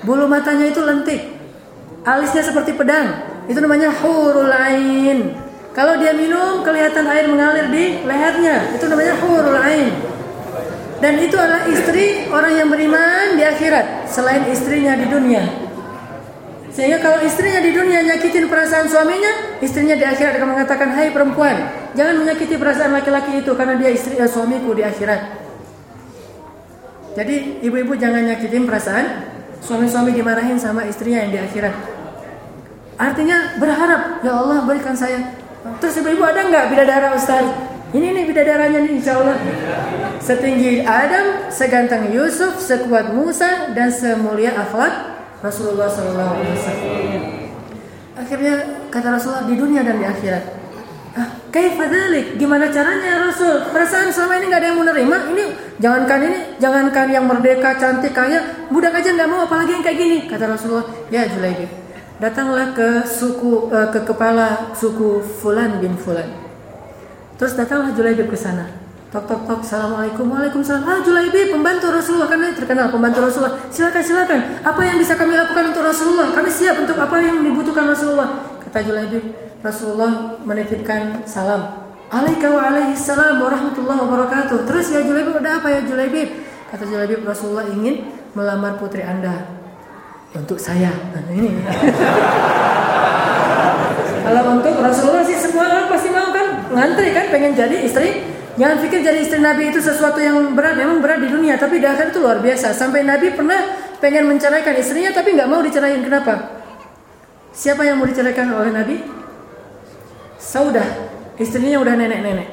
Bulu 0.00 0.24
matanya 0.24 0.64
itu 0.64 0.80
lentik. 0.80 1.36
Alisnya 2.08 2.40
seperti 2.40 2.72
pedang 2.72 3.35
itu 3.46 3.58
namanya 3.62 3.94
hurul 4.02 4.50
ain. 4.50 5.34
Kalau 5.70 6.00
dia 6.00 6.16
minum 6.16 6.64
kelihatan 6.64 7.04
air 7.06 7.28
mengalir 7.28 7.68
di 7.68 8.02
lehernya. 8.02 8.74
Itu 8.74 8.90
namanya 8.90 9.14
hurul 9.22 9.58
ain. 9.60 9.92
Dan 10.96 11.20
itu 11.20 11.36
adalah 11.36 11.68
istri 11.68 12.24
orang 12.32 12.56
yang 12.56 12.68
beriman 12.72 13.36
di 13.36 13.44
akhirat 13.44 14.08
selain 14.08 14.48
istrinya 14.48 14.96
di 14.96 15.06
dunia. 15.06 15.44
Sehingga 16.72 17.00
kalau 17.00 17.20
istrinya 17.24 17.60
di 17.60 17.72
dunia 17.72 18.04
nyakitin 18.04 18.48
perasaan 18.48 18.88
suaminya, 18.88 19.60
istrinya 19.60 19.96
di 19.96 20.04
akhirat 20.04 20.40
akan 20.40 20.48
mengatakan, 20.56 20.88
"Hai 20.92 21.08
perempuan, 21.12 21.56
jangan 21.96 22.20
menyakiti 22.20 22.56
perasaan 22.56 22.92
laki-laki 22.92 23.44
itu 23.44 23.52
karena 23.56 23.76
dia 23.80 23.92
istri 23.92 24.16
eh, 24.16 24.28
suamiku 24.28 24.76
di 24.76 24.84
akhirat." 24.84 25.20
Jadi 27.16 27.64
ibu-ibu 27.64 27.96
jangan 27.96 28.28
nyakitin 28.28 28.68
perasaan 28.68 29.24
suami-suami 29.64 30.12
dimarahin 30.12 30.60
sama 30.60 30.84
istrinya 30.84 31.24
yang 31.24 31.32
di 31.32 31.40
akhirat. 31.40 31.95
Artinya 32.96 33.60
berharap, 33.60 34.24
ya 34.24 34.32
Allah 34.32 34.64
berikan 34.64 34.96
saya. 34.96 35.20
Terus 35.84 36.00
ibu-ibu 36.00 36.24
ada 36.24 36.48
nggak 36.48 36.64
bidadara 36.72 37.12
Ustaz? 37.12 37.44
Ini 37.92 38.12
nih 38.12 38.24
bidadaranya 38.24 38.80
nih 38.82 38.92
insya 38.98 39.20
Allah. 39.20 39.36
Setinggi 40.18 40.80
Adam, 40.82 41.52
seganteng 41.52 42.08
Yusuf, 42.10 42.56
sekuat 42.56 43.12
Musa, 43.12 43.72
dan 43.76 43.92
semulia 43.92 44.56
akhlak 44.56 45.12
Rasulullah 45.44 45.92
SAW. 45.92 46.40
Akhirnya 48.16 48.88
kata 48.88 49.08
Rasulullah 49.12 49.44
di 49.44 49.54
dunia 49.60 49.84
dan 49.84 50.00
di 50.00 50.06
akhirat. 50.08 50.44
Ah, 51.16 51.28
kaifadalik? 51.52 52.40
Gimana 52.40 52.72
caranya 52.72 53.16
ya 53.16 53.18
Rasul? 53.28 53.72
Perasaan 53.72 54.08
selama 54.08 54.40
ini 54.40 54.44
nggak 54.48 54.60
ada 54.60 54.68
yang 54.72 54.76
mau 54.80 54.86
nerima. 54.88 55.16
Ini 55.36 55.44
jangankan 55.80 56.20
ini, 56.24 56.38
jangankan 56.56 57.06
yang 57.12 57.24
merdeka, 57.28 57.76
cantik, 57.76 58.16
kaya, 58.16 58.40
budak 58.72 58.96
aja 58.96 59.12
nggak 59.12 59.28
mau, 59.28 59.44
apalagi 59.44 59.76
yang 59.76 59.84
kayak 59.84 59.98
gini. 60.00 60.18
Kata 60.24 60.48
Rasulullah, 60.48 60.88
ya 61.12 61.28
Julaibib 61.28 61.85
datanglah 62.16 62.72
ke 62.72 63.04
suku 63.04 63.68
uh, 63.68 63.88
ke 63.92 64.00
kepala 64.04 64.72
suku 64.72 65.20
Fulan 65.20 65.80
bin 65.80 65.96
Fulan. 65.96 66.28
Terus 67.36 67.52
datanglah 67.52 67.92
Julaibib 67.92 68.32
ke 68.32 68.38
sana. 68.38 68.64
tok 69.12 69.24
tok 69.28 69.48
tok 69.48 69.60
assalamualaikum. 69.64 70.28
Waalaikumsalam. 70.28 70.82
Ah 70.84 71.00
Julaibi 71.04 71.52
pembantu 71.52 71.92
Rasulullah. 71.92 72.28
Karena 72.28 72.52
terkenal 72.52 72.88
pembantu 72.88 73.24
Rasulullah. 73.24 73.56
Silakan 73.68 74.02
silakan. 74.02 74.40
Apa 74.64 74.80
yang 74.84 74.96
bisa 75.00 75.16
kami 75.16 75.36
lakukan 75.36 75.72
untuk 75.72 75.84
Rasulullah? 75.84 76.32
Kami 76.32 76.48
siap 76.48 76.76
untuk 76.80 76.96
apa 76.96 77.16
yang 77.20 77.44
dibutuhkan 77.44 77.84
Rasulullah. 77.88 78.44
Kata 78.64 78.78
Julaibi 78.84 79.18
Rasulullah 79.60 80.40
menitipkan 80.44 81.24
salam. 81.28 81.86
Alaika 82.06 82.48
wa 82.52 82.60
alaihi 82.72 82.96
salam 82.96 83.40
warahmatullahi 83.40 84.00
wabarakatuh. 84.04 84.68
Terus 84.68 84.86
ya 84.92 85.00
Julaibi 85.04 85.32
ada 85.36 85.60
apa 85.60 85.68
ya 85.72 85.80
Julaibi 85.84 86.22
kata 86.66 86.82
Julaibi 86.82 87.22
Rasulullah 87.22 87.66
ingin 87.70 88.10
melamar 88.34 88.76
putri 88.76 89.00
anda 89.00 89.55
untuk 90.36 90.60
saya 90.60 90.92
nah, 91.12 91.24
ini 91.32 91.50
kalau 94.26 94.42
untuk 94.60 94.74
Rasulullah 94.78 95.24
sih 95.24 95.38
semua 95.40 95.64
orang 95.66 95.86
pasti 95.88 96.08
mau 96.12 96.28
kan 96.30 96.46
ngantri 96.70 97.08
kan 97.16 97.26
pengen 97.32 97.52
jadi 97.56 97.76
istri 97.82 98.36
Jangan 98.56 98.80
pikir 98.80 99.04
jadi 99.04 99.20
istri 99.20 99.36
Nabi 99.36 99.68
itu 99.68 99.84
sesuatu 99.84 100.16
yang 100.16 100.56
berat, 100.56 100.80
memang 100.80 101.04
berat 101.04 101.20
di 101.20 101.28
dunia, 101.28 101.60
tapi 101.60 101.76
di 101.76 101.84
akhirat 101.84 102.08
itu 102.08 102.24
luar 102.24 102.40
biasa. 102.40 102.72
Sampai 102.72 103.04
Nabi 103.04 103.36
pernah 103.36 103.60
pengen 104.00 104.24
menceraikan 104.24 104.72
istrinya, 104.80 105.12
tapi 105.12 105.36
nggak 105.36 105.44
mau 105.44 105.60
diceraikan. 105.60 106.00
Kenapa? 106.00 106.64
Siapa 107.52 107.84
yang 107.84 108.00
mau 108.00 108.08
diceraikan 108.08 108.48
oleh 108.56 108.72
Nabi? 108.72 108.96
Saudah, 110.40 110.88
istrinya 111.36 111.84
udah 111.84 112.00
nenek-nenek. 112.00 112.48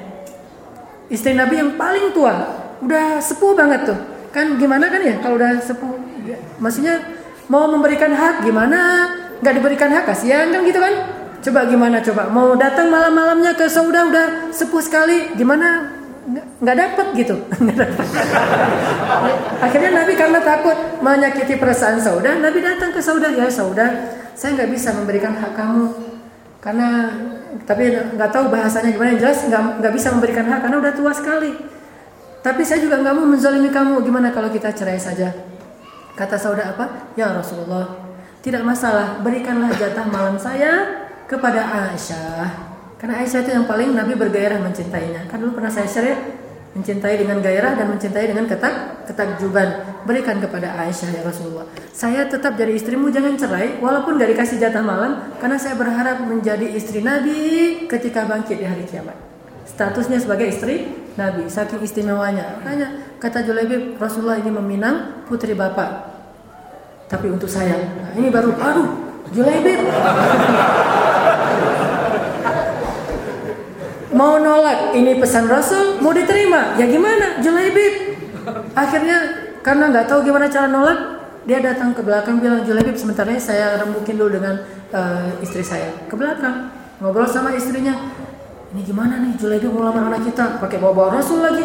Istri 1.07 1.39
Nabi 1.39 1.63
yang 1.63 1.79
paling 1.79 2.11
tua, 2.11 2.51
udah 2.84 3.23
sepuh 3.23 3.55
banget 3.55 3.88
tuh. 3.88 3.99
Kan 4.36 4.59
gimana 4.59 4.91
kan 4.91 4.99
ya 4.99 5.23
kalau 5.23 5.39
udah 5.39 5.55
sepuh? 5.63 5.88
Maksudnya 6.59 7.12
mau 7.47 7.67
memberikan 7.67 8.11
hak 8.13 8.43
gimana? 8.45 9.09
Nggak 9.43 9.53
diberikan 9.59 9.89
hak 9.91 10.03
kasihan 10.07 10.47
kan 10.51 10.61
gitu 10.63 10.79
kan? 10.79 10.93
Coba 11.43 11.67
gimana 11.67 11.99
coba 11.99 12.31
mau 12.31 12.55
datang 12.55 12.87
malam-malamnya 12.87 13.51
ke 13.59 13.67
Sauda 13.67 14.07
udah 14.07 14.27
sepuh 14.55 14.79
sekali 14.79 15.35
gimana 15.35 15.91
nggak 16.63 16.77
dapat 16.79 17.07
gitu. 17.19 17.35
Akhirnya 19.65 19.91
Nabi 19.91 20.13
karena 20.15 20.39
takut 20.39 20.77
menyakiti 21.03 21.59
perasaan 21.59 21.99
Sauda, 21.99 22.39
Nabi 22.39 22.63
datang 22.63 22.95
ke 22.95 23.03
Sauda 23.03 23.27
ya 23.35 23.51
Sauda, 23.51 24.15
saya 24.31 24.55
nggak 24.55 24.71
bisa 24.71 24.95
memberikan 24.95 25.35
hak 25.35 25.51
kamu 25.51 25.91
karena 26.63 27.11
tapi 27.67 27.91
nggak 27.91 28.31
tahu 28.31 28.47
bahasanya 28.47 28.95
gimana 28.95 29.19
jelas 29.19 29.43
nggak 29.43 29.83
nggak 29.83 29.93
bisa 29.99 30.07
memberikan 30.15 30.47
hak 30.47 30.59
karena 30.63 30.77
udah 30.79 30.93
tua 30.95 31.11
sekali. 31.11 31.51
Tapi 32.43 32.61
saya 32.63 32.79
juga 32.83 32.99
nggak 32.99 33.15
mau 33.15 33.27
menzalimi 33.27 33.71
kamu. 33.71 34.03
Gimana 34.03 34.31
kalau 34.31 34.51
kita 34.51 34.71
cerai 34.75 34.99
saja? 34.99 35.31
Kata 36.14 36.38
Sauda 36.38 36.78
apa? 36.78 37.09
Ya 37.18 37.34
Rasulullah, 37.34 37.89
tidak 38.45 38.61
masalah. 38.61 39.18
Berikanlah 39.26 39.74
jatah 39.74 40.05
malam 40.05 40.38
saya 40.38 41.03
kepada 41.26 41.89
Aisyah. 41.89 42.74
Karena 43.01 43.26
Aisyah 43.26 43.39
itu 43.41 43.51
yang 43.51 43.66
paling 43.66 43.97
Nabi 43.97 44.14
bergairah 44.14 44.61
mencintainya. 44.61 45.26
Kan 45.26 45.41
dulu 45.41 45.57
pernah 45.57 45.74
saya 45.74 45.89
share 45.89 46.14
ya, 46.14 46.18
mencintai 46.78 47.18
dengan 47.18 47.41
gairah 47.41 47.74
dan 47.74 47.89
mencintai 47.89 48.30
dengan 48.30 48.45
ketak 48.45 49.09
ketakjuban. 49.09 49.97
Berikan 50.05 50.38
kepada 50.38 50.78
Aisyah 50.86 51.09
ya 51.18 51.22
Rasulullah. 51.26 51.66
Saya 51.89 52.30
tetap 52.30 52.53
jadi 52.61 52.78
istrimu 52.78 53.09
jangan 53.09 53.34
cerai 53.34 53.82
walaupun 53.82 54.22
gak 54.22 54.38
dikasih 54.38 54.61
jatah 54.61 54.86
malam 54.86 55.34
karena 55.41 55.57
saya 55.57 55.74
berharap 55.74 56.22
menjadi 56.22 56.70
istri 56.70 57.01
Nabi 57.01 57.89
ketika 57.89 58.30
bangkit 58.30 58.61
di 58.61 58.68
hari 58.70 58.86
kiamat. 58.86 59.32
Statusnya 59.64 60.20
sebagai 60.20 60.51
istri 60.51 60.91
Nabi, 61.16 61.47
saking 61.47 61.82
istimewanya. 61.82 62.59
Makanya 62.59 63.18
kata 63.22 63.45
Julaibib, 63.45 63.95
Rasulullah 64.01 64.41
ini 64.41 64.51
meminang 64.51 65.26
putri 65.30 65.53
bapak. 65.55 66.11
Tapi 67.07 67.30
untuk 67.30 67.47
saya, 67.47 67.78
nah 67.78 68.11
ini 68.18 68.34
baru, 68.34 68.51
aduh, 68.57 68.89
Julaibib. 69.32 69.80
mau 74.14 74.38
nolak 74.38 74.93
ini 74.93 75.18
pesan 75.18 75.49
Rasul 75.49 75.99
mau 75.99 76.14
diterima 76.14 76.78
ya 76.78 76.86
gimana 76.86 77.41
Julaibib 77.41 78.14
akhirnya 78.78 79.18
karena 79.66 79.89
nggak 79.89 80.05
tahu 80.05 80.22
gimana 80.24 80.45
cara 80.47 80.70
nolak 80.70 80.99
dia 81.43 81.59
datang 81.59 81.91
ke 81.91 82.05
belakang 82.05 82.39
bilang 82.39 82.64
Julaibib 82.64 82.95
sebentar 82.95 83.26
ya 83.28 83.41
saya 83.41 83.82
rembukin 83.82 84.16
dulu 84.16 84.39
dengan 84.39 84.64
uh, 84.93 85.34
istri 85.43 85.66
saya 85.66 85.91
ke 86.07 86.16
belakang 86.16 86.72
ngobrol 87.01 87.28
sama 87.28 87.51
istrinya 87.57 87.97
ini 88.74 88.82
gimana 88.89 89.21
nih? 89.21 89.38
Julaibib 89.38 89.69
mau 89.69 89.86
lamar 89.86 90.09
anak 90.09 90.26
kita. 90.26 90.57
Pakai 90.57 90.82
bawa 90.82 90.93
bawa 90.97 91.09
Rasul 91.21 91.45
lagi. 91.45 91.61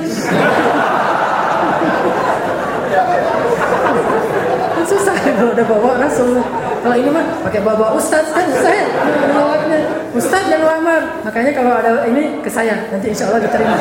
Susah 4.84 5.16
kalau 5.16 5.56
udah 5.56 5.64
bawa 5.64 5.96
Rasul. 6.04 6.36
Kalau 6.84 6.96
ini 7.00 7.08
mah 7.08 7.24
pakai 7.48 7.64
bawa 7.64 7.96
Ustadz 7.96 8.28
kan 8.30 8.46
saya 8.60 8.86
nolaknya 9.32 9.78
Ustadz 10.14 10.52
yang 10.52 10.62
lamar 10.62 11.20
makanya 11.24 11.52
kalau 11.56 11.72
ada 11.80 12.04
ini 12.04 12.44
ke 12.44 12.50
saya. 12.52 12.76
Nanti 12.92 13.08
insya 13.08 13.32
Allah 13.32 13.40
diterima. 13.40 13.76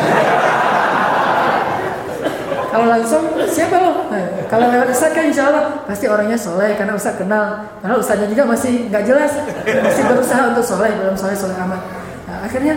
Kalau 2.67 2.87
langsung 2.87 3.23
siapa 3.51 3.75
lo? 3.75 4.07
Nah, 4.07 4.23
kalau 4.47 4.71
lewat 4.71 4.87
Ustadz 4.87 5.15
kan 5.19 5.27
insya 5.27 5.51
Allah 5.51 5.83
pasti 5.83 6.07
orangnya 6.07 6.39
soleh 6.39 6.79
karena 6.79 6.95
Ustadz 6.95 7.19
kenal. 7.19 7.59
Karena 7.83 7.95
Ustadznya 7.99 8.31
juga 8.31 8.43
masih 8.47 8.87
nggak 8.87 9.03
jelas. 9.03 9.35
Masih 9.67 10.03
berusaha 10.07 10.55
untuk 10.55 10.63
soleh 10.63 10.95
belum 10.95 11.19
soleh 11.19 11.35
soleh 11.35 11.59
amat. 11.59 11.83
Nah, 12.27 12.43
akhirnya 12.47 12.75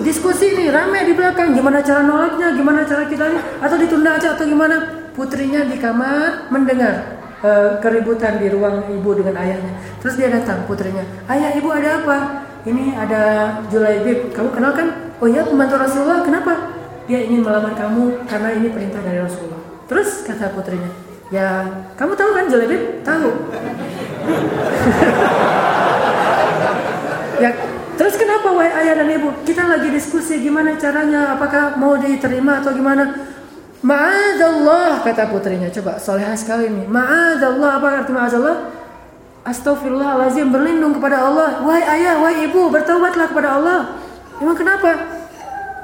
diskusi 0.00 0.56
nih 0.56 0.72
rame 0.72 1.04
di 1.04 1.12
belakang 1.12 1.52
gimana 1.52 1.84
cara 1.84 2.00
nolaknya 2.00 2.56
gimana 2.56 2.80
cara 2.88 3.04
kita 3.04 3.28
atau 3.60 3.76
ditunda 3.76 4.16
aja 4.16 4.32
atau 4.32 4.48
gimana 4.48 5.04
putrinya 5.12 5.68
di 5.68 5.76
kamar 5.76 6.48
mendengar 6.48 7.20
uh, 7.44 7.76
keributan 7.84 8.40
di 8.40 8.48
ruang 8.48 8.88
ibu 8.88 9.12
dengan 9.12 9.36
ayahnya. 9.36 9.76
Terus 10.00 10.16
dia 10.16 10.32
datang 10.32 10.64
putrinya, 10.64 11.04
ayah 11.28 11.52
ibu 11.52 11.68
ada 11.68 12.00
apa? 12.00 12.48
Ini 12.62 12.94
ada 12.94 13.22
Julaibib, 13.68 14.32
kamu 14.32 14.48
kenal 14.54 14.72
kan? 14.72 14.88
Oh 15.18 15.28
iya 15.28 15.44
pembantu 15.44 15.76
Rasulullah, 15.76 16.22
kenapa? 16.22 16.78
Dia 17.10 17.26
ingin 17.26 17.42
melamar 17.42 17.74
kamu 17.74 18.22
karena 18.30 18.54
ini 18.54 18.70
perintah 18.70 19.02
dari 19.02 19.18
Rasulullah. 19.18 19.58
Terus 19.90 20.22
kata 20.24 20.54
putrinya, 20.54 20.88
ya 21.28 21.66
kamu 21.98 22.16
tahu 22.16 22.30
kan 22.32 22.48
Julaibib? 22.48 23.04
Tahu. 23.04 23.28
ya 27.42 27.50
terus 27.98 28.14
kenapa 28.16 28.48
wahai 28.52 28.72
ayah 28.84 29.02
dan 29.02 29.08
ibu? 29.10 29.30
Kita 29.44 29.68
lagi 29.68 29.88
diskusi 29.92 30.40
gimana 30.40 30.76
caranya, 30.76 31.36
apakah 31.36 31.76
mau 31.76 31.96
diterima 31.96 32.60
atau 32.60 32.72
gimana? 32.72 33.32
Ma'adallah 33.82 35.02
kata 35.02 35.26
putrinya. 35.26 35.66
Coba 35.74 35.98
solehah 35.98 36.38
sekali 36.38 36.70
nih. 36.70 36.86
Ma'adallah 36.86 37.70
apa 37.82 37.88
arti 38.02 38.12
ma'adallah? 38.14 38.56
Astagfirullahalazim 39.42 40.54
berlindung 40.54 40.94
kepada 40.94 41.18
Allah. 41.26 41.66
Wahai 41.66 41.82
ayah, 41.98 42.22
wahai 42.22 42.46
ibu, 42.46 42.70
bertobatlah 42.70 43.26
kepada 43.26 43.58
Allah. 43.58 43.98
Emang 44.38 44.54
kenapa? 44.54 44.94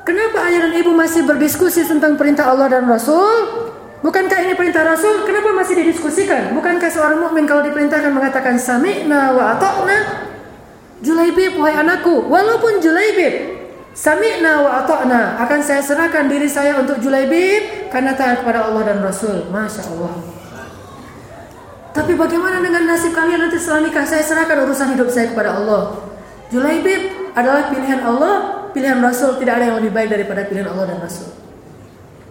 Kenapa 0.06 0.46
ayah 0.46 0.70
dan 0.70 0.74
ibu 0.78 0.94
masih 0.94 1.26
berdiskusi 1.26 1.82
tentang 1.84 2.14
perintah 2.14 2.46
Allah 2.46 2.70
dan 2.70 2.86
Rasul? 2.86 3.66
Bukankah 3.98 4.46
ini 4.46 4.54
perintah 4.54 4.86
Rasul? 4.86 5.26
Kenapa 5.26 5.50
masih 5.50 5.82
didiskusikan? 5.82 6.54
Bukankah 6.54 6.86
seorang 6.86 7.18
mukmin 7.18 7.50
kalau 7.50 7.66
diperintahkan 7.66 8.14
mengatakan 8.14 8.54
sami'na 8.54 9.34
wa 9.34 9.58
ata'na? 9.58 10.27
Julaibib, 10.98 11.58
wahai 11.58 11.78
anakku, 11.78 12.26
walaupun 12.26 12.82
Julaibib 12.82 13.58
Sami'na 13.98 14.62
wa 14.62 14.70
ata'na 14.86 15.42
akan 15.42 15.58
saya 15.58 15.82
serahkan 15.82 16.30
diri 16.30 16.46
saya 16.46 16.78
untuk 16.78 17.02
Julaibib 17.02 17.90
karena 17.90 18.14
taat 18.14 18.46
kepada 18.46 18.70
Allah 18.70 18.94
dan 18.94 19.02
Rasul. 19.02 19.50
Masya 19.50 19.90
Allah. 19.90 20.14
Tapi 21.90 22.14
bagaimana 22.14 22.62
dengan 22.62 22.86
nasib 22.86 23.10
kalian 23.10 23.42
nanti 23.42 23.58
setelah 23.58 23.90
nikah? 23.90 24.06
Saya 24.06 24.22
serahkan 24.22 24.54
urusan 24.70 24.94
hidup 24.94 25.10
saya 25.10 25.34
kepada 25.34 25.58
Allah. 25.58 25.98
Julaibib 26.46 27.34
adalah 27.34 27.74
pilihan 27.74 27.98
Allah, 28.06 28.34
pilihan 28.70 29.02
Rasul. 29.02 29.34
Tidak 29.34 29.50
ada 29.50 29.66
yang 29.66 29.76
lebih 29.82 29.90
baik 29.90 30.14
daripada 30.14 30.46
pilihan 30.46 30.70
Allah 30.70 30.94
dan 30.94 31.02
Rasul. 31.02 31.34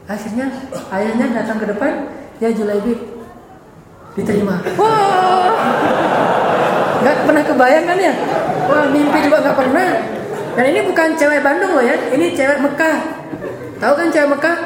Akhirnya 0.08 0.48
ayahnya 0.88 1.36
datang 1.36 1.60
ke 1.60 1.68
depan, 1.68 2.08
ya 2.40 2.48
Julaibib 2.56 2.96
diterima. 4.16 4.56
Wah, 4.80 5.52
nggak 7.04 7.18
pernah 7.28 7.44
kebayang 7.44 7.86
kan 7.92 7.98
ya? 8.00 8.14
Wah, 8.68 8.86
mimpi 8.92 9.20
juga 9.24 9.38
nggak 9.44 9.58
pernah. 9.58 9.92
Dan 10.58 10.64
ini 10.74 10.80
bukan 10.84 11.08
cewek 11.14 11.40
Bandung 11.46 11.72
loh 11.78 11.86
ya, 11.86 11.96
ini 12.12 12.34
cewek 12.34 12.60
Mekah. 12.60 12.98
Tahu 13.78 13.94
kan 13.94 14.08
cewek 14.10 14.30
Mekah? 14.34 14.58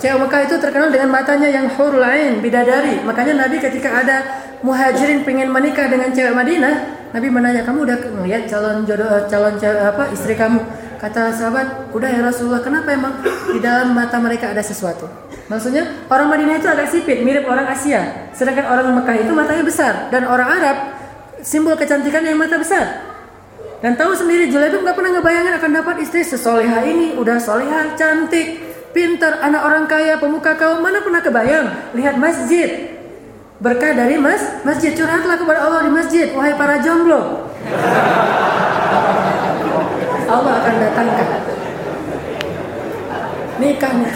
Cewek 0.00 0.16
Mekah 0.16 0.40
itu 0.48 0.54
terkenal 0.56 0.88
dengan 0.88 1.12
matanya 1.12 1.48
yang 1.50 1.66
hurul 1.76 2.00
ain, 2.00 2.40
bidadari. 2.40 3.02
Makanya 3.04 3.44
Nabi 3.44 3.60
ketika 3.60 4.00
ada 4.00 4.16
muhajirin 4.64 5.26
pengen 5.26 5.52
menikah 5.52 5.90
dengan 5.90 6.08
cewek 6.14 6.32
Madinah, 6.32 6.74
Nabi 7.10 7.28
menanya, 7.28 7.66
"Kamu 7.66 7.82
udah 7.84 7.98
ngeliat 7.98 8.46
calon 8.46 8.86
jodoh 8.86 9.10
eh, 9.10 9.26
calon 9.26 9.58
cewek 9.58 9.82
apa 9.82 10.08
istri 10.14 10.38
kamu?" 10.38 10.62
Kata 11.02 11.34
sahabat, 11.34 11.90
"Udah 11.90 12.06
ya 12.06 12.22
Rasulullah, 12.22 12.62
kenapa 12.62 12.94
emang 12.94 13.18
di 13.50 13.58
dalam 13.58 13.92
mata 13.92 14.16
mereka 14.22 14.54
ada 14.54 14.62
sesuatu?" 14.62 15.10
Maksudnya 15.50 16.06
orang 16.06 16.30
Madinah 16.30 16.62
itu 16.62 16.68
agak 16.70 16.86
sipit, 16.86 17.26
mirip 17.26 17.42
orang 17.50 17.66
Asia. 17.66 18.30
Sedangkan 18.30 18.70
orang 18.70 18.94
Mekah 19.02 19.16
itu 19.18 19.34
matanya 19.34 19.66
besar 19.66 20.06
dan 20.14 20.30
orang 20.30 20.46
Arab 20.46 20.76
simbol 21.42 21.74
kecantikan 21.74 22.22
yang 22.22 22.38
mata 22.38 22.54
besar. 22.54 23.09
Dan 23.80 23.96
tahu 23.96 24.12
sendiri 24.12 24.52
Julaibib 24.52 24.84
nggak 24.84 24.92
pernah 24.92 25.12
ngebayangin 25.16 25.54
akan 25.56 25.70
dapat 25.80 26.04
istri 26.04 26.20
sesoleha 26.20 26.84
ini, 26.84 27.16
udah 27.16 27.40
soleha, 27.40 27.96
cantik, 27.96 28.60
pintar, 28.92 29.40
anak 29.40 29.64
orang 29.64 29.84
kaya, 29.88 30.20
pemuka 30.20 30.52
kaum, 30.60 30.84
mana 30.84 31.00
pernah 31.00 31.24
kebayang 31.24 31.96
lihat 31.96 32.20
masjid. 32.20 33.00
Berkah 33.60 33.96
dari 33.96 34.20
mas, 34.20 34.40
masjid 34.68 34.92
curhatlah 34.92 35.36
kepada 35.36 35.60
Allah 35.64 35.80
di 35.88 35.92
masjid, 35.92 36.28
wahai 36.36 36.52
para 36.56 36.80
jomblo. 36.84 37.48
Allah 40.28 40.52
akan 40.60 40.74
datangkan 40.76 41.28
nikahnya. 43.60 44.12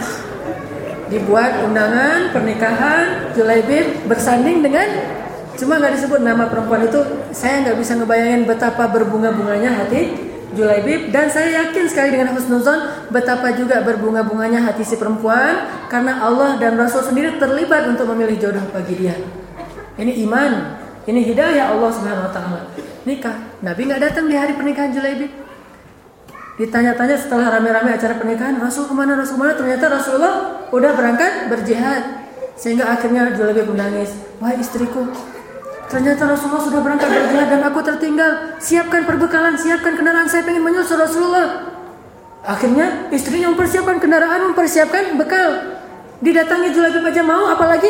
dibuat 1.05 1.61
undangan 1.69 2.33
pernikahan 2.33 3.37
Julaibib 3.37 4.09
bersanding 4.09 4.65
dengan 4.65 4.89
cuma 5.55 5.79
nggak 5.79 5.95
disebut 6.01 6.21
nama 6.23 6.51
perempuan 6.51 6.87
itu 6.87 7.01
saya 7.31 7.63
nggak 7.63 7.77
bisa 7.79 7.93
ngebayangin 7.99 8.43
betapa 8.49 8.91
berbunga-bunganya 8.91 9.71
hati 9.85 10.33
Julaibib 10.55 11.11
dan 11.11 11.27
saya 11.29 11.67
yakin 11.67 11.91
sekali 11.91 12.15
dengan 12.15 12.31
husnuzon 12.33 13.11
betapa 13.11 13.51
juga 13.59 13.83
berbunga-bunganya 13.83 14.63
hati 14.63 14.87
si 14.87 14.95
perempuan 14.95 15.67
karena 15.91 16.23
Allah 16.23 16.57
dan 16.63 16.79
Rasul 16.79 17.03
sendiri 17.03 17.37
terlibat 17.43 17.91
untuk 17.91 18.07
memilih 18.15 18.39
jodoh 18.39 18.63
bagi 18.71 18.95
dia. 18.95 19.19
Ini 19.99 20.15
iman, 20.27 20.53
ini 21.11 21.21
hidayah 21.27 21.75
Allah 21.75 21.91
Subhanahu 21.91 22.27
wa 22.31 22.33
taala. 22.33 22.61
Nikah. 23.05 23.37
Nabi 23.61 23.81
nggak 23.91 24.01
datang 24.01 24.31
di 24.31 24.35
hari 24.39 24.57
pernikahan 24.57 24.95
Julaibib. 24.95 25.31
Ditanya-tanya 26.55 27.19
setelah 27.19 27.59
rame-rame 27.59 27.91
acara 27.91 28.15
pernikahan, 28.15 28.63
Rasul 28.63 28.87
ke 28.87 28.95
mana, 28.95 29.19
Rasul 29.19 29.37
ke 29.37 29.43
mana? 29.43 29.53
Ternyata 29.59 29.91
Rasulullah 29.91 30.35
udah 30.71 30.91
berangkat 30.95 31.51
berjihad. 31.51 32.03
Sehingga 32.55 32.95
akhirnya 32.95 33.35
Julaibib 33.35 33.75
menangis. 33.75 34.15
Wahai 34.39 34.63
istriku, 34.63 35.11
Ternyata 35.89 36.23
Rasulullah 36.27 36.65
sudah 36.65 36.81
berangkat 36.81 37.09
berjihad 37.09 37.49
dan 37.53 37.61
aku 37.69 37.81
tertinggal. 37.85 38.31
Siapkan 38.59 39.05
perbekalan, 39.05 39.55
siapkan 39.55 39.95
kendaraan. 39.95 40.27
Saya 40.27 40.43
pengen 40.43 40.65
menyusul 40.65 40.99
Rasulullah. 40.99 41.71
Akhirnya 42.45 43.09
istrinya 43.09 43.49
mempersiapkan 43.53 43.97
kendaraan, 44.01 44.53
mempersiapkan 44.53 45.17
bekal. 45.17 45.81
Didatangi 46.21 46.73
Julabib 46.73 47.05
aja 47.05 47.23
mau, 47.25 47.49
apalagi 47.53 47.89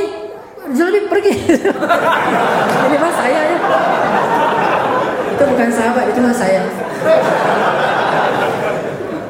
Julabib 0.74 1.10
pergi. 1.10 1.34
Ini 2.86 2.96
mas 2.98 3.14
saya 3.18 3.40
ya. 3.50 3.58
Itu 5.34 5.44
bukan 5.50 5.68
sahabat, 5.74 6.04
itu 6.14 6.20
mas 6.22 6.38
saya. 6.38 6.62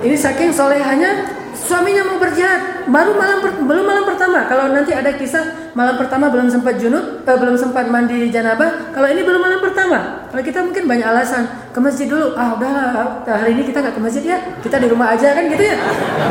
Ini 0.05 0.17
saking 0.21 0.53
solehanya 0.53 1.44
Suaminya 1.65 2.05
mau 2.05 2.21
berjihad, 2.21 2.85
baru 2.93 3.17
malam 3.17 3.41
per, 3.41 3.57
belum 3.57 3.85
malam 3.89 4.05
pertama. 4.05 4.45
Kalau 4.45 4.69
nanti 4.69 4.93
ada 4.93 5.17
kisah 5.17 5.73
malam 5.73 5.97
pertama 5.97 6.29
belum 6.29 6.53
sempat 6.53 6.77
junub, 6.77 7.25
eh, 7.25 7.37
belum 7.41 7.57
sempat 7.57 7.89
mandi 7.89 8.29
janabah. 8.29 8.93
Kalau 8.93 9.09
ini 9.09 9.25
belum 9.25 9.41
malam 9.41 9.65
pertama. 9.65 10.29
Kalau 10.29 10.45
kita 10.45 10.61
mungkin 10.61 10.85
banyak 10.85 11.09
alasan 11.09 11.49
ke 11.73 11.81
masjid 11.81 12.05
dulu. 12.05 12.37
Ah 12.37 12.61
udah 12.61 12.77
hari 13.25 13.57
ini 13.57 13.65
kita 13.65 13.81
nggak 13.81 13.97
ke 13.97 14.03
masjid 14.05 14.25
ya, 14.37 14.39
kita 14.61 14.77
di 14.77 14.93
rumah 14.93 15.17
aja 15.17 15.33
kan 15.33 15.49
gitu 15.49 15.65
ya. 15.65 15.77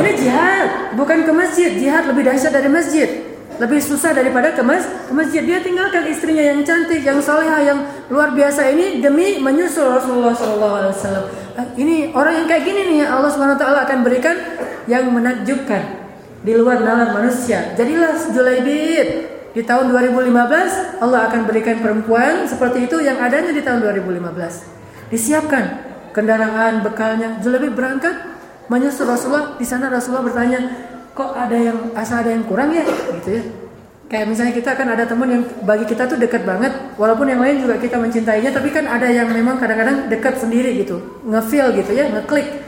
Ini 0.06 0.12
jihad, 0.14 0.68
bukan 0.94 1.26
ke 1.26 1.32
masjid. 1.34 1.74
Jihad 1.74 2.06
lebih 2.06 2.30
dahsyat 2.30 2.54
dari 2.54 2.70
masjid 2.70 3.33
lebih 3.62 3.80
susah 3.82 4.14
daripada 4.16 4.54
ke, 4.54 4.62
mas, 4.66 4.86
ke 4.86 5.14
masjid. 5.14 5.42
Dia 5.46 5.60
tinggalkan 5.62 6.10
istrinya 6.10 6.42
yang 6.54 6.66
cantik, 6.66 7.02
yang 7.06 7.22
soleha, 7.22 7.60
yang 7.62 7.80
luar 8.10 8.34
biasa 8.34 8.70
ini 8.74 9.02
demi 9.02 9.38
menyusul 9.38 9.90
Rasulullah 9.94 10.34
SAW. 10.34 11.30
Ah, 11.54 11.68
ini 11.78 12.10
orang 12.18 12.44
yang 12.44 12.48
kayak 12.50 12.64
gini 12.66 12.82
nih 12.98 13.06
Allah 13.06 13.30
Taala 13.60 13.86
akan 13.86 14.00
berikan 14.02 14.34
yang 14.90 15.14
menakjubkan 15.14 16.04
di 16.42 16.54
luar 16.58 16.82
nalar 16.82 17.14
manusia. 17.14 17.78
Jadilah 17.78 18.18
Julaibib 18.34 19.08
di 19.54 19.62
tahun 19.62 19.94
2015 19.94 20.98
Allah 21.00 21.30
akan 21.30 21.42
berikan 21.46 21.78
perempuan 21.78 22.50
seperti 22.50 22.90
itu 22.90 22.98
yang 23.06 23.22
adanya 23.22 23.54
di 23.54 23.62
tahun 23.62 23.86
2015. 23.86 25.14
Disiapkan 25.14 25.64
kendaraan 26.12 26.82
bekalnya. 26.82 27.38
Julaibib 27.40 27.78
berangkat 27.78 28.34
menyusul 28.68 29.10
Rasulullah. 29.10 29.56
Di 29.58 29.66
sana 29.66 29.94
Rasulullah 29.94 30.26
bertanya, 30.26 30.60
kok 31.14 31.32
ada 31.38 31.58
yang 31.58 31.78
asa 31.94 32.26
ada 32.26 32.34
yang 32.34 32.44
kurang 32.46 32.74
ya? 32.74 32.84
Gitu 33.22 33.30
ya. 33.30 33.44
Kayak 34.10 34.30
misalnya 34.30 34.54
kita 34.54 34.72
kan 34.78 34.88
ada 34.94 35.10
teman 35.10 35.26
yang 35.26 35.44
bagi 35.66 35.90
kita 35.90 36.06
tuh 36.06 36.22
dekat 36.22 36.46
banget 36.46 36.70
walaupun 37.02 37.26
yang 37.26 37.42
lain 37.42 37.66
juga 37.66 37.82
kita 37.82 37.98
mencintainya 37.98 38.54
tapi 38.54 38.70
kan 38.70 38.86
ada 38.86 39.10
yang 39.10 39.26
memang 39.26 39.58
kadang-kadang 39.58 40.06
dekat 40.06 40.38
sendiri 40.38 40.86
gitu 40.86 41.02
ngefeel 41.26 41.74
gitu 41.74 41.92
ya 41.98 42.10
ngeklik. 42.14 42.62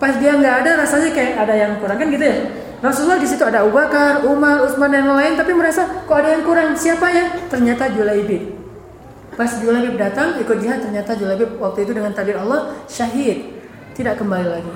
Pas 0.00 0.16
dia 0.16 0.36
nggak 0.36 0.64
ada 0.64 0.70
rasanya 0.84 1.12
kayak 1.12 1.32
ada 1.36 1.54
yang 1.56 1.72
kurang 1.80 2.00
kan 2.00 2.08
gitu 2.08 2.24
ya. 2.24 2.36
Rasulullah 2.80 3.20
di 3.20 3.28
situ 3.28 3.40
ada 3.40 3.64
Abu 3.64 3.72
Bakar, 3.72 4.24
Umar, 4.28 4.60
Utsman 4.64 4.92
dan 4.92 5.08
lain 5.08 5.32
tapi 5.36 5.56
merasa 5.56 5.84
kok 6.04 6.16
ada 6.16 6.36
yang 6.36 6.44
kurang? 6.44 6.76
Siapa 6.76 7.08
ya? 7.08 7.24
Ternyata 7.48 7.92
Julaibib. 7.92 8.56
Pas 9.36 9.52
Julaibib 9.60 10.00
datang 10.00 10.40
ikut 10.40 10.56
jihad 10.60 10.80
ternyata 10.80 11.12
Julaibib 11.12 11.60
waktu 11.60 11.84
itu 11.88 11.92
dengan 11.92 12.12
takdir 12.12 12.40
Allah 12.40 12.72
syahid. 12.88 13.52
Tidak 13.92 14.16
kembali 14.16 14.48
lagi. 14.48 14.72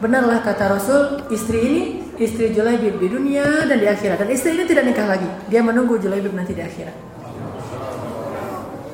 Benarlah 0.00 0.44
kata 0.44 0.76
Rasul 0.76 1.24
istri 1.32 1.58
ini 1.64 1.82
istri 2.16 2.52
Julaibib 2.52 2.96
di 2.96 3.08
dunia 3.12 3.68
dan 3.68 3.76
di 3.76 3.88
akhirat. 3.88 4.24
Dan 4.24 4.28
istri 4.32 4.56
ini 4.56 4.64
tidak 4.64 4.88
nikah 4.88 5.06
lagi. 5.08 5.28
Dia 5.52 5.60
menunggu 5.60 6.00
Julaibib 6.00 6.32
nanti 6.32 6.56
di 6.56 6.64
akhirat. 6.64 6.96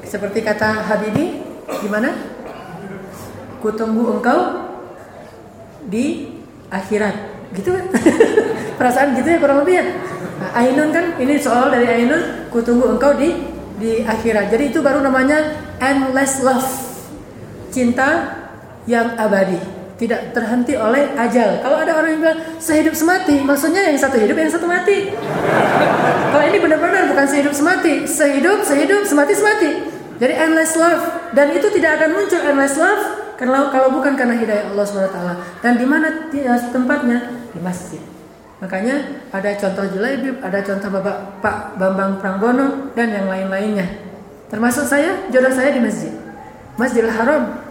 Seperti 0.07 0.45
kata 0.45 0.85
Habibi, 0.93 1.41
gimana? 1.81 2.13
Kutunggu 3.63 4.19
engkau 4.19 4.41
di 5.87 6.37
akhirat. 6.69 7.15
Gitu 7.55 7.71
kan? 7.73 7.85
Perasaan 8.79 9.15
gitu 9.17 9.29
ya 9.31 9.39
kurang 9.39 9.63
lebih 9.65 9.81
ya. 9.81 9.85
Nah, 10.43 10.51
Ainun 10.59 10.91
kan 10.91 11.17
ini 11.23 11.39
soal 11.39 11.71
dari 11.71 11.87
Ainun, 11.87 12.51
kutunggu 12.51 12.99
engkau 12.99 13.15
di 13.15 13.31
di 13.79 14.03
akhirat. 14.03 14.51
Jadi 14.51 14.75
itu 14.75 14.83
baru 14.83 15.01
namanya 15.01 15.63
endless 15.79 16.43
love. 16.43 16.67
Cinta 17.73 18.37
yang 18.85 19.17
abadi 19.17 19.82
tidak 20.03 20.35
terhenti 20.35 20.75
oleh 20.75 21.15
ajal. 21.15 21.63
Kalau 21.63 21.79
ada 21.79 21.95
orang 21.95 22.19
yang 22.19 22.21
bilang 22.27 22.41
sehidup 22.59 22.91
semati, 22.91 23.39
maksudnya 23.39 23.87
yang 23.87 23.95
satu 23.95 24.19
hidup, 24.19 24.35
yang 24.35 24.51
satu 24.51 24.67
mati. 24.67 25.15
Kalau 26.35 26.45
ini 26.51 26.59
benar-benar 26.59 27.07
bukan 27.07 27.27
sehidup 27.31 27.55
semati, 27.55 28.03
sehidup, 28.11 28.67
sehidup, 28.67 29.07
semati, 29.07 29.33
semati. 29.39 29.71
Jadi 30.19 30.35
endless 30.35 30.75
love 30.75 31.31
dan 31.39 31.55
itu 31.55 31.71
tidak 31.71 32.03
akan 32.03 32.19
muncul 32.19 32.41
endless 32.43 32.75
love 32.79 33.03
kalau 33.39 33.71
kalau 33.71 33.89
bukan 33.95 34.19
karena 34.19 34.35
hidayah 34.35 34.75
Allah 34.75 34.87
swt. 34.87 35.19
Dan 35.63 35.79
di 35.79 35.87
mana 35.87 36.31
tempatnya 36.75 37.19
di 37.55 37.63
masjid. 37.63 38.03
Makanya 38.59 39.27
ada 39.35 39.51
contoh 39.59 39.87
Julaibib, 39.91 40.39
ada 40.43 40.63
contoh 40.63 40.91
Bapak 40.99 41.43
Pak 41.43 41.57
Bambang 41.79 42.19
Pranggono 42.19 42.95
dan 42.95 43.11
yang 43.11 43.27
lain-lainnya. 43.27 43.87
Termasuk 44.51 44.87
saya, 44.87 45.27
jodoh 45.31 45.51
saya 45.51 45.75
di 45.75 45.81
masjid. 45.83 46.15
Masjidil 46.79 47.11
Haram 47.11 47.62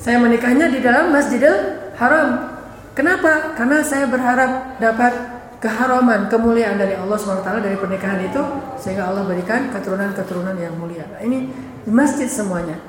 saya 0.00 0.16
menikahnya 0.16 0.72
di 0.72 0.80
dalam 0.80 1.12
Masjidil 1.12 1.52
Haram. 2.00 2.56
Kenapa? 2.96 3.52
Karena 3.52 3.84
saya 3.84 4.08
berharap 4.08 4.80
dapat 4.80 5.12
keharaman, 5.60 6.32
kemuliaan 6.32 6.80
dari 6.80 6.96
Allah 6.96 7.20
SWT 7.20 7.44
dari 7.60 7.76
pernikahan 7.76 8.24
itu 8.24 8.40
sehingga 8.80 9.12
Allah 9.12 9.28
berikan 9.28 9.68
keturunan-keturunan 9.68 10.56
yang 10.56 10.72
mulia. 10.80 11.04
Nah, 11.04 11.20
ini 11.20 11.52
di 11.84 11.92
masjid 11.92 12.26
semuanya. 12.26 12.80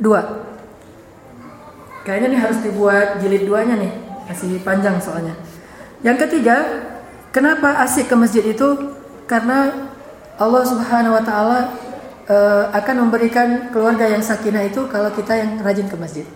Dua. 0.00 0.24
Kayaknya 2.08 2.28
ini 2.32 2.38
harus 2.40 2.58
dibuat 2.64 3.20
jilid 3.20 3.44
duanya 3.44 3.76
nih, 3.76 3.92
masih 4.24 4.56
panjang 4.64 4.96
soalnya. 4.96 5.36
Yang 6.00 6.28
ketiga, 6.28 6.56
kenapa 7.28 7.84
asik 7.84 8.08
ke 8.08 8.16
masjid 8.16 8.44
itu? 8.46 8.96
Karena 9.28 9.90
Allah 10.40 10.62
Subhanahu 10.64 11.16
wa 11.16 11.24
taala 11.24 11.60
uh, 12.30 12.70
akan 12.74 13.06
memberikan 13.06 13.70
keluarga 13.70 14.10
yang 14.10 14.22
sakinah 14.22 14.66
itu 14.66 14.86
kalau 14.90 15.10
kita 15.14 15.38
yang 15.38 15.50
rajin 15.62 15.86
ke 15.86 15.96
masjid. 15.98 16.26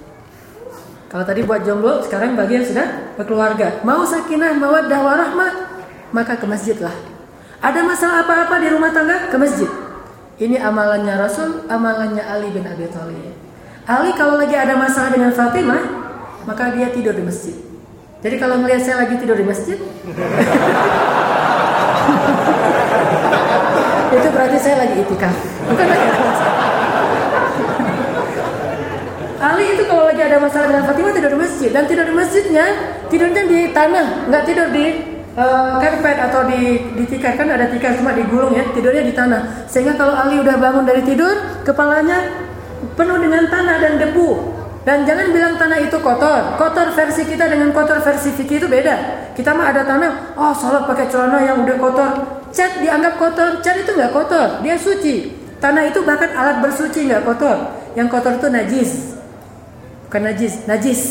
Kalau 1.10 1.26
tadi 1.26 1.42
buat 1.42 1.66
jomblo, 1.66 2.06
sekarang 2.06 2.38
bagi 2.38 2.62
yang 2.62 2.66
sudah 2.66 2.86
berkeluarga, 3.18 3.82
mau 3.82 4.06
sakinah, 4.06 4.54
mawaddah 4.54 5.00
warahmah, 5.02 5.52
maka 6.14 6.38
ke 6.38 6.46
masjid 6.46 6.78
lah. 6.78 6.94
Ada 7.58 7.82
masalah 7.82 8.22
apa-apa 8.22 8.62
di 8.62 8.68
rumah 8.70 8.94
tangga, 8.94 9.26
ke 9.26 9.36
masjid. 9.36 9.66
Ini 10.40 10.62
amalannya 10.62 11.18
Rasul, 11.18 11.66
amalannya 11.66 12.22
Ali 12.22 12.54
bin 12.54 12.62
Abi 12.64 12.86
Thalib. 12.88 13.34
Ali 13.90 14.14
kalau 14.14 14.38
lagi 14.38 14.54
ada 14.54 14.78
masalah 14.78 15.10
dengan 15.10 15.34
Fatimah, 15.34 15.82
maka 16.46 16.72
dia 16.78 16.94
tidur 16.94 17.12
di 17.12 17.26
masjid. 17.26 17.58
Jadi 18.22 18.36
kalau 18.38 18.62
melihat 18.62 18.80
saya 18.86 19.02
lagi 19.02 19.18
tidur 19.18 19.34
di 19.34 19.44
masjid, 19.44 19.76
itu 24.10 24.28
berarti 24.34 24.58
saya 24.58 24.76
lagi 24.82 24.94
itikaf. 25.02 25.36
Bukan 25.70 25.86
lagi. 25.86 26.06
Ali 29.40 29.72
itu 29.72 29.88
kalau 29.88 30.04
lagi 30.04 30.20
ada 30.20 30.36
masalah 30.36 30.68
dengan 30.68 30.84
Fatimah 30.84 31.12
tidur 31.16 31.30
di 31.32 31.38
masjid 31.40 31.70
dan 31.72 31.88
tidur 31.88 32.04
di 32.04 32.12
masjidnya 32.12 32.66
tidurnya 33.08 33.42
di 33.48 33.72
tanah, 33.72 34.28
nggak 34.28 34.42
tidur 34.44 34.68
di 34.68 34.84
uh, 35.32 35.80
atau 35.80 36.44
di 36.44 36.92
di 36.92 37.04
tikar 37.08 37.40
kan 37.40 37.48
ada 37.48 37.72
tikar 37.72 37.96
cuma 37.96 38.12
digulung 38.12 38.52
ya 38.52 38.68
tidurnya 38.76 39.00
di 39.00 39.16
tanah 39.16 39.64
sehingga 39.64 39.96
kalau 39.96 40.12
Ali 40.12 40.44
udah 40.44 40.60
bangun 40.60 40.84
dari 40.84 41.00
tidur 41.08 41.64
kepalanya 41.64 42.20
penuh 43.00 43.16
dengan 43.16 43.48
tanah 43.48 43.76
dan 43.80 43.96
debu 43.96 44.60
dan 44.80 45.04
jangan 45.04 45.28
bilang 45.28 45.60
tanah 45.60 45.76
itu 45.76 45.96
kotor. 46.00 46.56
Kotor 46.56 46.96
versi 46.96 47.28
kita 47.28 47.52
dengan 47.52 47.68
kotor 47.68 48.00
versi 48.00 48.32
Vicky 48.32 48.56
itu 48.56 48.64
beda. 48.64 49.28
Kita 49.36 49.52
mah 49.52 49.76
ada 49.76 49.84
tanah, 49.84 50.32
oh 50.40 50.56
sholat 50.56 50.88
pakai 50.88 51.04
celana 51.12 51.44
yang 51.44 51.60
udah 51.60 51.76
kotor. 51.76 52.39
Cat 52.50 52.82
dianggap 52.82 53.14
kotor, 53.14 53.62
cat 53.62 53.76
itu 53.78 53.90
nggak 53.94 54.10
kotor, 54.10 54.58
dia 54.62 54.74
suci. 54.74 55.30
Tanah 55.62 55.86
itu 55.86 56.02
bahkan 56.02 56.30
alat 56.34 56.58
bersuci 56.64 57.06
nggak 57.06 57.22
kotor. 57.22 57.56
Yang 57.94 58.08
kotor 58.10 58.32
itu 58.38 58.48
najis, 58.50 58.90
bukan 60.06 60.22
najis, 60.30 60.54
najis. 60.66 61.02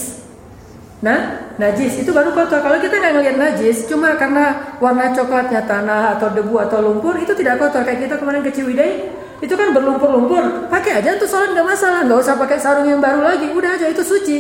Nah, 1.00 1.56
najis 1.56 2.04
itu 2.04 2.12
baru 2.12 2.36
kotor. 2.36 2.60
Kalau 2.60 2.76
kita 2.76 3.00
nggak 3.00 3.14
ngeliat 3.16 3.38
najis, 3.40 3.88
cuma 3.88 4.20
karena 4.20 4.76
warna 4.84 5.16
coklatnya 5.16 5.64
tanah 5.64 6.20
atau 6.20 6.28
debu 6.36 6.60
atau 6.60 6.84
lumpur 6.84 7.16
itu 7.16 7.32
tidak 7.40 7.56
kotor. 7.56 7.88
Kayak 7.88 8.10
kita 8.10 8.16
kemarin 8.20 8.44
ke 8.44 8.52
Ciwidey, 8.52 8.92
itu 9.40 9.54
kan 9.56 9.72
berlumpur-lumpur. 9.72 10.68
Pakai 10.68 11.00
aja 11.00 11.16
untuk 11.16 11.32
sholat 11.32 11.56
nggak 11.56 11.68
masalah, 11.68 12.04
nggak 12.04 12.20
usah 12.20 12.36
pakai 12.36 12.58
sarung 12.60 12.88
yang 12.88 13.00
baru 13.00 13.24
lagi. 13.24 13.48
Udah 13.56 13.80
aja 13.80 13.88
itu 13.88 14.04
suci. 14.04 14.38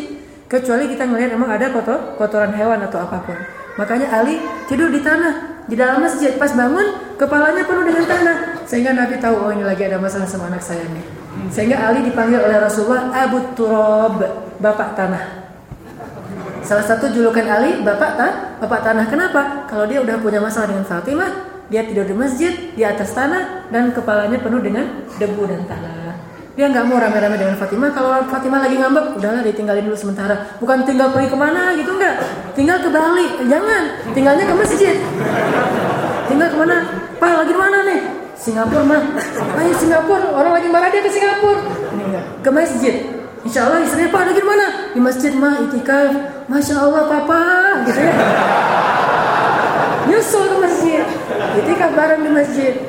Kecuali 0.49 0.89
kita 0.91 1.07
ngelihat 1.07 1.31
emang 1.37 1.53
ada 1.53 1.71
kotor, 1.71 2.19
kotoran 2.19 2.51
hewan 2.51 2.83
atau 2.83 3.07
apa 3.07 3.23
pun. 3.23 3.37
Makanya 3.79 4.11
Ali 4.11 4.41
tidur 4.67 4.91
di 4.91 4.99
tanah 4.99 5.58
di 5.69 5.75
dalam 5.77 6.01
masjid. 6.01 6.35
Pas 6.35 6.51
bangun 6.51 7.15
kepalanya 7.15 7.63
penuh 7.63 7.85
dengan 7.85 8.05
tanah. 8.09 8.37
Sehingga 8.65 8.97
Nabi 8.97 9.21
tahu 9.21 9.35
oh 9.37 9.51
ini 9.53 9.63
lagi 9.63 9.85
ada 9.85 10.01
masalah 10.01 10.25
sama 10.25 10.49
anak 10.49 10.65
saya 10.65 10.83
nih. 10.89 11.05
Sehingga 11.53 11.77
Ali 11.79 12.03
dipanggil 12.03 12.41
oleh 12.41 12.57
Rasulullah 12.57 13.13
Abu 13.13 13.39
Turab, 13.53 14.19
bapak 14.59 14.97
tanah. 14.97 15.47
Salah 16.65 16.85
satu 16.85 17.09
julukan 17.09 17.45
Ali, 17.49 17.81
bapak 17.81 18.11
tan, 18.19 18.33
bapak 18.61 18.81
tanah. 18.85 19.05
Kenapa? 19.09 19.65
Kalau 19.65 19.89
dia 19.89 20.03
udah 20.03 20.21
punya 20.21 20.37
masalah 20.37 20.69
dengan 20.69 20.85
Fatimah, 20.85 21.31
dia 21.69 21.85
tidur 21.85 22.05
di 22.05 22.13
masjid 22.13 22.53
di 22.73 22.83
atas 22.85 23.13
tanah 23.13 23.69
dan 23.73 23.89
kepalanya 23.93 24.37
penuh 24.37 24.61
dengan 24.61 25.05
debu 25.17 25.49
dan 25.49 25.65
tanah. 25.65 26.08
Dia 26.59 26.67
nggak 26.67 26.91
mau 26.91 26.99
rame-rame 26.99 27.39
dengan 27.39 27.55
Fatimah. 27.55 27.87
Kalau 27.95 28.11
Fatimah 28.27 28.59
lagi 28.59 28.75
ngambek, 28.75 29.15
udahlah 29.15 29.39
ditinggalin 29.47 29.79
dulu 29.79 29.95
sementara. 29.95 30.59
Bukan 30.59 30.83
tinggal 30.83 31.07
pergi 31.15 31.31
ke 31.31 31.37
mana 31.39 31.71
gitu 31.79 31.95
nggak? 31.95 32.15
Tinggal 32.51 32.83
ke 32.83 32.91
Bali, 32.91 33.47
jangan. 33.47 33.95
Tinggalnya 34.11 34.43
ke 34.43 34.55
masjid. 34.59 34.99
Tinggal 36.27 36.51
ke 36.51 36.57
mana? 36.59 36.83
Pak 37.15 37.31
lagi 37.31 37.55
di 37.55 37.59
mana 37.63 37.77
nih? 37.87 37.99
Singapura 38.35 38.83
mah. 38.83 38.99
Ayo 39.55 39.71
Singapura. 39.79 40.35
Orang 40.35 40.51
lagi 40.51 40.67
marah 40.67 40.91
dia 40.91 40.99
ke 40.99 41.07
Singapura. 41.07 41.63
Ke 42.43 42.51
masjid. 42.51 43.07
Insya 43.47 43.71
Allah 43.71 43.79
istrinya 43.79 44.11
Pak 44.11 44.21
lagi 44.27 44.43
di 44.43 44.43
mana? 44.43 44.65
Di 44.91 44.99
masjid 44.99 45.31
mah 45.39 45.63
itikaf. 45.63 46.11
Masya 46.51 46.75
Allah 46.75 47.07
Papa 47.07 47.41
gitu 47.87 48.03
ya. 48.03 48.13
Nyusul 50.11 50.43
ke 50.51 50.57
masjid. 50.59 51.07
Itikaf 51.55 51.95
bareng 51.95 52.19
di 52.19 52.31
masjid. 52.35 52.88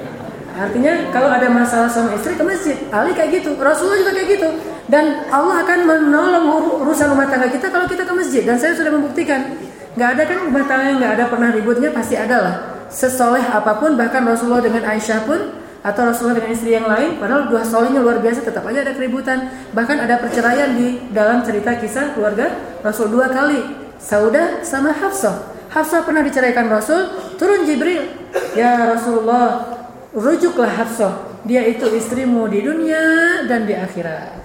Artinya 0.60 1.08
kalau 1.08 1.32
ada 1.32 1.48
masalah 1.48 1.88
sama 1.88 2.12
istri 2.12 2.36
ke 2.36 2.44
masjid. 2.44 2.76
Ali 2.92 3.16
kayak 3.16 3.40
gitu. 3.40 3.56
Rasulullah 3.56 4.04
juga 4.04 4.12
kayak 4.12 4.28
gitu. 4.36 4.48
Dan 4.92 5.24
Allah 5.32 5.64
akan 5.64 5.78
menolong 5.88 6.44
urusan 6.84 7.16
rumah 7.16 7.24
tangga 7.32 7.48
kita 7.48 7.72
kalau 7.72 7.88
kita 7.88 8.04
ke 8.04 8.12
masjid. 8.12 8.44
Dan 8.44 8.60
saya 8.60 8.76
sudah 8.76 8.92
membuktikan. 8.92 9.56
Nggak 9.96 10.08
ada 10.20 10.22
kan 10.28 10.38
rumah 10.44 10.64
tangga 10.68 10.84
yang 10.92 10.98
nggak 11.00 11.12
ada 11.16 11.24
pernah 11.32 11.48
ributnya 11.48 11.88
pasti 11.96 12.14
ada 12.20 12.36
lah. 12.44 12.54
Sesoleh 12.92 13.40
apa 13.40 13.80
pun 13.80 13.96
bahkan 13.96 14.20
Rasulullah 14.20 14.60
dengan 14.60 14.84
Aisyah 14.84 15.24
pun 15.24 15.40
atau 15.80 16.02
Rasulullah 16.04 16.36
dengan 16.36 16.52
istri 16.52 16.76
yang 16.76 16.84
lain 16.84 17.16
padahal 17.16 17.48
dua 17.48 17.64
solehnya 17.64 18.04
luar 18.04 18.20
biasa 18.20 18.44
tetap 18.44 18.68
aja 18.68 18.84
ada 18.84 18.92
keributan 18.92 19.48
bahkan 19.72 19.96
ada 19.96 20.20
perceraian 20.20 20.76
di 20.76 21.08
dalam 21.08 21.40
cerita 21.40 21.72
kisah 21.80 22.12
keluarga 22.12 22.52
Rasul 22.84 23.08
dua 23.08 23.32
kali 23.32 23.64
Saudah 23.96 24.60
sama 24.60 24.92
Hafsah 24.92 25.40
Hafsah 25.72 26.04
pernah 26.04 26.20
diceraikan 26.20 26.68
Rasul 26.68 27.32
turun 27.40 27.64
Jibril 27.64 28.12
ya 28.52 28.92
Rasulullah 28.92 29.79
rujuklah 30.14 30.70
Hafsah 30.70 31.40
dia 31.46 31.64
itu 31.64 31.86
istrimu 31.90 32.50
di 32.50 32.64
dunia 32.64 33.02
dan 33.46 33.64
di 33.64 33.74
akhirat 33.74 34.38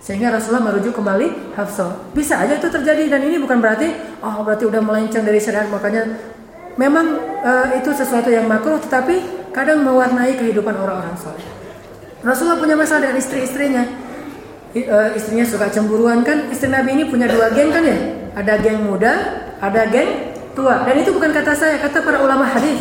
sehingga 0.00 0.30
Rasulullah 0.30 0.70
merujuk 0.70 0.94
kembali 0.94 1.56
Hafsah 1.58 2.12
bisa 2.14 2.38
aja 2.38 2.56
itu 2.56 2.68
terjadi 2.68 3.10
dan 3.16 3.20
ini 3.26 3.40
bukan 3.42 3.58
berarti 3.58 3.90
oh 4.22 4.44
berarti 4.46 4.64
udah 4.68 4.80
melenceng 4.84 5.24
dari 5.26 5.40
syariat 5.42 5.66
makanya 5.66 6.06
memang 6.76 7.06
uh, 7.42 7.72
itu 7.74 7.90
sesuatu 7.90 8.28
yang 8.28 8.46
makruh 8.46 8.78
tetapi 8.78 9.36
kadang 9.56 9.80
mewarnai 9.80 10.36
kehidupan 10.36 10.76
orang-orang 10.76 11.16
soleh. 11.16 11.40
Rasulullah 12.20 12.60
punya 12.60 12.76
masalah 12.76 13.08
dengan 13.08 13.16
istri-istrinya. 13.16 13.88
Eh, 14.76 15.10
istrinya 15.16 15.48
suka 15.48 15.72
cemburuan 15.72 16.20
kan? 16.20 16.52
Istri 16.52 16.68
Nabi 16.68 17.00
ini 17.00 17.04
punya 17.08 17.24
dua 17.24 17.48
geng 17.56 17.72
kan 17.72 17.80
ya? 17.80 17.96
Ada 18.36 18.60
geng 18.60 18.84
muda, 18.84 19.12
ada 19.56 19.88
geng 19.88 20.36
tua. 20.52 20.84
Dan 20.84 21.00
itu 21.00 21.16
bukan 21.16 21.32
kata 21.32 21.56
saya, 21.56 21.80
kata 21.80 22.04
para 22.04 22.20
ulama 22.20 22.44
hadis. 22.44 22.76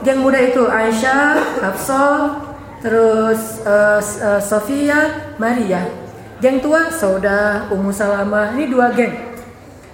Geng 0.00 0.24
muda 0.24 0.40
itu 0.40 0.64
Aisyah, 0.64 1.60
Hafsah, 1.60 2.40
terus 2.80 3.60
uh, 3.68 4.00
uh, 4.00 4.40
Sofia, 4.40 5.32
Maria. 5.36 5.84
Geng 6.40 6.64
tua 6.64 6.88
Sauda, 6.88 7.68
Ummu 7.68 7.92
Salamah. 7.92 8.56
Ini 8.56 8.64
dua 8.72 8.96
geng. 8.96 9.12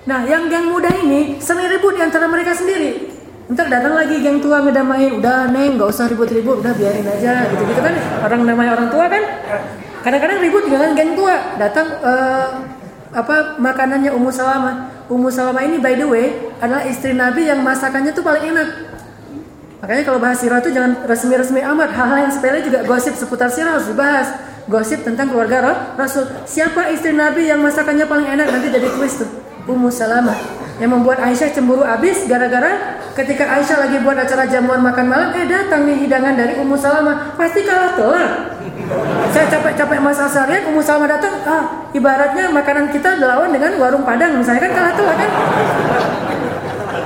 Nah, 0.07 0.23
yang 0.23 0.47
geng 0.47 0.71
muda 0.71 0.87
ini 1.03 1.43
sering 1.43 1.67
ribut 1.67 1.99
di 1.99 2.03
antara 2.07 2.31
mereka 2.31 2.55
sendiri. 2.55 3.11
Ntar 3.51 3.67
datang 3.67 3.99
lagi 3.99 4.23
geng 4.23 4.39
tua 4.39 4.63
ngedamain, 4.63 5.19
udah 5.19 5.51
neng 5.51 5.79
nggak 5.79 5.91
usah 5.91 6.07
ribut-ribut, 6.11 6.63
udah 6.63 6.75
biarin 6.75 7.07
aja 7.07 7.47
gitu-gitu 7.51 7.79
kan 7.79 7.95
orang 8.23 8.43
namanya 8.43 8.75
orang 8.79 8.91
tua 8.91 9.07
kan. 9.11 9.23
Kadang-kadang 10.07 10.39
ribut 10.39 10.71
dengan 10.71 10.95
geng 10.95 11.19
tua, 11.19 11.35
datang 11.59 11.87
uh, 12.03 12.63
apa 13.11 13.59
makanannya 13.59 14.15
Ummu 14.15 14.31
Salama. 14.31 14.91
Ummu 15.11 15.31
Salama 15.31 15.63
ini 15.63 15.79
by 15.79 15.95
the 15.99 16.07
way 16.07 16.27
adalah 16.59 16.83
istri 16.87 17.15
Nabi 17.15 17.47
yang 17.47 17.63
masakannya 17.63 18.11
tuh 18.15 18.23
paling 18.23 18.51
enak. 18.51 18.86
Makanya 19.77 20.03
kalau 20.09 20.19
bahas 20.23 20.41
sirah 20.41 20.65
itu 20.65 20.73
jangan 20.73 21.05
resmi-resmi 21.05 21.61
amat. 21.61 21.91
Hal-hal 21.93 22.19
yang 22.29 22.33
sepele 22.33 22.65
juga 22.65 22.85
gosip 22.89 23.13
seputar 23.17 23.53
sirah 23.53 23.77
harus 23.77 23.89
dibahas. 23.93 24.29
Gosip 24.67 25.05
tentang 25.07 25.31
keluarga 25.31 25.93
Rasul. 25.95 26.27
Siapa 26.49 26.91
istri 26.91 27.15
Nabi 27.15 27.47
yang 27.47 27.63
masakannya 27.63 28.09
paling 28.09 28.27
enak 28.27 28.51
nanti 28.51 28.69
jadi 28.73 28.89
twist 28.89 29.23
tuh. 29.23 29.31
Ummu 29.67 29.91
Salama 29.91 30.35
yang 30.79 30.95
membuat 30.95 31.19
Aisyah 31.19 31.51
cemburu 31.51 31.83
abis 31.83 32.29
gara-gara 32.31 33.01
ketika 33.17 33.49
Aisyah 33.49 33.89
lagi 33.89 33.97
buat 34.05 34.15
acara 34.15 34.45
jamuan 34.47 34.79
makan 34.85 35.09
malam 35.09 35.29
eh 35.35 35.49
datang 35.49 35.89
nih 35.89 36.07
hidangan 36.07 36.37
dari 36.37 36.55
Ummu 36.61 36.77
Salamah 36.79 37.35
pasti 37.35 37.65
kalah 37.65 37.97
telur 37.97 38.25
saya 39.33 39.47
capek-capek 39.51 39.99
masa 39.99 40.29
seharian 40.31 40.69
Ummu 40.71 40.85
Salamah 40.85 41.17
datang 41.17 41.35
ah 41.49 41.89
ibaratnya 41.97 42.53
makanan 42.53 42.93
kita 42.93 43.17
dilawan 43.19 43.51
dengan 43.51 43.75
warung 43.81 44.05
Padang 44.05 44.37
misalnya 44.39 44.69
kan 44.69 44.73
kalah 44.77 44.93
telur 44.95 45.17
kan 45.17 45.31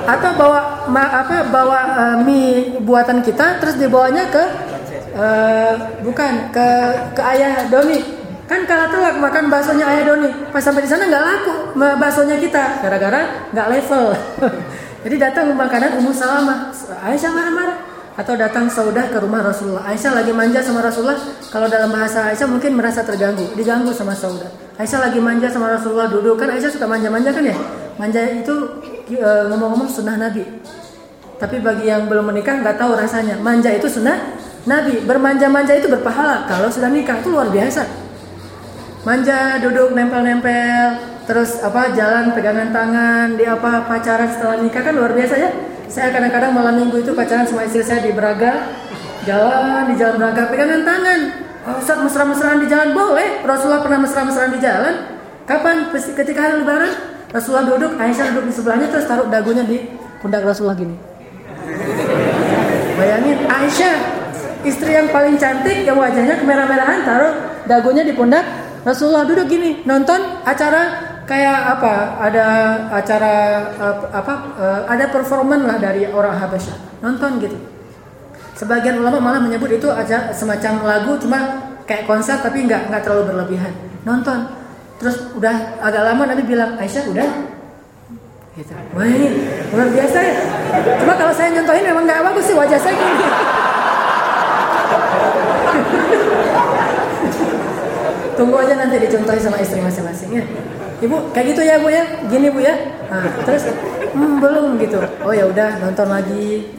atau 0.08 0.30
bawa 0.36 0.60
ma, 0.88 1.02
apa 1.24 1.48
bawa 1.48 1.78
uh, 1.96 2.16
mie 2.24 2.80
buatan 2.80 3.20
kita 3.20 3.60
terus 3.60 3.76
dibawanya 3.76 4.28
ke 4.32 4.44
uh, 5.16 5.74
bukan 6.04 6.52
ke 6.54 6.66
ke 7.16 7.22
ayah 7.24 7.68
Doni 7.68 8.20
Kan 8.50 8.66
kalah 8.66 8.90
telak 8.90 9.14
makan 9.22 9.46
baksonya 9.46 9.86
Ayah 9.86 10.10
Doni. 10.10 10.26
Pas 10.50 10.58
sampai 10.58 10.82
di 10.82 10.90
sana 10.90 11.06
nggak 11.06 11.22
laku 11.22 11.54
baksonya 11.78 12.34
kita 12.34 12.82
gara-gara 12.82 13.46
nggak 13.54 13.66
level. 13.70 14.10
Jadi 15.06 15.16
datang 15.22 15.54
makanan 15.54 16.02
Ummu 16.02 16.10
Salamah. 16.10 16.74
Aisyah 17.06 17.30
marah-marah 17.30 17.78
atau 18.18 18.34
datang 18.34 18.66
Saudah 18.66 19.06
ke 19.06 19.22
rumah 19.22 19.46
Rasulullah. 19.46 19.86
Aisyah 19.86 20.18
lagi 20.18 20.34
manja 20.34 20.66
sama 20.66 20.82
Rasulullah. 20.82 21.14
Kalau 21.46 21.70
dalam 21.70 21.94
bahasa 21.94 22.26
Aisyah 22.26 22.50
mungkin 22.50 22.74
merasa 22.74 23.06
terganggu, 23.06 23.54
diganggu 23.54 23.94
sama 23.94 24.18
Saudah. 24.18 24.50
Aisyah 24.82 24.98
lagi 24.98 25.22
manja 25.22 25.46
sama 25.46 25.70
Rasulullah 25.70 26.10
duduk 26.10 26.34
kan 26.34 26.50
Aisyah 26.50 26.74
suka 26.74 26.90
manja-manja 26.90 27.30
kan 27.30 27.46
ya? 27.46 27.54
Manja 28.02 28.18
itu 28.34 28.82
ngomong-ngomong 29.18 29.90
sunnah 29.90 30.14
Nabi. 30.20 30.44
Tapi 31.40 31.56
bagi 31.64 31.88
yang 31.88 32.06
belum 32.06 32.30
menikah 32.30 32.60
nggak 32.60 32.76
tahu 32.76 32.94
rasanya. 32.94 33.40
Manja 33.40 33.72
itu 33.72 33.88
sunnah 33.88 34.38
Nabi. 34.68 35.02
Bermanja-manja 35.02 35.74
itu 35.80 35.88
berpahala. 35.88 36.44
Kalau 36.46 36.68
sudah 36.68 36.92
nikah 36.92 37.18
itu 37.18 37.32
luar 37.32 37.48
biasa 37.48 38.10
manja 39.00 39.56
duduk 39.64 39.96
nempel-nempel 39.96 41.00
terus 41.24 41.64
apa 41.64 41.96
jalan 41.96 42.36
pegangan 42.36 42.68
tangan 42.68 43.26
di 43.32 43.48
apa 43.48 43.88
pacaran 43.88 44.28
setelah 44.28 44.60
nikah 44.60 44.82
kan 44.84 44.92
luar 44.92 45.16
biasa 45.16 45.34
ya 45.40 45.50
saya 45.88 46.12
kadang-kadang 46.12 46.52
malam 46.52 46.76
minggu 46.76 47.00
itu 47.00 47.16
pacaran 47.16 47.48
sama 47.48 47.64
istri 47.64 47.80
saya 47.80 48.04
di 48.04 48.12
Braga 48.12 48.68
jalan 49.24 49.88
di 49.88 49.94
jalan 49.96 50.20
Braga 50.20 50.52
pegangan 50.52 50.84
tangan 50.84 51.20
oh, 51.64 51.76
Ustaz 51.80 51.96
mesra-mesraan 51.96 52.58
di 52.60 52.68
jalan 52.68 52.92
boleh 52.92 53.40
Rasulullah 53.40 53.80
pernah 53.80 54.04
mesra-mesraan 54.04 54.52
di 54.52 54.60
jalan 54.60 54.94
kapan 55.48 55.88
ketika 55.96 56.40
hari 56.44 56.54
lebaran 56.60 56.92
Rasulullah 57.30 57.66
duduk 57.66 57.94
Aisyah 57.94 58.34
duduk 58.34 58.50
di 58.50 58.54
sebelahnya 58.54 58.86
terus 58.90 59.06
taruh 59.06 59.30
dagunya 59.30 59.62
di 59.62 59.86
pundak 60.18 60.42
Rasulullah 60.42 60.74
gini. 60.74 60.96
Bayangin 62.98 63.38
Aisyah 63.46 63.96
istri 64.66 64.92
yang 64.92 65.08
paling 65.14 65.38
cantik 65.38 65.86
yang 65.86 65.96
wajahnya 65.96 66.36
kemerah-merahan 66.42 67.06
taruh 67.06 67.32
dagunya 67.70 68.02
di 68.02 68.12
pundak 68.12 68.42
Rasulullah 68.82 69.22
duduk 69.22 69.46
gini 69.46 69.86
nonton 69.86 70.42
acara 70.42 71.10
kayak 71.30 71.78
apa? 71.78 71.94
Ada 72.18 72.46
acara 72.90 73.34
apa 74.10 74.34
eh, 74.58 74.80
ada 74.90 75.04
performan 75.14 75.70
lah 75.70 75.78
dari 75.78 76.10
orang 76.10 76.34
Habasyah. 76.34 76.98
Nonton 76.98 77.38
gitu. 77.38 77.56
Sebagian 78.58 78.98
ulama 78.98 79.22
malah 79.22 79.40
menyebut 79.40 79.70
itu 79.70 79.86
aja 79.88 80.34
semacam 80.34 80.82
lagu 80.82 81.14
cuma 81.22 81.38
kayak 81.86 82.04
konser 82.10 82.42
tapi 82.42 82.66
nggak 82.66 82.90
nggak 82.90 83.02
terlalu 83.06 83.30
berlebihan. 83.30 83.70
Nonton 84.02 84.59
terus 85.00 85.16
udah 85.32 85.80
agak 85.80 86.02
lama 86.04 86.22
Nabi 86.28 86.44
bilang 86.44 86.76
Aisyah 86.76 87.08
udah 87.08 87.28
gitu 88.54 88.74
wah 88.92 89.08
luar 89.72 89.88
biasa 89.88 90.18
ya 90.20 90.34
cuma 91.00 91.16
kalau 91.16 91.32
saya 91.32 91.48
nyontohin 91.56 91.88
memang 91.88 92.04
nggak 92.04 92.20
bagus 92.20 92.44
sih 92.44 92.56
wajah 92.56 92.76
saya 92.76 92.94
gini 92.94 93.26
Tunggu 98.40 98.56
aja 98.56 98.72
nanti 98.72 98.96
dicontohi 98.96 99.36
sama 99.36 99.60
istri 99.60 99.84
masing-masing 99.84 100.40
ya. 100.40 100.44
Ibu 101.04 101.28
kayak 101.36 101.52
gitu 101.52 101.60
ya 101.60 101.76
bu 101.76 101.92
ya, 101.92 102.24
gini 102.24 102.48
bu 102.48 102.64
ya. 102.64 102.72
Nah, 103.12 103.28
terus 103.44 103.68
hmm, 104.16 104.40
belum 104.40 104.80
gitu. 104.80 104.96
Oh 105.20 105.28
ya 105.28 105.44
udah 105.44 105.76
nonton 105.76 106.08
lagi. 106.08 106.72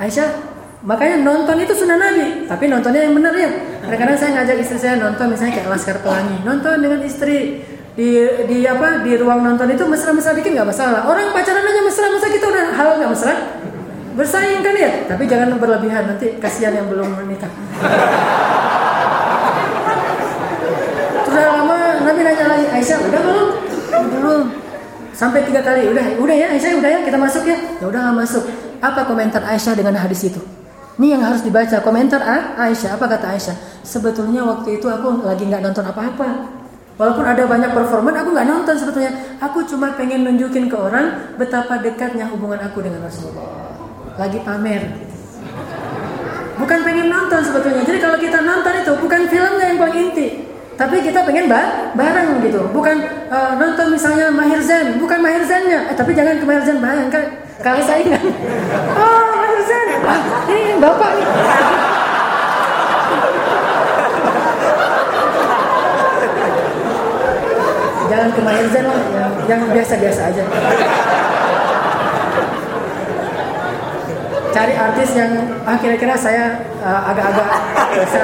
Aisyah, 0.00 0.51
makanya 0.82 1.22
nonton 1.22 1.56
itu 1.62 1.72
sunnah 1.78 1.94
Nabi, 1.94 2.46
tapi 2.50 2.66
nontonnya 2.66 3.06
yang 3.06 3.14
benar 3.14 3.34
ya. 3.38 3.50
Kadang-kadang 3.86 4.16
saya 4.18 4.30
ngajak 4.38 4.56
istri 4.58 4.78
saya 4.82 4.94
nonton 4.98 5.30
misalnya 5.30 5.54
kayak 5.54 5.68
Laskar 5.70 5.98
Pelangi, 6.02 6.42
nonton 6.42 6.74
dengan 6.82 7.00
istri 7.06 7.62
di 7.92 8.08
di 8.48 8.58
apa 8.66 9.04
di 9.04 9.14
ruang 9.20 9.46
nonton 9.46 9.68
itu 9.68 9.84
mesra-mesra 9.86 10.34
dikit 10.34 10.50
nggak 10.50 10.68
masalah. 10.68 11.06
Orang 11.06 11.30
pacaran 11.30 11.62
aja 11.62 11.80
mesra-mesra 11.86 12.28
kita 12.34 12.46
udah 12.50 12.64
hal 12.74 12.88
nggak 12.98 13.10
mesra. 13.14 13.34
Bersaing 14.12 14.60
kan 14.60 14.76
ya, 14.76 14.90
tapi 15.08 15.24
jangan 15.24 15.56
berlebihan 15.56 16.04
nanti 16.04 16.36
kasihan 16.36 16.76
yang 16.76 16.84
belum 16.92 17.16
menikah. 17.16 17.48
Sudah 21.24 21.44
lama 21.48 21.78
Nabi 22.04 22.20
nanya 22.20 22.44
lagi, 22.44 22.66
Aisyah 22.76 22.98
udah 23.08 23.20
belum? 23.24 23.48
Belum. 24.12 24.42
Sampai 25.16 25.48
tiga 25.48 25.64
kali, 25.64 25.88
udah, 25.88 26.20
udah 26.20 26.36
ya 26.36 26.52
Aisyah 26.52 26.76
udah 26.76 26.90
ya 26.92 27.00
kita 27.08 27.16
masuk 27.16 27.48
ya. 27.48 27.56
Ya 27.80 27.86
udah 27.88 28.12
masuk. 28.12 28.44
apa 28.82 29.06
komentar 29.06 29.46
Aisyah 29.46 29.78
dengan 29.78 29.94
hadis 29.94 30.26
itu? 30.26 30.42
Ini 31.02 31.18
yang 31.18 31.26
harus 31.26 31.42
dibaca 31.42 31.82
komentar 31.82 32.22
Aisyah. 32.54 32.94
Apa 32.94 33.10
kata 33.10 33.34
Aisyah? 33.34 33.82
Sebetulnya 33.82 34.46
waktu 34.46 34.78
itu 34.78 34.86
aku 34.86 35.26
lagi 35.26 35.50
nggak 35.50 35.58
nonton 35.58 35.82
apa-apa. 35.82 36.46
Walaupun 36.94 37.26
ada 37.26 37.42
banyak 37.42 37.74
performan, 37.74 38.14
aku 38.14 38.30
nggak 38.30 38.46
nonton 38.46 38.70
sebetulnya. 38.78 39.10
Aku 39.42 39.66
cuma 39.66 39.98
pengen 39.98 40.22
nunjukin 40.22 40.70
ke 40.70 40.78
orang 40.78 41.34
betapa 41.34 41.82
dekatnya 41.82 42.30
hubungan 42.30 42.62
aku 42.62 42.86
dengan 42.86 43.02
Rasulullah. 43.02 43.50
Lagi 44.14 44.46
pamer. 44.46 45.10
Bukan 46.62 46.78
pengen 46.86 47.10
nonton 47.10 47.50
sebetulnya. 47.50 47.82
Jadi 47.82 47.98
kalau 47.98 48.22
kita 48.22 48.38
nonton 48.38 48.70
itu 48.86 48.92
bukan 49.02 49.20
filmnya 49.26 49.74
yang 49.74 49.82
paling 49.82 49.98
inti, 50.06 50.26
tapi 50.78 51.02
kita 51.02 51.26
pengen 51.26 51.50
ba 51.50 51.90
bareng 51.98 52.46
gitu. 52.46 52.70
Bukan 52.70 53.26
uh, 53.26 53.58
nonton 53.58 53.90
misalnya 53.90 54.30
Mahir 54.30 54.62
Zain, 54.62 55.02
bukan 55.02 55.18
Mahir 55.18 55.42
Zainnya. 55.50 55.90
Eh, 55.90 55.98
tapi 55.98 56.14
jangan 56.14 56.38
ke 56.38 56.46
Mahir 56.46 56.62
Zain 56.62 56.78
kan 57.10 57.41
kalau 57.62 57.80
saya 57.80 58.02
ingat. 58.02 58.22
Oh, 58.98 59.54
Zain. 59.62 59.88
Ah, 60.02 60.20
ini 60.50 60.74
Bapak 60.82 61.10
nih. 61.14 61.26
Jangan 68.10 68.28
ke 68.34 68.40
Mahir 68.42 68.66
Zain 68.74 68.86
lah, 68.90 69.00
yang 69.46 69.60
biasa-biasa 69.70 70.20
aja. 70.34 70.44
Cari 74.52 74.74
artis 74.76 75.10
yang 75.16 75.32
ah, 75.64 75.78
kira-kira 75.80 76.12
saya 76.18 76.60
uh, 76.84 77.02
agak-agak 77.08 77.48
biasa 77.96 78.20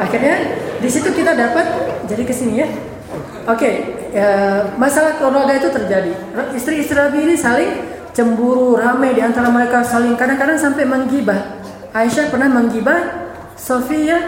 akhirnya 0.00 0.36
di 0.80 0.88
situ 0.88 1.08
kita 1.12 1.32
dapat 1.34 1.66
jadi 2.06 2.22
ke 2.22 2.34
sini 2.34 2.54
ya 2.62 2.68
oke 3.44 3.58
okay, 3.60 3.74
ya, 4.12 4.28
masalah 4.80 5.16
keluarga 5.20 5.56
itu 5.56 5.68
terjadi. 5.68 6.12
Istri-istri 6.56 6.96
Nabi 6.96 7.18
ini 7.28 7.34
saling 7.36 7.70
cemburu 8.14 8.78
rame 8.78 9.10
di 9.10 9.20
antara 9.20 9.50
mereka 9.50 9.82
saling 9.82 10.14
kadang-kadang 10.14 10.56
sampai 10.56 10.86
menggibah. 10.86 11.60
Aisyah 11.90 12.30
pernah 12.30 12.48
menggibah 12.50 13.26
Sofia 13.58 14.18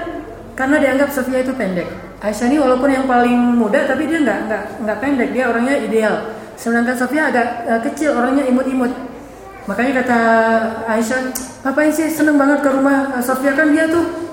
karena 0.58 0.82
dianggap 0.82 1.14
Sofia 1.14 1.46
itu 1.46 1.54
pendek. 1.54 1.86
Aisyah 2.18 2.46
ini 2.50 2.58
walaupun 2.58 2.90
yang 2.90 3.06
paling 3.06 3.36
muda 3.54 3.86
tapi 3.86 4.10
dia 4.10 4.22
nggak 4.22 4.38
nggak 4.50 4.62
nggak 4.82 4.98
pendek. 4.98 5.28
Dia 5.30 5.44
orangnya 5.50 5.74
ideal. 5.78 6.14
Sedangkan 6.58 6.98
Sofia 6.98 7.30
agak 7.30 7.46
uh, 7.70 7.80
kecil 7.86 8.14
orangnya 8.14 8.42
imut-imut. 8.50 8.90
Makanya 9.70 10.02
kata 10.02 10.18
Aisyah 10.90 11.30
ngapain 11.62 11.90
sih? 11.94 12.10
Seneng 12.10 12.38
banget 12.38 12.62
ke 12.66 12.70
rumah 12.70 13.14
uh, 13.14 13.22
Sofia. 13.22 13.54
Kan 13.54 13.70
dia 13.70 13.86
tuh 13.86 14.26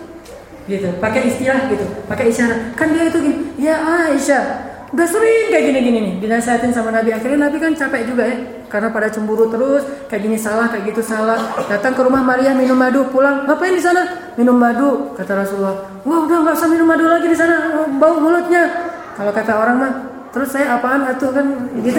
gitu 0.64 0.88
pakai 1.04 1.28
istilah 1.30 1.70
gitu 1.70 1.86
pakai 2.10 2.34
isyarat. 2.34 2.74
Kan 2.74 2.90
dia 2.96 3.06
itu 3.06 3.18
gini 3.22 3.38
ya 3.62 3.78
Aisyah 4.10 4.73
udah 4.94 5.08
sering 5.10 5.50
kayak 5.50 5.64
gini 5.74 5.80
gini 5.82 6.00
nih 6.06 6.14
dinasihatin 6.22 6.70
sama 6.70 6.94
Nabi. 6.94 7.10
Akhirnya 7.10 7.50
Nabi 7.50 7.58
kan 7.58 7.74
capek 7.74 8.14
juga 8.14 8.30
ya 8.30 8.38
karena 8.70 8.94
pada 8.94 9.10
cemburu 9.10 9.50
terus 9.50 9.82
kayak 10.06 10.22
gini 10.22 10.38
salah 10.38 10.70
kayak 10.70 10.94
gitu 10.94 11.02
salah. 11.02 11.58
Datang 11.66 11.98
ke 11.98 12.02
rumah 12.06 12.22
Maria 12.22 12.54
minum 12.54 12.78
madu 12.78 13.10
pulang. 13.10 13.50
Ngapain 13.50 13.74
di 13.74 13.82
sana? 13.82 14.34
Minum 14.38 14.54
madu 14.54 15.18
kata 15.18 15.34
Rasulullah. 15.34 15.90
Wah 16.06 16.20
udah 16.30 16.38
nggak 16.46 16.56
usah 16.56 16.70
minum 16.70 16.86
madu 16.86 17.10
lagi 17.10 17.26
di 17.26 17.38
sana 17.38 17.74
bau 17.98 18.22
mulutnya. 18.22 18.94
Kalau 19.18 19.34
kata 19.34 19.52
orang 19.58 19.76
mah 19.82 19.92
terus 20.30 20.54
saya 20.54 20.78
apaan 20.78 21.10
atuh 21.10 21.34
kan 21.34 21.46
gitu. 21.82 21.98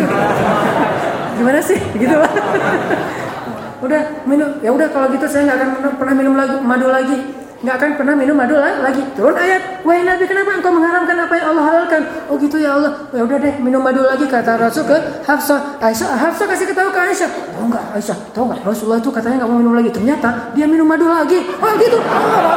Gimana 1.42 1.58
sih? 1.58 1.78
Gitu. 1.98 2.14
Udah 3.84 4.00
minum. 4.24 4.54
Ya 4.62 4.70
udah 4.70 4.88
kalau 4.94 5.10
gitu 5.10 5.26
saya 5.26 5.50
nggak 5.50 5.58
akan 5.60 5.98
pernah 5.98 6.14
minum 6.14 6.34
lagi 6.38 6.56
madu 6.62 6.88
lagi 6.88 7.43
nggak 7.64 7.76
akan 7.80 7.90
pernah 7.96 8.14
minum 8.14 8.36
madu 8.36 8.60
lagi. 8.60 9.00
Turun 9.16 9.32
ayat, 9.32 9.80
wahai 9.80 10.04
Nabi 10.04 10.28
kenapa 10.28 10.60
engkau 10.60 10.68
mengharamkan 10.68 11.16
apa 11.16 11.32
yang 11.32 11.46
Allah 11.56 11.64
halalkan? 11.64 12.02
Oh 12.28 12.36
gitu 12.36 12.60
ya 12.60 12.76
Allah. 12.76 12.92
Ya 13.16 13.24
udah 13.24 13.38
deh 13.40 13.54
minum 13.64 13.80
madu 13.80 14.04
lagi 14.04 14.28
kata 14.28 14.60
Rasul 14.60 14.84
ke 14.84 14.96
Hafsah. 15.24 15.80
Aisyah, 15.80 16.12
Hafsah 16.12 16.44
kasih 16.44 16.68
ketahu 16.68 16.92
ke 16.92 17.00
Aisyah. 17.00 17.30
Tahu 17.32 17.64
nggak 17.72 17.84
Aisyah? 17.96 18.18
Tahu 18.36 18.44
nggak 18.52 18.60
Rasulullah 18.68 19.00
itu 19.00 19.08
katanya 19.08 19.36
nggak 19.42 19.50
mau 19.50 19.58
minum 19.58 19.74
lagi. 19.74 19.90
Ternyata 19.90 20.52
dia 20.52 20.66
minum 20.68 20.84
madu 20.84 21.08
lagi. 21.08 21.40
Oh 21.40 21.72
gitu. 21.80 21.98
Oh, 22.04 22.54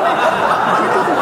gitu 0.83 0.99
tuh. 0.99 1.17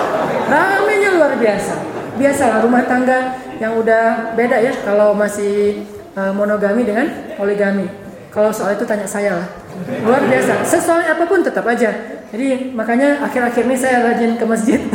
Ramenya 0.49 1.09
luar 1.13 1.37
biasa. 1.37 1.73
Biasalah 2.17 2.57
rumah 2.65 2.83
tangga 2.89 3.37
yang 3.61 3.77
udah 3.77 4.33
beda 4.33 4.57
ya 4.65 4.73
kalau 4.81 5.13
masih 5.13 5.85
uh, 6.17 6.33
monogami 6.33 6.81
dengan 6.81 7.05
poligami. 7.37 7.85
Kalau 8.33 8.49
soal 8.49 8.75
itu 8.75 8.83
tanya 8.83 9.07
saya 9.07 9.37
lah. 9.39 9.47
Luar 9.83 10.23
biasa. 10.25 10.63
Sesuai 10.65 11.05
apa 11.11 11.23
pun 11.27 11.43
tetap 11.43 11.67
aja. 11.67 11.91
Jadi 12.31 12.71
makanya 12.73 13.21
akhir-akhir 13.27 13.63
ini 13.67 13.77
saya 13.77 14.01
rajin 14.01 14.39
ke 14.39 14.45
masjid. 14.47 14.79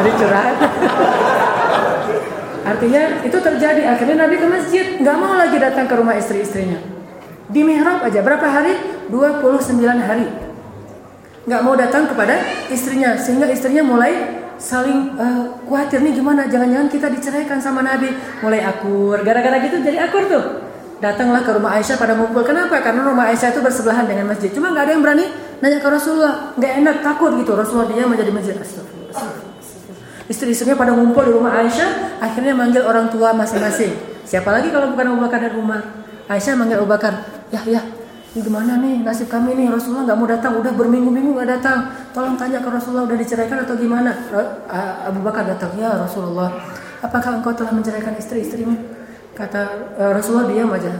Jadi 0.00 0.10
curhat. 0.16 0.56
Artinya 2.64 3.02
itu 3.26 3.38
terjadi. 3.42 3.82
Akhirnya 3.90 4.16
Nabi 4.24 4.36
ke 4.40 4.46
masjid. 4.48 4.86
Nggak 5.02 5.16
mau 5.18 5.34
lagi 5.36 5.58
datang 5.60 5.84
ke 5.90 5.94
rumah 5.98 6.16
istri-istrinya. 6.16 6.78
Di 7.50 7.60
mihrab 7.66 8.06
aja. 8.06 8.22
Berapa 8.24 8.46
hari? 8.48 8.78
29 9.12 9.76
hari. 10.00 10.26
Nggak 11.44 11.62
mau 11.66 11.74
datang 11.76 12.08
kepada 12.08 12.40
istrinya. 12.72 13.18
Sehingga 13.18 13.50
istrinya 13.50 13.84
mulai 13.84 14.40
saling 14.56 15.18
uh, 15.18 15.58
khawatir 15.68 16.00
nih 16.00 16.16
gimana. 16.16 16.48
Jangan-jangan 16.48 16.88
kita 16.88 17.12
diceraikan 17.12 17.58
sama 17.60 17.84
Nabi. 17.84 18.08
Mulai 18.40 18.64
akur. 18.64 19.20
Gara-gara 19.20 19.60
gitu 19.60 19.82
jadi 19.84 20.06
akur 20.08 20.24
tuh 20.30 20.69
datanglah 21.00 21.40
ke 21.40 21.50
rumah 21.56 21.80
Aisyah 21.80 21.96
pada 21.96 22.12
ngumpul. 22.14 22.44
Kenapa? 22.44 22.78
Karena 22.84 23.08
rumah 23.08 23.32
Aisyah 23.32 23.56
itu 23.56 23.60
bersebelahan 23.64 24.04
dengan 24.04 24.28
masjid. 24.28 24.52
Cuma 24.52 24.70
nggak 24.70 24.84
ada 24.84 24.92
yang 24.92 25.02
berani 25.02 25.26
nanya 25.64 25.80
ke 25.80 25.88
Rasulullah. 25.88 26.52
Nggak 26.60 26.72
enak, 26.84 26.96
takut 27.00 27.32
gitu. 27.40 27.52
Rasulullah 27.56 27.88
dia 27.88 28.04
menjadi 28.04 28.30
masjid. 28.30 28.54
Istri-istrinya 30.30 30.78
pada 30.78 30.92
ngumpul 30.94 31.26
di 31.26 31.32
rumah 31.34 31.58
Aisyah. 31.58 32.20
Akhirnya 32.22 32.54
manggil 32.54 32.84
orang 32.84 33.08
tua 33.08 33.32
masing-masing. 33.32 33.96
Siapa 34.28 34.52
lagi 34.52 34.70
kalau 34.70 34.92
bukan 34.94 35.16
Abu 35.16 35.18
Bakar 35.26 35.40
dan 35.42 35.58
Umar? 35.58 35.82
Aisyah 36.30 36.54
manggil 36.54 36.78
Abu 36.78 36.86
Bakar. 36.86 37.26
Ya, 37.50 37.64
ya. 37.66 37.82
Ini 38.30 38.46
gimana 38.46 38.78
nih 38.78 39.02
nasib 39.02 39.26
kami 39.26 39.58
nih 39.58 39.74
Rasulullah 39.74 40.06
nggak 40.06 40.18
mau 40.22 40.28
datang 40.30 40.54
udah 40.54 40.70
berminggu-minggu 40.70 41.34
nggak 41.34 41.50
datang 41.50 41.90
tolong 42.14 42.38
tanya 42.38 42.62
ke 42.62 42.70
Rasulullah 42.70 43.02
udah 43.10 43.18
diceraikan 43.18 43.66
atau 43.66 43.74
gimana 43.74 44.14
Abu 45.02 45.18
Bakar 45.26 45.50
datang 45.50 45.74
ya 45.74 45.98
Rasulullah 45.98 46.46
apakah 47.02 47.42
engkau 47.42 47.50
telah 47.58 47.74
menceraikan 47.74 48.14
istri-istrimu 48.14 48.99
kata 49.40 49.60
uh, 49.96 50.12
Rasulullah 50.12 50.46
diam 50.52 50.68
aja. 50.68 50.92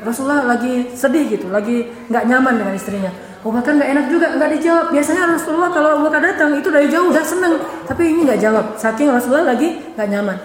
Rasulullah 0.00 0.48
lagi 0.48 0.94
sedih 0.96 1.28
gitu 1.28 1.52
lagi 1.52 1.90
nggak 2.08 2.24
nyaman 2.30 2.54
dengan 2.56 2.74
istrinya. 2.78 3.12
Abu 3.40 3.56
Bakar 3.56 3.72
nggak 3.72 3.90
enak 3.90 4.06
juga 4.12 4.26
nggak 4.36 4.50
dijawab. 4.60 4.86
Biasanya 4.92 5.22
Rasulullah 5.32 5.70
kalau 5.72 5.88
Abu 5.96 6.02
Bakar 6.08 6.20
datang 6.22 6.56
itu 6.56 6.68
dari 6.68 6.86
jauh 6.92 7.08
udah 7.08 7.24
seneng. 7.24 7.54
Tapi 7.88 8.02
ini 8.14 8.20
nggak 8.28 8.40
jawab. 8.40 8.64
Saking 8.76 9.10
Rasulullah 9.10 9.56
lagi 9.56 9.80
nggak 9.96 10.08
nyaman. 10.08 10.36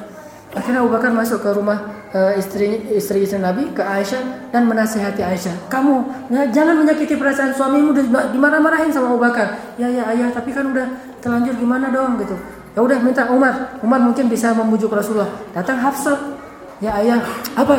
Akhirnya 0.55 0.80
Abu 0.80 0.91
Bakar 0.95 1.11
masuk 1.11 1.43
ke 1.43 1.49
rumah 1.51 2.07
uh, 2.16 2.32
istri 2.39 2.88
istri 2.95 3.28
istri 3.28 3.36
Nabi 3.36 3.76
ke 3.76 3.84
Aisyah 3.84 4.51
dan 4.55 4.63
menasihati 4.72 5.20
Aisyah. 5.20 5.68
Kamu 5.68 5.93
ya, 6.32 6.47
jangan 6.47 6.80
menyakiti 6.80 7.20
perasaan 7.20 7.51
suamimu 7.51 7.91
dimarah-marahin 8.32 8.91
sama 8.95 9.11
Abu 9.11 9.20
Bakar. 9.20 9.76
Ya 9.76 9.91
ya 9.91 10.07
ayah 10.16 10.32
tapi 10.32 10.55
kan 10.55 10.72
udah 10.72 10.88
terlanjur 11.20 11.59
gimana 11.59 11.91
dong? 11.91 12.16
Gitu. 12.24 12.36
Ya 12.76 12.80
udah 12.80 12.97
minta 13.03 13.28
Umar. 13.28 13.80
Umar 13.84 13.99
mungkin 13.99 14.32
bisa 14.32 14.55
membujuk 14.55 14.91
Rasulullah. 14.91 15.32
Datang 15.51 15.80
Hafsah 15.80 16.35
Ya 16.84 16.91
ayah, 16.99 17.23
apa? 17.55 17.76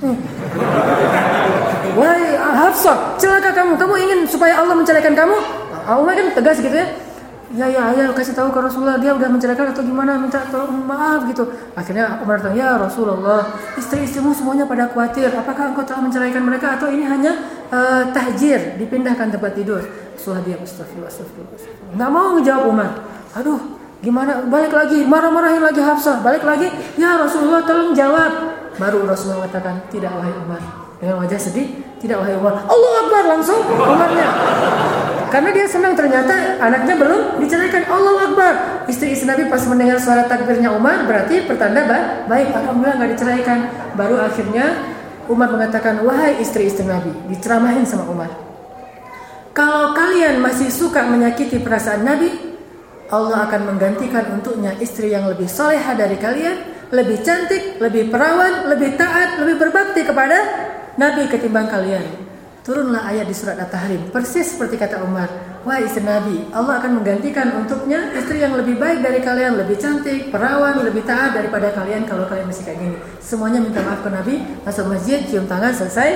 Hmm. 0.00 0.16
Wahai 1.98 2.38
Hafsah, 2.38 3.18
celaka 3.18 3.50
kamu. 3.50 3.74
Kamu 3.74 3.94
ingin 3.98 4.18
supaya 4.30 4.62
Allah 4.62 4.78
menceraikan 4.78 5.18
kamu? 5.18 5.36
Allah 5.82 6.12
kan 6.14 6.26
tegas 6.38 6.62
gitu 6.62 6.76
ya. 6.76 6.86
Ya 7.50 7.66
ya 7.66 7.82
ayah 7.90 8.14
kasih 8.14 8.30
tahu 8.30 8.54
ke 8.54 8.62
Rasulullah 8.62 8.94
dia 9.02 9.10
udah 9.10 9.26
menceraikan 9.26 9.74
atau 9.74 9.82
gimana 9.82 10.14
minta 10.14 10.38
tolong 10.54 10.86
maaf 10.86 11.26
gitu. 11.26 11.50
Akhirnya 11.74 12.22
Umar 12.22 12.38
datang 12.38 12.54
ya 12.54 12.78
Rasulullah 12.78 13.42
istri-istrimu 13.74 14.30
semuanya 14.30 14.70
pada 14.70 14.86
khawatir. 14.86 15.34
Apakah 15.34 15.74
engkau 15.74 15.82
telah 15.82 15.98
menceraikan 15.98 16.46
mereka 16.46 16.78
atau 16.78 16.86
ini 16.86 17.02
hanya 17.02 17.34
uh, 17.74 18.06
tahjir 18.14 18.78
dipindahkan 18.78 19.34
tempat 19.34 19.58
tidur? 19.58 19.82
Rasulullah 20.14 20.46
dia 20.46 20.56
astagfirullah 20.62 21.10
astagfirullah. 21.10 21.58
Nggak 21.98 22.10
mau 22.14 22.38
ngejawab 22.38 22.64
Umar. 22.70 22.90
Aduh 23.34 23.79
Gimana? 24.00 24.48
Balik 24.48 24.72
lagi, 24.72 25.04
marah-marahin 25.04 25.60
lagi 25.60 25.80
Hafsah. 25.84 26.24
Balik 26.24 26.40
lagi, 26.40 26.72
ya 26.96 27.20
Rasulullah 27.20 27.60
tolong 27.68 27.92
jawab. 27.92 28.32
Baru 28.80 29.04
Rasulullah 29.04 29.44
mengatakan, 29.44 29.84
tidak 29.92 30.08
wahai 30.16 30.32
Umar. 30.40 30.62
Dengan 31.00 31.20
wajah 31.20 31.40
sedih, 31.40 31.68
tidak 32.00 32.24
wahai 32.24 32.32
Umar. 32.36 32.64
Allah 32.64 32.92
Akbar 33.04 33.22
langsung 33.28 33.60
Umarnya. 33.68 34.28
Karena 35.30 35.50
dia 35.54 35.66
senang 35.68 35.94
ternyata 35.94 36.58
anaknya 36.58 36.96
belum 36.96 37.44
diceraikan. 37.44 37.86
Allah 37.92 38.14
Akbar. 38.24 38.52
Istri-istri 38.88 39.28
Nabi 39.28 39.52
pas 39.52 39.62
mendengar 39.68 40.00
suara 40.00 40.24
takbirnya 40.24 40.72
Umar, 40.72 41.04
berarti 41.04 41.44
pertanda 41.44 41.84
bah, 41.84 42.02
baik, 42.24 42.56
alhamdulillah 42.56 42.96
nggak 43.04 43.10
diceraikan. 43.14 43.58
Baru 44.00 44.16
akhirnya 44.16 44.96
Umar 45.28 45.52
mengatakan, 45.52 46.02
wahai 46.02 46.40
istri-istri 46.40 46.88
Nabi, 46.88 47.12
diceramahin 47.28 47.84
sama 47.84 48.08
Umar. 48.08 48.32
Kalau 49.52 49.92
kalian 49.92 50.40
masih 50.40 50.72
suka 50.72 51.04
menyakiti 51.06 51.60
perasaan 51.62 52.02
Nabi, 52.02 52.49
Allah 53.10 53.50
akan 53.50 53.74
menggantikan 53.74 54.30
untuknya 54.38 54.70
istri 54.78 55.10
yang 55.10 55.26
lebih 55.26 55.50
soleha 55.50 55.98
dari 55.98 56.14
kalian, 56.14 56.88
lebih 56.94 57.18
cantik, 57.26 57.82
lebih 57.82 58.06
perawan, 58.06 58.70
lebih 58.70 58.94
taat, 58.94 59.42
lebih 59.42 59.58
berbakti 59.58 60.06
kepada 60.06 60.38
Nabi 60.94 61.26
ketimbang 61.26 61.66
kalian. 61.66 62.06
Turunlah 62.62 63.10
ayat 63.10 63.26
di 63.26 63.34
surat 63.34 63.58
At-Tahrim, 63.58 64.14
persis 64.14 64.54
seperti 64.54 64.78
kata 64.78 65.02
Umar. 65.02 65.26
wah 65.60 65.76
istri 65.76 66.00
Nabi, 66.00 66.48
Allah 66.56 66.80
akan 66.80 67.00
menggantikan 67.00 67.52
untuknya 67.52 68.16
istri 68.16 68.40
yang 68.40 68.56
lebih 68.56 68.80
baik 68.80 69.04
dari 69.04 69.20
kalian, 69.20 69.60
lebih 69.60 69.76
cantik, 69.76 70.32
perawan, 70.32 70.80
lebih 70.80 71.04
taat 71.04 71.36
daripada 71.36 71.68
kalian 71.74 72.08
kalau 72.08 72.24
kalian 72.24 72.48
masih 72.48 72.64
kayak 72.64 72.80
gini. 72.80 72.96
Semuanya 73.20 73.60
minta 73.60 73.84
maaf 73.84 74.00
ke 74.00 74.08
Nabi, 74.08 74.34
masuk 74.64 74.88
masjid, 74.88 75.20
cium 75.28 75.44
tangan, 75.44 75.72
selesai, 75.76 76.10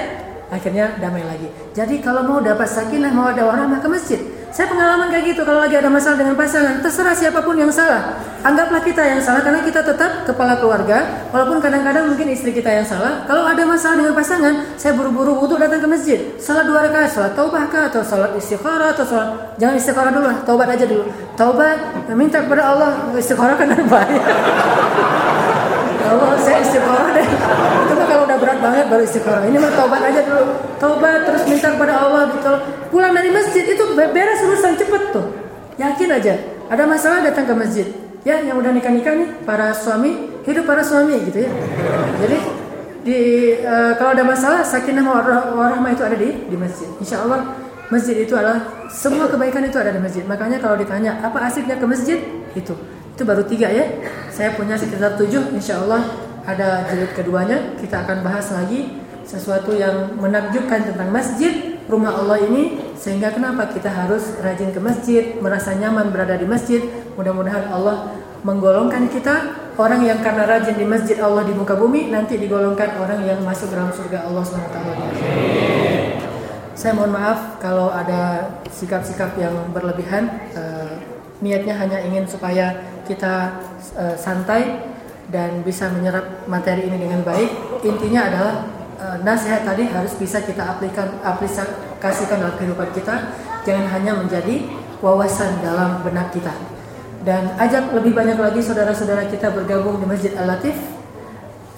akhirnya 0.48 0.96
damai 0.96 1.24
lagi. 1.28 1.48
Jadi 1.76 2.00
kalau 2.00 2.24
mau 2.24 2.38
dapat 2.40 2.68
sakinah, 2.68 3.12
mau 3.12 3.28
ada 3.28 3.44
warahmah 3.44 3.84
ke 3.84 3.88
masjid. 3.88 4.20
Saya 4.54 4.70
pengalaman 4.70 5.10
kayak 5.10 5.34
gitu 5.34 5.42
kalau 5.42 5.66
lagi 5.66 5.74
ada 5.74 5.90
masalah 5.90 6.14
dengan 6.14 6.38
pasangan, 6.38 6.78
terserah 6.78 7.10
siapa 7.10 7.42
pun 7.42 7.58
yang 7.58 7.74
salah. 7.74 8.22
Anggaplah 8.46 8.86
kita 8.86 9.02
yang 9.02 9.18
salah 9.18 9.42
karena 9.42 9.66
kita 9.66 9.82
tetap 9.82 10.22
kepala 10.30 10.54
keluarga, 10.62 11.26
walaupun 11.34 11.58
kadang-kadang 11.58 12.06
mungkin 12.06 12.30
istri 12.30 12.54
kita 12.54 12.70
yang 12.70 12.86
salah. 12.86 13.26
Kalau 13.26 13.50
ada 13.50 13.66
masalah 13.66 13.98
dengan 13.98 14.14
pasangan, 14.14 14.78
saya 14.78 14.94
buru-buru 14.94 15.42
wudhu 15.42 15.58
datang 15.58 15.82
ke 15.82 15.88
masjid. 15.90 16.18
Salat 16.38 16.70
dua 16.70 16.86
rakaat, 16.86 17.10
salat 17.10 17.34
taubah 17.34 17.66
kah 17.66 17.90
atau 17.90 18.06
salat 18.06 18.30
istikharah 18.38 18.94
atau 18.94 19.02
salat 19.02 19.58
jangan 19.58 19.74
istikharah 19.74 20.12
dulu 20.14 20.30
taubat 20.46 20.68
aja 20.70 20.86
dulu. 20.86 21.02
Taubat, 21.34 21.78
minta 22.14 22.38
kepada 22.46 22.62
Allah 22.62 22.90
istikharah 23.10 23.58
kan 23.58 23.74
baik. 23.90 24.22
Allah 26.14 26.30
saya 26.38 26.62
istikharah 26.62 27.10
deh. 27.10 27.26
Banget 28.64 28.84
baru 28.88 29.02
istikharah. 29.04 29.44
Ini 29.44 29.56
mah 29.60 29.72
taubat 29.76 30.00
aja 30.00 30.20
dulu. 30.24 30.44
Taubat 30.80 31.20
terus 31.28 31.42
minta 31.44 31.68
kepada 31.76 31.94
Allah 32.00 32.32
gitu. 32.32 32.52
Pulang 32.88 33.12
dari 33.12 33.28
masjid 33.28 33.64
itu 33.68 33.84
beres 33.92 34.40
urusan 34.40 34.72
cepet 34.80 35.02
tuh. 35.12 35.26
Yakin 35.76 36.08
aja. 36.08 36.34
Ada 36.72 36.88
masalah 36.88 37.20
datang 37.20 37.44
ke 37.44 37.54
masjid. 37.54 37.86
Ya 38.24 38.40
yang 38.40 38.56
udah 38.56 38.72
nikah 38.72 38.88
nikah 38.88 39.12
nih 39.12 39.28
para 39.44 39.76
suami 39.76 40.32
hidup 40.48 40.64
para 40.64 40.80
suami 40.80 41.20
gitu 41.28 41.44
ya. 41.44 41.50
Jadi 42.24 42.38
di 43.04 43.20
uh, 43.60 43.92
kalau 44.00 44.16
ada 44.16 44.24
masalah 44.24 44.64
sakinah 44.64 45.04
warahmah 45.52 45.92
itu 45.92 46.00
ada 46.00 46.16
di 46.16 46.48
di 46.48 46.56
masjid. 46.56 46.88
Insya 46.96 47.20
Allah 47.20 47.52
masjid 47.92 48.16
itu 48.16 48.32
adalah 48.32 48.88
semua 48.88 49.28
kebaikan 49.28 49.60
itu 49.68 49.76
ada 49.76 49.92
di 49.92 50.00
masjid. 50.00 50.24
Makanya 50.24 50.56
kalau 50.56 50.80
ditanya 50.80 51.20
apa 51.20 51.44
asiknya 51.44 51.76
ke 51.76 51.84
masjid 51.84 52.16
itu 52.56 52.72
itu 53.12 53.22
baru 53.28 53.44
tiga 53.44 53.68
ya. 53.68 53.84
Saya 54.32 54.56
punya 54.56 54.80
sekitar 54.80 55.20
tujuh. 55.20 55.52
Insya 55.52 55.84
Allah 55.84 56.23
ada 56.44 56.88
jilid 56.92 57.12
keduanya. 57.16 57.76
Kita 57.80 58.04
akan 58.04 58.20
bahas 58.20 58.52
lagi 58.52 59.00
sesuatu 59.24 59.72
yang 59.72 60.20
menakjubkan 60.20 60.84
tentang 60.84 61.08
masjid 61.08 61.80
rumah 61.88 62.12
Allah 62.12 62.40
ini. 62.44 62.94
Sehingga 62.96 63.32
kenapa 63.32 63.68
kita 63.72 63.88
harus 63.92 64.40
rajin 64.40 64.72
ke 64.72 64.80
masjid 64.80 65.36
merasa 65.40 65.76
nyaman 65.76 66.12
berada 66.12 66.36
di 66.36 66.46
masjid. 66.48 66.80
Mudah-mudahan 67.16 67.72
Allah 67.72 68.12
menggolongkan 68.44 69.08
kita. 69.08 69.64
Orang 69.74 70.06
yang 70.06 70.22
karena 70.22 70.46
rajin 70.46 70.78
di 70.78 70.86
masjid 70.86 71.18
Allah 71.18 71.42
di 71.42 71.50
muka 71.50 71.74
bumi 71.74 72.06
nanti 72.06 72.38
digolongkan 72.38 72.94
orang 72.94 73.26
yang 73.26 73.42
masuk 73.42 73.74
dalam 73.74 73.90
surga 73.90 74.30
Allah 74.30 74.44
SWT. 74.46 74.78
Saya 76.78 76.92
mohon 76.94 77.10
maaf 77.10 77.58
kalau 77.58 77.90
ada 77.90 78.54
sikap-sikap 78.70 79.34
yang 79.34 79.74
berlebihan. 79.74 80.30
Uh, 80.54 80.94
niatnya 81.42 81.74
hanya 81.74 81.98
ingin 82.06 82.22
supaya 82.22 82.86
kita 83.02 83.58
uh, 83.98 84.14
santai 84.14 84.93
dan 85.32 85.64
bisa 85.64 85.88
menyerap 85.88 86.44
materi 86.50 86.88
ini 86.88 87.00
dengan 87.00 87.24
baik 87.24 87.80
intinya 87.84 88.20
adalah 88.28 88.54
uh, 89.00 89.16
nasihat 89.24 89.64
tadi 89.64 89.88
harus 89.88 90.12
bisa 90.16 90.44
kita 90.44 90.64
aplikan 90.76 91.20
aplikasikan 91.24 92.40
dalam 92.40 92.56
kehidupan 92.60 92.88
kita 92.92 93.32
jangan 93.64 93.86
hanya 93.88 94.12
menjadi 94.16 94.68
wawasan 95.00 95.60
dalam 95.64 96.04
benak 96.04 96.32
kita 96.32 96.52
dan 97.24 97.56
ajak 97.56 97.88
lebih 97.96 98.12
banyak 98.12 98.36
lagi 98.36 98.60
saudara-saudara 98.60 99.24
kita 99.32 99.48
bergabung 99.48 99.96
di 99.96 100.04
Masjid 100.04 100.36
Al-Latif. 100.36 100.76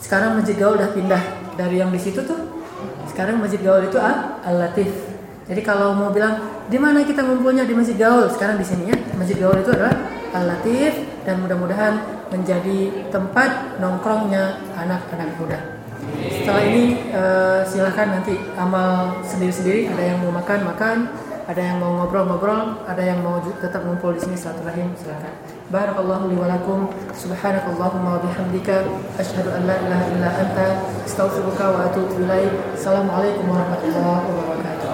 Sekarang 0.02 0.34
Masjid 0.34 0.58
Gaul 0.58 0.74
udah 0.74 0.90
pindah 0.90 1.22
dari 1.54 1.78
yang 1.78 1.94
di 1.94 2.02
situ 2.02 2.18
tuh. 2.26 2.50
Sekarang 3.06 3.38
Masjid 3.38 3.62
Gaul 3.62 3.86
itu 3.86 3.94
Al-Latif. 4.42 4.90
Jadi 5.46 5.62
kalau 5.62 5.94
mau 5.94 6.10
bilang 6.10 6.66
di 6.66 6.74
mana 6.82 7.06
kita 7.06 7.22
ngumpulnya 7.22 7.62
di 7.62 7.78
Masjid 7.78 7.94
Gaul, 7.94 8.26
sekarang 8.26 8.58
di 8.58 8.66
sini 8.66 8.90
ya. 8.90 8.98
Masjid 9.14 9.38
Gaul 9.38 9.62
itu 9.62 9.70
adalah 9.70 9.94
Al-Latif 10.34 11.15
dan 11.26 11.42
mudah-mudahan 11.42 11.98
menjadi 12.30 13.10
tempat 13.10 13.76
nongkrongnya 13.82 14.62
anak-anak 14.78 15.34
muda. 15.42 15.58
Setelah 16.30 16.62
ini 16.70 17.02
uh, 17.10 17.66
silahkan 17.66 18.06
nanti 18.14 18.38
amal 18.54 19.18
sendiri-sendiri. 19.26 19.90
Ada 19.90 20.14
yang 20.14 20.22
mau 20.22 20.30
makan 20.38 20.60
makan, 20.70 21.10
ada 21.50 21.58
yang 21.58 21.82
mau 21.82 21.98
ngobrol-ngobrol, 21.98 22.86
ada 22.86 23.02
yang 23.02 23.26
mau 23.26 23.42
tetap 23.58 23.82
ngumpul 23.82 24.14
di 24.14 24.22
sini 24.22 24.38
silaturahim, 24.38 24.94
silakan. 24.94 25.34
Barakallahu 25.66 26.30
li 26.30 26.38
wa. 26.38 26.46
Subhanakallahumma 27.10 28.22
wa 28.22 28.22
bihamdika 28.22 28.86
asyhadu 29.18 29.50
an 29.50 29.66
la 29.66 29.74
ilaha 29.82 30.04
illa 30.14 30.30
anta 30.30 30.78
astaghfiruka 31.02 31.74
wa 31.74 31.90
atubu 31.90 32.22
ilaik. 32.22 32.54
Assalamualaikum 32.78 33.50
warahmatullahi 33.50 34.30
wabarakatuh. 34.30 34.86